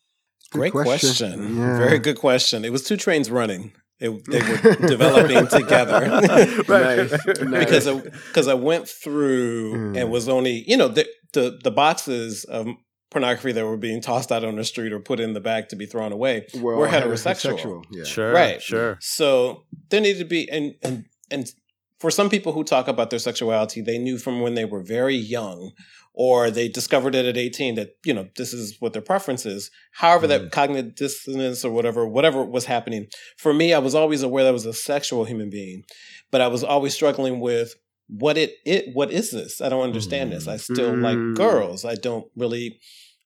great 0.50 0.72
question, 0.72 1.30
question. 1.30 1.56
Yeah. 1.56 1.78
very 1.78 1.98
good 1.98 2.18
question 2.18 2.64
it 2.64 2.72
was 2.72 2.82
two 2.82 2.96
trains 2.96 3.30
running 3.30 3.72
it, 4.00 4.24
they 4.30 4.40
were 4.40 4.76
developing 4.88 5.46
together 5.46 6.00
right. 6.68 7.10
because 7.36 7.86
I, 7.86 7.98
because 7.98 8.48
I 8.48 8.54
went 8.54 8.88
through 8.88 9.74
mm. 9.92 10.00
and 10.00 10.10
was 10.10 10.28
only 10.28 10.64
you 10.66 10.76
know 10.76 10.88
the, 10.88 11.06
the 11.32 11.58
the 11.62 11.70
boxes 11.70 12.44
of 12.44 12.66
pornography 13.10 13.52
that 13.52 13.66
were 13.66 13.76
being 13.76 14.00
tossed 14.00 14.32
out 14.32 14.44
on 14.44 14.56
the 14.56 14.64
street 14.64 14.92
or 14.92 15.00
put 15.00 15.20
in 15.20 15.34
the 15.34 15.40
bag 15.40 15.68
to 15.68 15.76
be 15.76 15.84
thrown 15.84 16.12
away 16.12 16.46
well, 16.54 16.76
were 16.76 16.88
heterosexual. 16.88 17.58
heterosexual. 17.58 17.84
Yeah. 17.90 18.04
Sure, 18.04 18.32
right, 18.32 18.62
sure. 18.62 18.98
So 19.00 19.64
there 19.90 20.00
needed 20.00 20.20
to 20.20 20.24
be 20.24 20.48
and 20.48 20.74
and 20.82 21.04
and 21.30 21.52
for 22.00 22.10
some 22.10 22.30
people 22.30 22.52
who 22.52 22.64
talk 22.64 22.88
about 22.88 23.10
their 23.10 23.18
sexuality, 23.18 23.82
they 23.82 23.98
knew 23.98 24.16
from 24.16 24.40
when 24.40 24.54
they 24.54 24.64
were 24.64 24.82
very 24.82 25.16
young 25.16 25.72
or 26.14 26.50
they 26.50 26.66
discovered 26.66 27.14
it 27.14 27.26
at 27.26 27.36
18 27.36 27.74
that, 27.74 27.90
you 28.04 28.14
know, 28.14 28.26
this 28.36 28.54
is 28.54 28.76
what 28.80 28.94
their 28.94 29.02
preference 29.02 29.44
is. 29.44 29.70
However, 29.92 30.26
mm. 30.26 30.30
that 30.30 30.52
cognitive 30.52 30.94
dissonance 30.94 31.64
or 31.64 31.70
whatever, 31.70 32.06
whatever 32.06 32.44
was 32.44 32.64
happening. 32.64 33.06
For 33.36 33.52
me, 33.52 33.74
I 33.74 33.78
was 33.78 33.94
always 33.94 34.22
aware 34.22 34.44
that 34.44 34.50
I 34.50 34.52
was 34.52 34.66
a 34.66 34.72
sexual 34.72 35.24
human 35.24 35.50
being, 35.50 35.84
but 36.30 36.40
I 36.40 36.48
was 36.48 36.64
always 36.64 36.94
struggling 36.94 37.38
with 37.38 37.74
what 38.08 38.38
it, 38.38 38.54
it 38.64 38.86
what 38.94 39.12
is 39.12 39.30
this? 39.30 39.60
I 39.60 39.68
don't 39.68 39.84
understand 39.84 40.30
mm. 40.30 40.34
this. 40.34 40.48
I 40.48 40.56
still 40.56 40.92
mm. 40.92 41.02
like 41.02 41.36
girls. 41.36 41.84
I 41.84 41.94
don't 41.96 42.26
really 42.34 42.80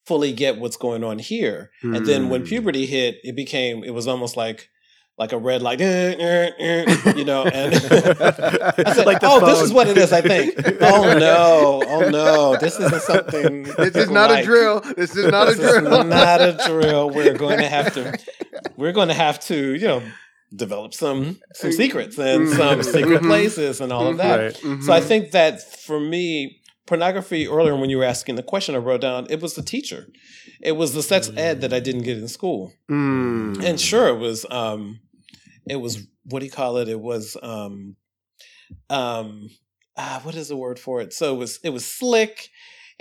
fully 0.05 0.33
get 0.33 0.59
what's 0.59 0.77
going 0.77 1.03
on 1.05 1.19
here. 1.19 1.71
And 1.83 2.05
then 2.05 2.29
when 2.29 2.43
mm. 2.43 2.49
puberty 2.49 2.85
hit, 2.85 3.17
it 3.23 3.35
became, 3.35 3.83
it 3.85 3.95
was 3.95 4.07
almost 4.07 4.37
like, 4.37 4.69
like 5.17 5.33
a 5.33 5.39
red 5.39 5.63
light, 5.63 5.81
eh, 5.81 6.15
eh, 6.19 6.51
eh, 6.59 7.13
you 7.17 7.25
know, 7.25 7.45
and 7.45 7.75
I 7.75 8.93
said, 8.95 9.07
like 9.07 9.19
"Oh, 9.23 9.41
phone. 9.41 9.49
this 9.49 9.61
is 9.61 9.73
what 9.73 9.87
it 9.87 9.97
is." 9.97 10.13
I 10.13 10.21
think. 10.21 10.55
Oh 10.81 11.19
no! 11.19 11.83
Oh 11.87 12.11
no! 12.11 12.57
This 12.57 12.79
isn't 12.79 13.03
something. 13.03 13.63
This 13.77 13.97
is 13.97 14.11
not 14.11 14.31
like. 14.31 14.43
a 14.43 14.47
drill. 14.47 14.81
This 14.97 15.17
is 15.17 15.31
not 15.31 15.47
this 15.47 15.59
a 15.59 15.81
drill. 15.81 16.05
not 16.05 16.41
a 16.41 16.59
drill. 16.67 17.11
We're 17.11 17.39
going 17.39 17.59
to 17.59 17.69
have 17.69 17.95
to. 17.95 18.19
We're 18.77 18.93
going 18.93 19.09
to 19.09 19.15
have 19.15 19.41
to, 19.47 19.75
you 19.75 19.87
know, 19.87 20.03
develop 20.55 20.95
some 20.95 21.41
some 21.55 21.73
secrets 21.73 22.19
and 22.19 22.49
mm-hmm. 22.49 22.57
some 22.57 22.83
secret 22.83 23.21
mm-hmm. 23.21 23.29
places 23.29 23.81
and 23.81 23.93
all 23.93 24.09
of 24.09 24.17
that. 24.19 24.37
Right. 24.37 24.55
Mm-hmm. 24.55 24.83
So 24.83 24.93
I 24.93 25.01
think 25.01 25.31
that 25.31 25.63
for 25.63 26.01
me, 26.01 26.61
pornography 26.87 27.47
earlier 27.47 27.77
when 27.77 27.91
you 27.91 27.99
were 27.99 28.05
asking 28.05 28.35
the 28.35 28.43
question 28.43 28.75
I 28.75 28.79
wrote 28.79 29.01
down, 29.01 29.27
it 29.31 29.41
was 29.41 29.55
the 29.55 29.63
teacher. 29.63 30.07
It 30.61 30.73
was 30.73 30.93
the 30.93 31.03
sex 31.03 31.31
ed 31.37 31.61
that 31.61 31.73
I 31.73 31.81
didn't 31.81 32.03
get 32.03 32.19
in 32.19 32.29
school. 32.29 32.73
Mm. 32.91 33.63
And 33.65 33.81
sure, 33.81 34.09
it 34.09 34.19
was 34.19 34.45
um, 34.51 35.01
it 35.69 35.77
was 35.77 36.07
what 36.25 36.41
do 36.41 36.47
you 36.47 36.53
call 36.53 36.79
it? 36.79 36.89
It 36.89 37.01
was 37.01 37.37
um 37.43 37.97
um 38.91 39.51
ah, 39.97 40.21
what 40.23 40.35
is 40.35 40.49
the 40.49 40.57
word 40.57 40.79
for 40.79 41.01
it? 41.01 41.13
So 41.13 41.35
it 41.35 41.39
was 41.39 41.59
it 41.63 41.71
was 41.71 41.87
slick 41.87 42.49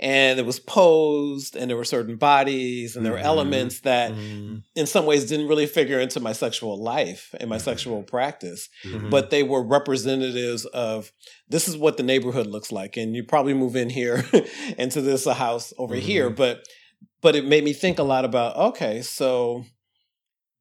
and 0.00 0.40
it 0.40 0.46
was 0.46 0.58
posed 0.58 1.54
and 1.54 1.70
there 1.70 1.76
were 1.76 1.84
certain 1.84 2.16
bodies 2.16 2.96
and 2.96 3.04
there 3.04 3.12
were 3.12 3.18
mm-hmm. 3.18 3.26
elements 3.26 3.80
that 3.80 4.10
mm-hmm. 4.12 4.56
in 4.74 4.86
some 4.86 5.06
ways 5.06 5.28
didn't 5.28 5.46
really 5.48 5.66
figure 5.66 6.00
into 6.00 6.18
my 6.18 6.32
sexual 6.32 6.82
life 6.82 7.32
and 7.38 7.48
my 7.48 7.56
mm-hmm. 7.56 7.64
sexual 7.64 8.02
practice 8.02 8.68
mm-hmm. 8.84 9.08
but 9.08 9.30
they 9.30 9.42
were 9.42 9.62
representatives 9.62 10.64
of 10.66 11.12
this 11.48 11.68
is 11.68 11.76
what 11.76 11.96
the 11.96 12.02
neighborhood 12.02 12.46
looks 12.46 12.72
like 12.72 12.96
and 12.96 13.14
you 13.14 13.22
probably 13.22 13.54
move 13.54 13.76
in 13.76 13.88
here 13.88 14.24
into 14.78 15.00
this 15.00 15.26
house 15.26 15.72
over 15.78 15.94
here 15.94 16.26
mm-hmm. 16.26 16.36
but 16.36 16.66
but 17.20 17.36
it 17.36 17.46
made 17.46 17.62
me 17.62 17.72
think 17.72 17.98
a 17.98 18.04
lot 18.04 18.24
about 18.24 18.56
okay 18.56 19.00
so 19.00 19.64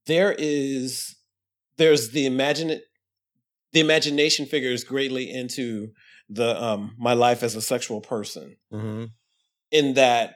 there 0.06 0.36
is 0.38 1.16
there's 1.78 2.10
the 2.12 2.26
imagine 2.26 2.80
the 3.72 3.80
imagination 3.80 4.46
figures 4.46 4.84
greatly 4.84 5.30
into 5.30 5.90
the 6.30 6.62
um 6.62 6.96
my 6.98 7.14
life 7.14 7.44
as 7.44 7.56
a 7.56 7.62
sexual 7.62 8.02
person 8.02 8.56
mm-hmm. 8.72 9.06
in 9.72 9.94
that 9.96 10.36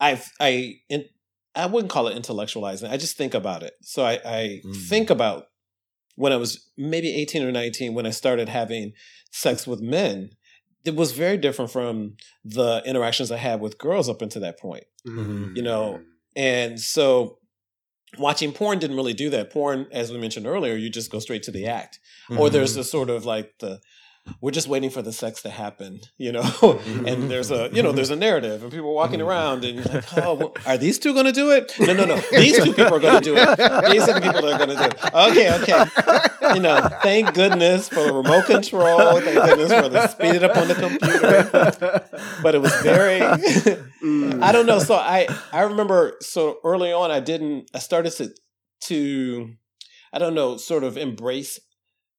i 0.00 0.20
i 0.40 0.74
in, 0.88 1.04
i 1.54 1.66
wouldn't 1.66 1.90
call 1.90 2.08
it 2.08 2.20
intellectualizing 2.20 2.90
i 2.90 2.96
just 2.96 3.16
think 3.16 3.34
about 3.34 3.62
it 3.62 3.74
so 3.82 4.04
i 4.04 4.20
i 4.24 4.60
mm. 4.64 4.76
think 4.88 5.10
about 5.10 5.46
when 6.16 6.32
i 6.32 6.36
was 6.36 6.68
maybe 6.76 7.14
18 7.14 7.44
or 7.44 7.52
19 7.52 7.94
when 7.94 8.06
i 8.06 8.10
started 8.10 8.48
having 8.48 8.92
sex 9.30 9.66
with 9.66 9.80
men 9.80 10.30
it 10.84 10.94
was 10.94 11.12
very 11.12 11.36
different 11.36 11.70
from 11.70 12.16
the 12.44 12.82
interactions 12.84 13.32
i 13.32 13.36
had 13.36 13.60
with 13.60 13.78
girls 13.78 14.08
up 14.08 14.22
until 14.22 14.42
that 14.42 14.58
point 14.58 14.84
mm-hmm. 15.06 15.52
you 15.56 15.62
know 15.62 16.00
and 16.36 16.78
so 16.78 17.38
watching 18.18 18.52
porn 18.52 18.78
didn't 18.78 18.96
really 18.96 19.14
do 19.14 19.30
that. 19.30 19.50
Porn, 19.50 19.86
as 19.92 20.12
we 20.12 20.18
mentioned 20.18 20.46
earlier, 20.46 20.74
you 20.74 20.90
just 20.90 21.10
go 21.10 21.18
straight 21.18 21.42
to 21.44 21.50
the 21.50 21.66
act, 21.66 21.98
mm-hmm. 22.28 22.40
or 22.40 22.50
there's 22.50 22.74
this 22.74 22.90
sort 22.90 23.10
of 23.10 23.24
like 23.24 23.58
the 23.58 23.80
we're 24.40 24.50
just 24.50 24.68
waiting 24.68 24.90
for 24.90 25.02
the 25.02 25.12
sex 25.12 25.42
to 25.42 25.50
happen, 25.50 26.00
you 26.18 26.32
know. 26.32 26.42
Mm-hmm. 26.42 27.06
and 27.06 27.30
there's 27.30 27.50
a, 27.50 27.70
you 27.72 27.82
know, 27.82 27.92
there's 27.92 28.10
a 28.10 28.16
narrative, 28.16 28.62
and 28.62 28.72
people 28.72 28.90
are 28.90 28.94
walking 28.94 29.20
mm-hmm. 29.20 29.28
around, 29.28 29.64
and 29.64 29.76
you're 29.76 29.84
like, 29.84 30.18
oh, 30.18 30.34
well, 30.34 30.54
are 30.66 30.76
these 30.76 30.98
two 30.98 31.12
going 31.12 31.26
to 31.26 31.32
do 31.32 31.50
it? 31.50 31.72
No, 31.78 31.92
no, 31.92 32.04
no. 32.04 32.16
These 32.32 32.62
two 32.62 32.72
people 32.72 32.94
are 32.94 33.00
going 33.00 33.22
to 33.22 33.24
do 33.24 33.34
it. 33.36 33.48
These 33.90 34.08
are 34.08 34.14
the 34.14 34.20
people 34.20 34.42
that 34.42 34.52
are 34.52 34.66
going 34.66 34.70
to 34.70 34.76
do 34.76 34.82
it. 34.82 35.14
Okay, 35.14 35.54
okay. 35.62 36.54
You 36.54 36.60
know, 36.60 36.88
thank 37.02 37.34
goodness 37.34 37.88
for 37.88 38.04
the 38.04 38.12
remote 38.12 38.46
control. 38.46 39.20
Thank 39.20 39.44
goodness 39.44 39.72
for 39.72 39.88
the 39.88 40.06
speed 40.08 40.36
it 40.36 40.44
up 40.44 40.56
on 40.56 40.68
the 40.68 40.74
computer. 40.74 42.04
But 42.42 42.54
it 42.54 42.60
was 42.60 42.74
very, 42.82 43.20
I 44.42 44.52
don't 44.52 44.66
know. 44.66 44.78
So 44.78 44.94
I, 44.94 45.26
I 45.52 45.62
remember, 45.62 46.16
so 46.20 46.58
early 46.64 46.92
on, 46.92 47.10
I 47.10 47.20
didn't. 47.20 47.70
I 47.74 47.78
started 47.78 48.10
to, 48.14 48.30
to, 48.82 49.50
I 50.12 50.18
don't 50.18 50.34
know, 50.34 50.56
sort 50.56 50.84
of 50.84 50.96
embrace 50.96 51.60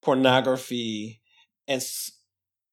pornography 0.01 1.21
and 1.67 1.83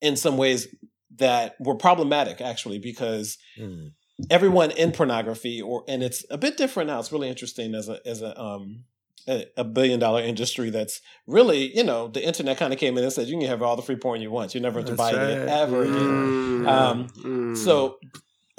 in 0.00 0.16
some 0.16 0.36
ways 0.36 0.68
that 1.16 1.54
were 1.58 1.74
problematic 1.74 2.40
actually 2.40 2.78
because 2.78 3.38
mm. 3.58 3.90
everyone 4.30 4.70
in 4.72 4.92
pornography 4.92 5.60
or 5.60 5.84
and 5.88 6.02
it's 6.02 6.24
a 6.30 6.38
bit 6.38 6.56
different 6.56 6.88
now 6.88 6.98
it's 6.98 7.12
really 7.12 7.28
interesting 7.28 7.74
as 7.74 7.88
a 7.88 7.98
as 8.06 8.22
a 8.22 8.38
um 8.40 8.84
a, 9.26 9.46
a 9.56 9.64
billion 9.64 9.98
dollar 9.98 10.20
industry 10.22 10.70
that's 10.70 11.00
really 11.26 11.74
you 11.76 11.82
know 11.82 12.08
the 12.08 12.24
internet 12.24 12.58
kind 12.58 12.72
of 12.72 12.78
came 12.78 12.98
in 12.98 13.04
and 13.04 13.12
said 13.12 13.26
you 13.26 13.38
can 13.38 13.48
have 13.48 13.62
all 13.62 13.76
the 13.76 13.82
free 13.82 13.96
porn 13.96 14.20
you 14.20 14.30
want 14.30 14.54
you're 14.54 14.62
never 14.62 14.82
dividing 14.82 15.20
right. 15.20 15.30
it 15.30 15.48
ever 15.48 15.82
again 15.82 15.94
mm. 15.94 16.68
um, 16.68 17.08
mm. 17.08 17.56
so 17.56 17.98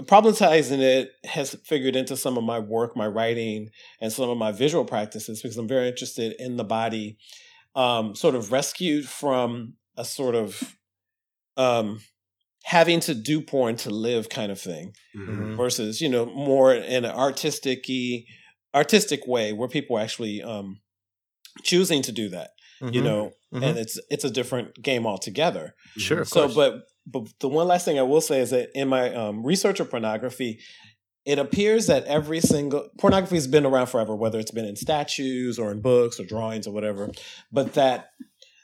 problematizing 0.04 0.80
it 0.80 1.12
has 1.24 1.56
figured 1.66 1.96
into 1.96 2.18
some 2.18 2.38
of 2.38 2.44
my 2.44 2.60
work 2.60 2.98
my 2.98 3.08
writing 3.08 3.70
and 4.02 4.12
some 4.12 4.30
of 4.30 4.38
my 4.38 4.52
visual 4.52 4.84
practices 4.84 5.42
because 5.42 5.58
i'm 5.58 5.68
very 5.68 5.88
interested 5.88 6.36
in 6.38 6.58
the 6.58 6.64
body 6.64 7.18
um, 7.76 8.16
sort 8.16 8.36
of 8.36 8.52
rescued 8.52 9.06
from 9.06 9.74
a 9.98 10.06
sort 10.06 10.36
of 10.36 10.76
um, 11.58 12.00
having 12.64 13.00
to 13.02 13.14
do 13.14 13.42
porn 13.42 13.76
to 13.78 13.90
live 13.90 14.30
kind 14.30 14.52
of 14.52 14.60
thing 14.60 14.94
mm-hmm. 15.16 15.56
versus 15.56 16.02
you 16.02 16.10
know 16.10 16.26
more 16.26 16.74
in 16.74 17.06
an 17.06 17.12
artistic 17.12 17.86
artistic 18.74 19.26
way 19.28 19.54
where 19.54 19.70
people 19.70 19.98
are 19.98 20.02
actually 20.02 20.42
um, 20.42 20.80
choosing 21.64 22.02
to 22.02 22.12
do 22.12 22.30
that 22.30 22.52
mm-hmm. 22.82 22.94
you 22.94 23.02
know 23.02 23.32
mm-hmm. 23.54 23.64
and 23.64 23.78
it's 23.78 24.00
it's 24.10 24.24
a 24.24 24.32
different 24.32 24.82
game 24.82 25.06
altogether 25.06 25.76
sure 25.98 26.26
so 26.26 26.54
but 26.54 26.84
but 27.06 27.28
the 27.40 27.50
one 27.50 27.68
last 27.68 27.86
thing 27.86 28.00
i 28.00 28.04
will 28.04 28.22
say 28.22 28.40
is 28.40 28.50
that 28.52 28.70
in 28.76 28.88
my 28.88 29.14
um, 29.14 29.46
research 29.46 29.80
of 29.80 29.90
pornography 29.90 30.60
it 31.26 31.40
appears 31.40 31.88
that 31.88 32.04
every 32.06 32.40
single 32.40 32.88
pornography 33.00 33.36
has 33.36 33.48
been 33.48 33.66
around 33.66 33.88
forever 33.88 34.16
whether 34.16 34.40
it's 34.40 34.52
been 34.52 34.66
in 34.66 34.76
statues 34.76 35.58
or 35.58 35.72
in 35.72 35.82
books 35.82 36.20
or 36.20 36.26
drawings 36.26 36.68
or 36.68 36.74
whatever 36.74 37.10
but 37.52 37.74
that 37.74 38.10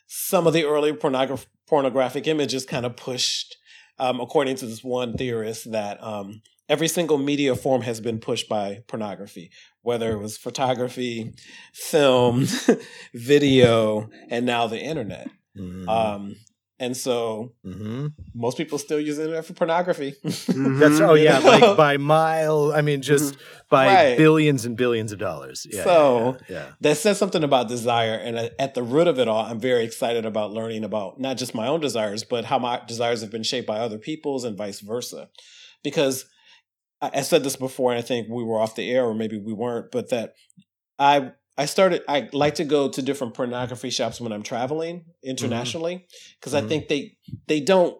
some 0.07 0.45
of 0.45 0.53
the 0.53 0.65
early 0.65 0.91
pornograph- 0.91 1.45
pornographic 1.67 2.27
images 2.27 2.65
kind 2.65 2.85
of 2.85 2.95
pushed 2.95 3.57
um, 4.01 4.19
according 4.19 4.55
to 4.57 4.65
this 4.65 4.83
one 4.83 5.13
theorist, 5.13 5.71
that 5.71 6.03
um, 6.03 6.41
every 6.67 6.87
single 6.87 7.19
media 7.19 7.55
form 7.55 7.83
has 7.83 8.01
been 8.01 8.19
pushed 8.19 8.49
by 8.49 8.83
pornography, 8.87 9.51
whether 9.83 10.11
it 10.11 10.17
was 10.17 10.37
photography, 10.37 11.33
film, 11.71 12.47
video, 13.13 14.09
and 14.29 14.45
now 14.45 14.65
the 14.65 14.79
internet. 14.79 15.29
Mm-hmm. 15.55 15.87
Um, 15.87 16.35
and 16.81 16.97
so 16.97 17.53
mm-hmm. 17.63 18.07
most 18.33 18.57
people 18.57 18.79
still 18.79 18.99
use 18.99 19.19
it 19.19 19.45
for 19.45 19.53
pornography. 19.53 20.15
Mm-hmm. 20.25 20.79
That's 20.79 20.99
oh 20.99 21.13
yeah, 21.13 21.37
like 21.43 21.77
by 21.77 21.97
mile. 21.97 22.73
I 22.73 22.81
mean, 22.81 23.03
just 23.03 23.35
mm-hmm. 23.35 23.43
by 23.69 23.85
right. 23.85 24.17
billions 24.17 24.65
and 24.65 24.75
billions 24.75 25.11
of 25.11 25.19
dollars. 25.19 25.67
Yeah, 25.69 25.83
so 25.83 26.37
yeah, 26.49 26.55
yeah, 26.55 26.65
that 26.81 26.97
says 26.97 27.19
something 27.19 27.43
about 27.43 27.67
desire, 27.67 28.15
and 28.15 28.51
at 28.57 28.73
the 28.73 28.81
root 28.81 29.07
of 29.07 29.19
it 29.19 29.27
all, 29.27 29.45
I'm 29.45 29.59
very 29.59 29.83
excited 29.83 30.25
about 30.25 30.53
learning 30.53 30.83
about 30.83 31.19
not 31.19 31.37
just 31.37 31.53
my 31.53 31.67
own 31.67 31.81
desires, 31.81 32.23
but 32.23 32.45
how 32.45 32.57
my 32.57 32.81
desires 32.87 33.21
have 33.21 33.31
been 33.31 33.43
shaped 33.43 33.67
by 33.67 33.77
other 33.77 33.99
people's, 33.99 34.43
and 34.43 34.57
vice 34.57 34.79
versa. 34.79 35.29
Because 35.83 36.25
I 36.99 37.21
said 37.21 37.43
this 37.43 37.55
before, 37.55 37.91
and 37.91 37.99
I 37.99 38.01
think 38.01 38.27
we 38.27 38.43
were 38.43 38.59
off 38.59 38.75
the 38.75 38.89
air, 38.89 39.05
or 39.05 39.13
maybe 39.13 39.37
we 39.37 39.53
weren't, 39.53 39.91
but 39.91 40.09
that 40.09 40.33
I 40.97 41.33
I 41.61 41.65
started. 41.65 42.01
I 42.07 42.27
like 42.33 42.55
to 42.55 42.63
go 42.63 42.89
to 42.89 43.01
different 43.03 43.35
pornography 43.35 43.91
shops 43.91 44.19
when 44.19 44.31
I'm 44.31 44.41
traveling 44.41 45.01
mm-hmm. 45.01 45.29
internationally 45.29 46.07
because 46.39 46.53
mm-hmm. 46.53 46.65
I 46.65 46.69
think 46.69 46.87
they 46.87 47.17
they 47.47 47.59
don't. 47.59 47.95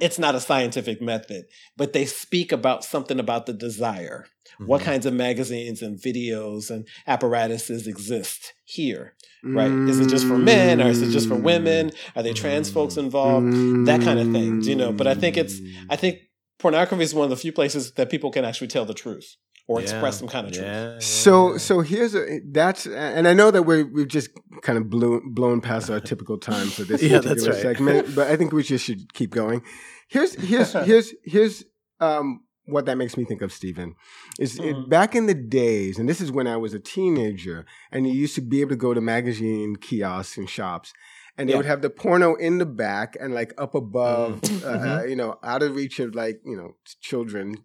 It's 0.00 0.18
not 0.18 0.36
a 0.36 0.40
scientific 0.40 1.02
method, 1.02 1.46
but 1.76 1.92
they 1.92 2.06
speak 2.06 2.52
about 2.52 2.84
something 2.84 3.18
about 3.18 3.46
the 3.46 3.52
desire. 3.52 4.26
Mm-hmm. 4.54 4.66
What 4.66 4.82
kinds 4.82 5.06
of 5.06 5.12
magazines 5.12 5.82
and 5.82 5.98
videos 5.98 6.70
and 6.70 6.86
apparatuses 7.08 7.88
exist 7.88 8.52
here? 8.64 9.14
Right? 9.42 9.68
Mm-hmm. 9.68 9.88
Is 9.88 9.98
it 9.98 10.08
just 10.08 10.28
for 10.28 10.38
men 10.38 10.80
or 10.80 10.86
is 10.86 11.02
it 11.02 11.10
just 11.10 11.26
for 11.26 11.34
women? 11.34 11.90
Are 12.14 12.22
there 12.22 12.32
trans 12.32 12.70
folks 12.70 12.94
mm-hmm. 12.94 13.06
involved? 13.06 13.88
That 13.88 14.02
kind 14.02 14.20
of 14.20 14.30
thing, 14.30 14.62
you 14.62 14.76
know. 14.76 14.92
But 14.92 15.08
I 15.08 15.14
think 15.14 15.36
it's. 15.36 15.60
I 15.90 15.96
think 15.96 16.20
pornography 16.60 17.02
is 17.02 17.12
one 17.12 17.24
of 17.24 17.30
the 17.30 17.36
few 17.36 17.52
places 17.52 17.90
that 17.94 18.08
people 18.08 18.30
can 18.30 18.44
actually 18.44 18.68
tell 18.68 18.84
the 18.84 18.94
truth 18.94 19.36
or 19.72 19.80
yeah. 19.80 19.84
express 19.84 20.18
some 20.18 20.28
kind 20.28 20.46
of 20.46 20.52
truth. 20.52 20.66
Yeah, 20.66 20.98
so, 20.98 21.56
so 21.56 21.80
here's 21.80 22.14
a 22.14 22.40
that's, 22.50 22.86
and 22.86 23.26
I 23.26 23.32
know 23.32 23.50
that 23.50 23.62
we 23.62 23.82
we've 23.82 24.08
just 24.08 24.30
kind 24.62 24.78
of 24.78 24.90
blew, 24.90 25.22
blown 25.24 25.60
past 25.60 25.90
our 25.90 26.00
typical 26.00 26.38
time 26.38 26.68
for 26.68 26.82
this 26.82 27.02
yeah, 27.02 27.20
particular 27.20 27.52
right. 27.52 27.62
segment, 27.62 28.14
but 28.14 28.28
I 28.28 28.36
think 28.36 28.52
we 28.52 28.62
just 28.62 28.84
should 28.84 29.12
keep 29.14 29.30
going. 29.30 29.62
Here's 30.08 30.34
here's 30.34 30.72
here's 30.84 31.14
here's 31.24 31.64
um, 32.00 32.40
what 32.66 32.86
that 32.86 32.96
makes 32.96 33.16
me 33.16 33.24
think 33.24 33.42
of, 33.42 33.52
Steven, 33.52 33.94
is 34.38 34.58
mm. 34.58 34.84
it, 34.84 34.90
back 34.90 35.14
in 35.14 35.26
the 35.26 35.34
days, 35.34 35.98
and 35.98 36.08
this 36.08 36.20
is 36.20 36.30
when 36.30 36.46
I 36.46 36.56
was 36.56 36.74
a 36.74 36.78
teenager, 36.78 37.64
and 37.90 38.06
you 38.06 38.12
used 38.12 38.34
to 38.34 38.40
be 38.42 38.60
able 38.60 38.70
to 38.70 38.76
go 38.76 38.94
to 38.94 39.00
magazine 39.00 39.76
kiosks 39.76 40.36
and 40.36 40.48
shops, 40.48 40.92
and 41.36 41.48
they 41.48 41.52
yeah. 41.52 41.56
would 41.56 41.66
have 41.66 41.82
the 41.82 41.90
porno 41.90 42.34
in 42.34 42.58
the 42.58 42.66
back 42.66 43.16
and 43.18 43.34
like 43.34 43.54
up 43.58 43.74
above, 43.74 44.40
mm. 44.42 44.64
uh, 44.64 44.78
mm-hmm. 44.78 45.08
you 45.08 45.16
know, 45.16 45.38
out 45.42 45.62
of 45.62 45.74
reach 45.74 45.98
of 45.98 46.14
like 46.14 46.40
you 46.44 46.56
know 46.56 46.76
children. 47.00 47.56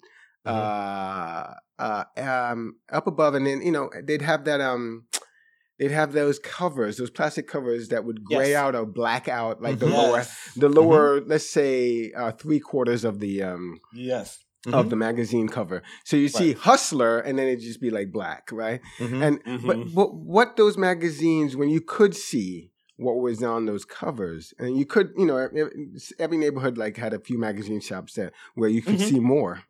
Mm-hmm. 0.45 1.51
Uh, 1.51 1.53
uh, 1.80 2.03
um, 2.17 2.75
up 2.91 3.07
above, 3.07 3.36
and 3.36 3.45
then 3.45 3.61
you 3.61 3.71
know 3.71 3.89
they'd 4.03 4.21
have 4.21 4.45
that 4.45 4.61
um, 4.61 5.05
they'd 5.80 5.91
have 5.91 6.13
those 6.13 6.39
covers, 6.39 6.97
those 6.97 7.09
plastic 7.09 7.47
covers 7.47 7.89
that 7.89 8.05
would 8.05 8.23
gray 8.23 8.51
yes. 8.51 8.57
out 8.57 8.75
or 8.75 8.86
black 8.86 9.28
out, 9.28 9.61
like 9.61 9.78
mm-hmm. 9.78 9.89
the 9.89 9.97
lower, 9.97 10.25
the 10.55 10.69
lower, 10.69 11.19
mm-hmm. 11.19 11.30
let's 11.30 11.49
say 11.49 12.11
uh, 12.13 12.32
three 12.32 12.59
quarters 12.59 13.03
of 13.03 13.19
the 13.19 13.43
um, 13.43 13.80
yes 13.93 14.43
of 14.65 14.73
mm-hmm. 14.73 14.89
the 14.89 14.95
magazine 14.95 15.47
cover. 15.47 15.82
So 16.03 16.17
you 16.17 16.28
see 16.28 16.49
right. 16.49 16.57
Hustler, 16.57 17.19
and 17.19 17.38
then 17.39 17.47
it 17.47 17.59
just 17.59 17.80
be 17.80 17.89
like 17.89 18.11
black, 18.11 18.49
right? 18.51 18.82
Mm-hmm. 18.99 19.23
And 19.23 19.41
but, 19.65 19.78
mm-hmm. 19.78 19.95
but 19.95 20.13
what 20.13 20.57
those 20.57 20.78
magazines 20.78 21.55
when 21.55 21.69
you 21.69 21.82
could 21.82 22.15
see 22.15 22.71
what 22.97 23.17
was 23.17 23.43
on 23.43 23.65
those 23.65 23.86
covers, 23.86 24.53
and 24.57 24.78
you 24.78 24.86
could, 24.86 25.11
you 25.15 25.25
know, 25.25 25.47
every 26.19 26.38
neighborhood 26.38 26.78
like 26.78 26.97
had 26.97 27.13
a 27.13 27.19
few 27.19 27.38
magazine 27.38 27.80
shops 27.80 28.13
there 28.13 28.32
where 28.55 28.69
you 28.69 28.82
could 28.82 28.95
mm-hmm. 28.95 29.09
see 29.09 29.19
more 29.19 29.63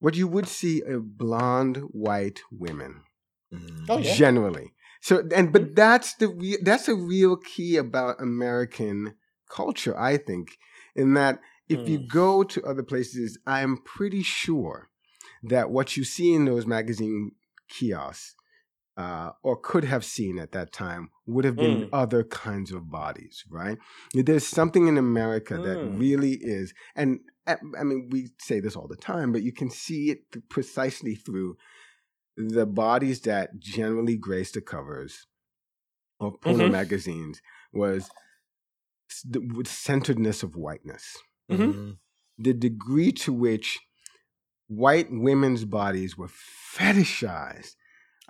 what 0.00 0.16
you 0.16 0.28
would 0.28 0.48
see 0.48 0.82
are 0.82 1.00
blonde 1.00 1.78
white 1.90 2.40
women. 2.50 3.02
Mm-hmm. 3.52 3.86
Oh, 3.88 3.98
yeah. 3.98 4.14
Generally. 4.14 4.72
So 5.00 5.22
and 5.34 5.52
but 5.52 5.62
mm-hmm. 5.62 5.74
that's 5.74 6.14
the 6.14 6.28
re- 6.28 6.58
that's 6.62 6.88
a 6.88 6.94
real 6.94 7.36
key 7.36 7.76
about 7.76 8.20
American 8.20 9.14
culture, 9.48 9.98
I 9.98 10.16
think, 10.16 10.58
in 10.94 11.14
that 11.14 11.40
if 11.68 11.80
mm. 11.80 11.88
you 11.88 11.98
go 11.98 12.42
to 12.42 12.62
other 12.64 12.82
places, 12.82 13.38
I'm 13.46 13.78
pretty 13.78 14.22
sure 14.22 14.88
that 15.42 15.70
what 15.70 15.96
you 15.96 16.04
see 16.04 16.34
in 16.34 16.46
those 16.46 16.66
magazine 16.66 17.32
kiosks 17.68 18.34
uh, 18.96 19.30
or 19.44 19.56
could 19.56 19.84
have 19.84 20.04
seen 20.04 20.38
at 20.38 20.52
that 20.52 20.72
time 20.72 21.10
would 21.26 21.44
have 21.44 21.54
been 21.54 21.82
mm. 21.82 21.88
other 21.92 22.24
kinds 22.24 22.72
of 22.72 22.90
bodies, 22.90 23.44
right? 23.48 23.78
There's 24.12 24.46
something 24.46 24.88
in 24.88 24.98
America 24.98 25.54
mm. 25.54 25.64
that 25.64 25.78
really 25.96 26.32
is, 26.32 26.74
and 26.96 27.20
I 27.48 27.84
mean, 27.84 28.08
we 28.10 28.28
say 28.40 28.60
this 28.60 28.76
all 28.76 28.88
the 28.88 28.96
time, 28.96 29.32
but 29.32 29.42
you 29.42 29.52
can 29.52 29.70
see 29.70 30.10
it 30.10 30.48
precisely 30.48 31.14
through 31.14 31.56
the 32.36 32.66
bodies 32.66 33.20
that 33.22 33.58
generally 33.58 34.16
grace 34.16 34.52
the 34.52 34.60
covers 34.60 35.26
of 36.20 36.40
porno 36.40 36.64
mm-hmm. 36.64 36.72
magazines 36.72 37.40
was 37.72 38.10
the 39.24 39.64
centeredness 39.64 40.42
of 40.42 40.56
whiteness. 40.56 41.16
Mm-hmm. 41.50 41.62
mm-hmm. 41.62 41.90
The 42.40 42.54
degree 42.54 43.10
to 43.12 43.32
which 43.32 43.80
white 44.68 45.08
women's 45.10 45.64
bodies 45.64 46.16
were 46.16 46.28
fetishized 46.28 47.74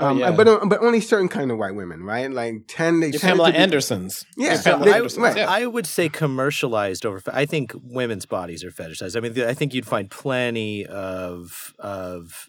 Oh, 0.01 0.09
um, 0.09 0.19
yeah. 0.19 0.31
but 0.31 0.47
uh, 0.47 0.65
but 0.65 0.81
only 0.81 1.01
certain 1.01 1.29
kind 1.29 1.51
of 1.51 1.59
white 1.59 1.75
women, 1.75 2.05
right? 2.05 2.31
Like 2.31 2.65
ten, 2.69 3.01
they 3.01 3.11
Pamela 3.11 3.51
be, 3.51 3.59
Andersons. 3.59 4.25
Yeah, 4.37 4.61
Pamela 4.63 4.85
they, 4.85 4.93
Andersons. 4.95 5.23
Right. 5.23 5.37
Yeah. 5.39 5.51
I 5.51 5.67
would 5.67 5.87
say 5.87 6.09
commercialized 6.09 7.05
over. 7.05 7.21
I 7.33 7.47
think 7.47 7.73
women's 7.83 8.25
bodies 8.25 8.63
are 8.63 8.71
fetishized. 8.71 9.17
I 9.17 9.21
mean, 9.21 9.41
I 9.43 9.55
think 9.55 9.75
you'd 9.75 9.87
find 9.87 10.09
plenty 10.09 10.87
of 10.87 11.75
of 11.81 12.49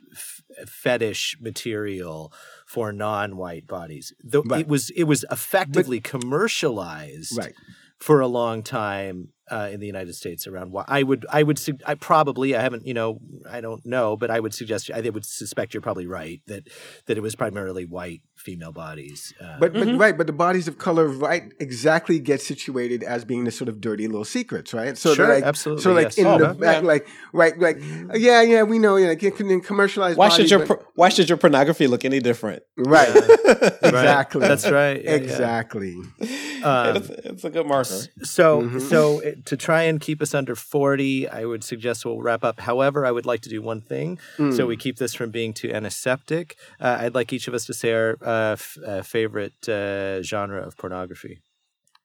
fetish 0.68 1.38
material 1.42 2.32
for 2.68 2.92
non-white 2.92 3.66
bodies. 3.66 4.14
Though 4.24 4.44
right. 4.44 4.62
it 4.62 4.68
was 4.68 4.92
it 4.92 5.06
was 5.06 5.26
effectively 5.32 6.00
but, 6.00 6.10
commercialized. 6.10 7.38
Right 7.38 7.54
for 8.00 8.22
a 8.22 8.28
long 8.28 8.64
time 8.64 9.30
uh, 9.52 9.70
in 9.72 9.80
the 9.80 9.88
United 9.88 10.16
States 10.16 10.48
around 10.48 10.72
why 10.72 10.84
I 10.88 11.04
would 11.04 11.26
I 11.30 11.44
would 11.44 11.60
I 11.86 11.96
probably 11.96 12.56
I 12.56 12.62
haven't 12.62 12.86
you 12.86 12.94
know 12.94 13.20
I 13.50 13.62
don't 13.62 13.86
know 13.86 14.16
but 14.16 14.32
I 14.32 14.40
would 14.40 14.54
suggest 14.54 14.92
I 14.92 15.02
would 15.02 15.26
suspect 15.26 15.74
you're 15.74 15.82
probably 15.82 16.08
right 16.08 16.42
that 16.48 16.68
that 17.06 17.18
it 17.18 17.22
was 17.22 17.36
primarily 17.36 17.86
white 17.86 18.22
female 18.40 18.72
bodies. 18.72 19.34
Uh, 19.40 19.58
but 19.60 19.74
but 19.74 19.84
mm-hmm. 19.84 19.98
right, 19.98 20.18
but 20.18 20.26
the 20.26 20.34
bodies 20.34 20.68
of 20.68 20.78
color 20.78 21.08
right 21.08 21.52
exactly 21.60 22.20
get 22.20 22.42
situated 22.42 23.04
as 23.04 23.26
being 23.26 23.44
the 23.44 23.52
sort 23.52 23.68
of 23.68 23.82
dirty 23.82 24.08
little 24.08 24.26
secrets, 24.26 24.74
right? 24.74 24.98
So 24.98 25.14
sure, 25.14 25.28
like, 25.28 25.44
absolutely. 25.44 25.84
So 25.84 25.94
like 25.94 26.06
yes. 26.06 26.18
in 26.18 26.28
oh, 26.28 26.38
the 26.38 26.54
back, 26.54 26.82
yeah. 26.82 26.88
like 26.88 27.08
right, 27.34 27.60
like 27.60 27.80
yeah, 28.16 28.42
yeah, 28.42 28.64
we 28.64 28.80
know, 28.80 28.96
yeah, 28.96 29.10
like 29.10 29.20
commercialized. 29.66 30.18
Why 30.18 30.30
bodies, 30.30 30.50
should 30.50 30.52
your 30.52 30.66
but, 30.66 30.86
why 30.96 31.10
should 31.10 31.28
your 31.28 31.38
pornography 31.38 31.88
look 31.88 32.06
any 32.06 32.20
different? 32.20 32.64
Right, 32.78 33.10
exactly. 33.82 34.42
That's 34.42 34.70
right. 34.70 35.04
Yeah, 35.04 35.12
exactly. 35.12 35.98
Um, 36.60 36.98
it's, 36.98 37.10
it's, 37.10 37.44
a 37.46 37.50
good 37.50 37.66
marker. 37.66 38.02
So 38.24 38.64
mm-hmm. 38.64 38.80
so 38.80 39.22
to 39.46 39.56
try 39.56 39.84
and 39.84 40.02
keep 40.02 40.22
us 40.22 40.34
under 40.34 40.56
forty, 40.56 41.26
I 41.26 41.46
would 41.46 41.64
suggest 41.64 42.06
we'll 42.06 42.22
wrap 42.22 42.44
up. 42.44 42.60
However, 42.60 43.06
I 43.06 43.12
would 43.12 43.26
like 43.26 43.40
to 43.44 43.50
do 43.50 43.62
one 43.62 43.80
thing 43.80 44.20
mm. 44.38 44.54
so 44.56 44.66
we 44.66 44.76
keep 44.76 44.98
this 44.98 45.14
from 45.14 45.32
being 45.32 45.54
too 45.54 45.72
antiseptic. 45.72 46.58
Uh, 46.80 46.98
I'd 47.00 47.16
like 47.16 47.32
each 47.32 47.48
of 47.48 47.54
us 47.54 47.66
to 47.68 47.74
say 47.74 47.94
our 47.94 48.18
uh, 48.30 48.54
f- 48.54 48.78
uh, 48.86 49.02
favorite 49.02 49.58
uh, 49.68 50.22
genre 50.22 50.62
of 50.68 50.78
pornography? 50.78 51.42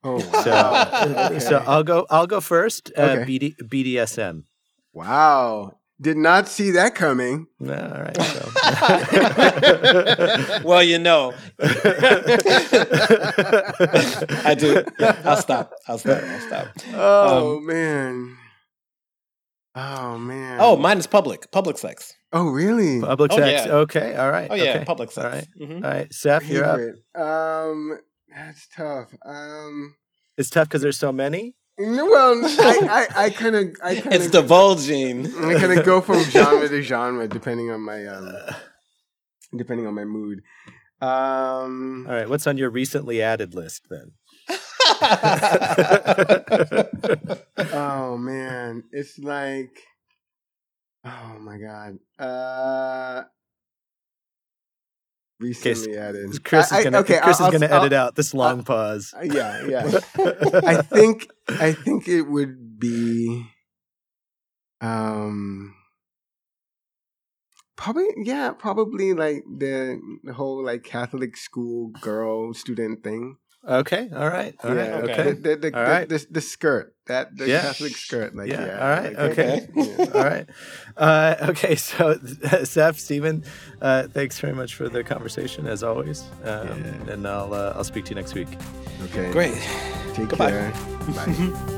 Oh 0.02 0.18
So, 0.44 0.50
wow. 0.52 1.38
so 1.38 1.56
Okay. 1.56 1.64
I'll 1.66 1.84
go. 1.84 2.06
I'll 2.10 2.26
go 2.26 2.40
first. 2.40 2.92
Uh, 2.96 3.00
Okay. 3.16 3.24
BD, 3.28 3.44
BDSM. 3.72 4.44
wow. 4.92 5.78
Did 6.00 6.16
not 6.18 6.48
see 6.48 6.72
that 6.72 6.94
coming. 6.96 7.46
No, 7.60 7.72
all 7.72 8.02
right. 8.02 8.18
So. 8.20 8.42
well, 10.68 10.82
you 10.82 10.98
know, 10.98 11.32
I 14.44 14.54
do. 14.58 14.84
Yeah, 14.98 15.16
I'll 15.24 15.36
stop. 15.36 15.72
I'll 15.88 15.98
stop. 15.98 16.18
I'll 16.22 16.40
stop. 16.40 16.66
Oh 16.92 17.56
Um, 17.56 17.66
man. 17.66 18.36
Oh 19.76 20.16
man. 20.18 20.58
Oh, 20.60 20.76
mine 20.76 20.98
is 20.98 21.06
public. 21.06 21.50
Public 21.50 21.78
sex. 21.78 22.14
Oh 22.32 22.48
really? 22.48 23.00
Public 23.00 23.32
Oh, 23.32 23.36
sex. 23.38 23.66
yeah. 23.66 23.72
Okay. 23.74 24.14
All 24.14 24.30
right. 24.30 24.48
Oh 24.50 24.54
yeah, 24.54 24.74
okay. 24.76 24.84
public 24.84 25.10
sex. 25.10 25.24
All 25.24 25.30
right. 25.32 25.48
Mhm. 25.60 25.84
All 25.84 25.90
right. 25.90 26.12
Seph, 26.12 26.48
you're 26.48 26.64
up. 26.64 26.80
Um, 27.20 27.98
that's 28.34 28.68
tough. 28.76 29.08
Um, 29.24 29.94
It's 30.36 30.50
tough 30.50 30.68
because 30.68 30.82
there's 30.82 30.98
so 30.98 31.10
many. 31.12 31.54
no, 31.78 32.06
well, 32.06 32.40
I, 32.44 33.06
I, 33.16 33.24
I 33.24 33.30
kind 33.30 33.56
of, 33.56 33.74
I 33.82 33.94
kind 34.00 34.14
It's 34.14 34.30
divulging. 34.30 35.26
I 35.44 35.58
kind 35.58 35.76
of 35.76 35.84
go 35.84 36.00
from 36.00 36.22
genre 36.30 36.68
to 36.68 36.82
genre 36.82 37.26
depending 37.26 37.70
on 37.72 37.80
my, 37.80 38.06
um, 38.06 38.32
depending 39.56 39.86
on 39.88 39.94
my 39.94 40.04
mood. 40.04 40.42
Um, 41.00 42.06
All 42.08 42.14
right. 42.14 42.28
What's 42.28 42.46
on 42.46 42.56
your 42.58 42.70
recently 42.70 43.20
added 43.20 43.54
list 43.54 43.86
then? 43.90 44.12
oh 47.72 48.16
man, 48.18 48.84
it's 48.92 49.18
like, 49.18 49.78
oh 51.04 51.38
my 51.40 51.58
god. 51.58 51.98
Uh, 52.18 53.22
recently 55.40 55.96
added. 55.96 56.44
Chris 56.44 56.72
I- 56.72 56.78
is 56.78 56.84
gonna. 56.84 56.98
okay, 56.98 57.20
Chris 57.22 57.40
I'll- 57.40 57.52
is 57.52 57.60
gonna 57.60 57.72
I'll- 57.72 57.80
edit 57.82 57.92
out 57.92 58.14
this 58.14 58.34
long 58.34 58.62
pause. 58.64 59.14
Uh, 59.16 59.22
yeah, 59.22 59.66
yeah. 59.66 60.00
I 60.64 60.82
think 60.82 61.28
I 61.48 61.72
think 61.72 62.08
it 62.08 62.22
would 62.22 62.78
be 62.78 63.46
um 64.80 65.74
probably 67.76 68.06
yeah, 68.22 68.52
probably 68.52 69.12
like 69.14 69.42
the, 69.58 70.00
the 70.22 70.32
whole 70.34 70.64
like 70.64 70.84
Catholic 70.84 71.36
school 71.36 71.88
girl 72.00 72.54
student 72.54 73.02
thing. 73.02 73.36
Okay. 73.66 74.10
All 74.14 74.28
right. 74.28 74.54
All 74.62 74.74
right. 74.74 74.86
yeah, 74.88 74.94
okay. 74.96 75.12
Okay. 75.12 75.32
The, 75.32 75.56
the, 75.56 75.70
the, 75.70 75.78
All 75.78 76.00
the- 76.00 76.06
the, 76.06 76.26
the 76.32 76.40
skirt. 76.40 76.94
That 77.06 77.36
the 77.36 77.48
Yeah. 77.48 77.60
Catholic 77.62 77.96
skirt. 77.96 78.34
Like 78.34 78.48
Yeah, 78.50 78.64
yeah. 78.66 78.82
all 78.82 78.88
right, 78.88 79.12
like, 79.18 79.30
okay. 79.32 79.68
yeah. 79.76 80.04
All 80.14 80.24
right. 80.24 80.46
Uh, 80.96 81.34
okay. 81.50 81.74
So, 81.76 82.18
Seph, 82.64 82.98
Steven, 82.98 83.44
uh, 83.82 84.04
thanks 84.08 84.38
very 84.38 84.54
much 84.54 84.74
for 84.74 84.88
the 84.88 85.04
conversation 85.04 85.66
as 85.66 85.82
always. 85.82 86.22
Um, 86.44 86.68
Yeah. 86.68 87.12
And 87.12 87.26
I'll 87.28 87.52
uh, 87.52 87.74
I'll 87.76 87.84
speak 87.84 88.04
to 88.06 88.10
you 88.10 88.16
next 88.16 88.34
week. 88.34 88.48
Okay. 89.04 89.30
Great. 89.32 89.54
Take 90.14 90.28
Goodbye. 90.28 90.50
care. 90.50 90.72
Bye. 91.14 91.70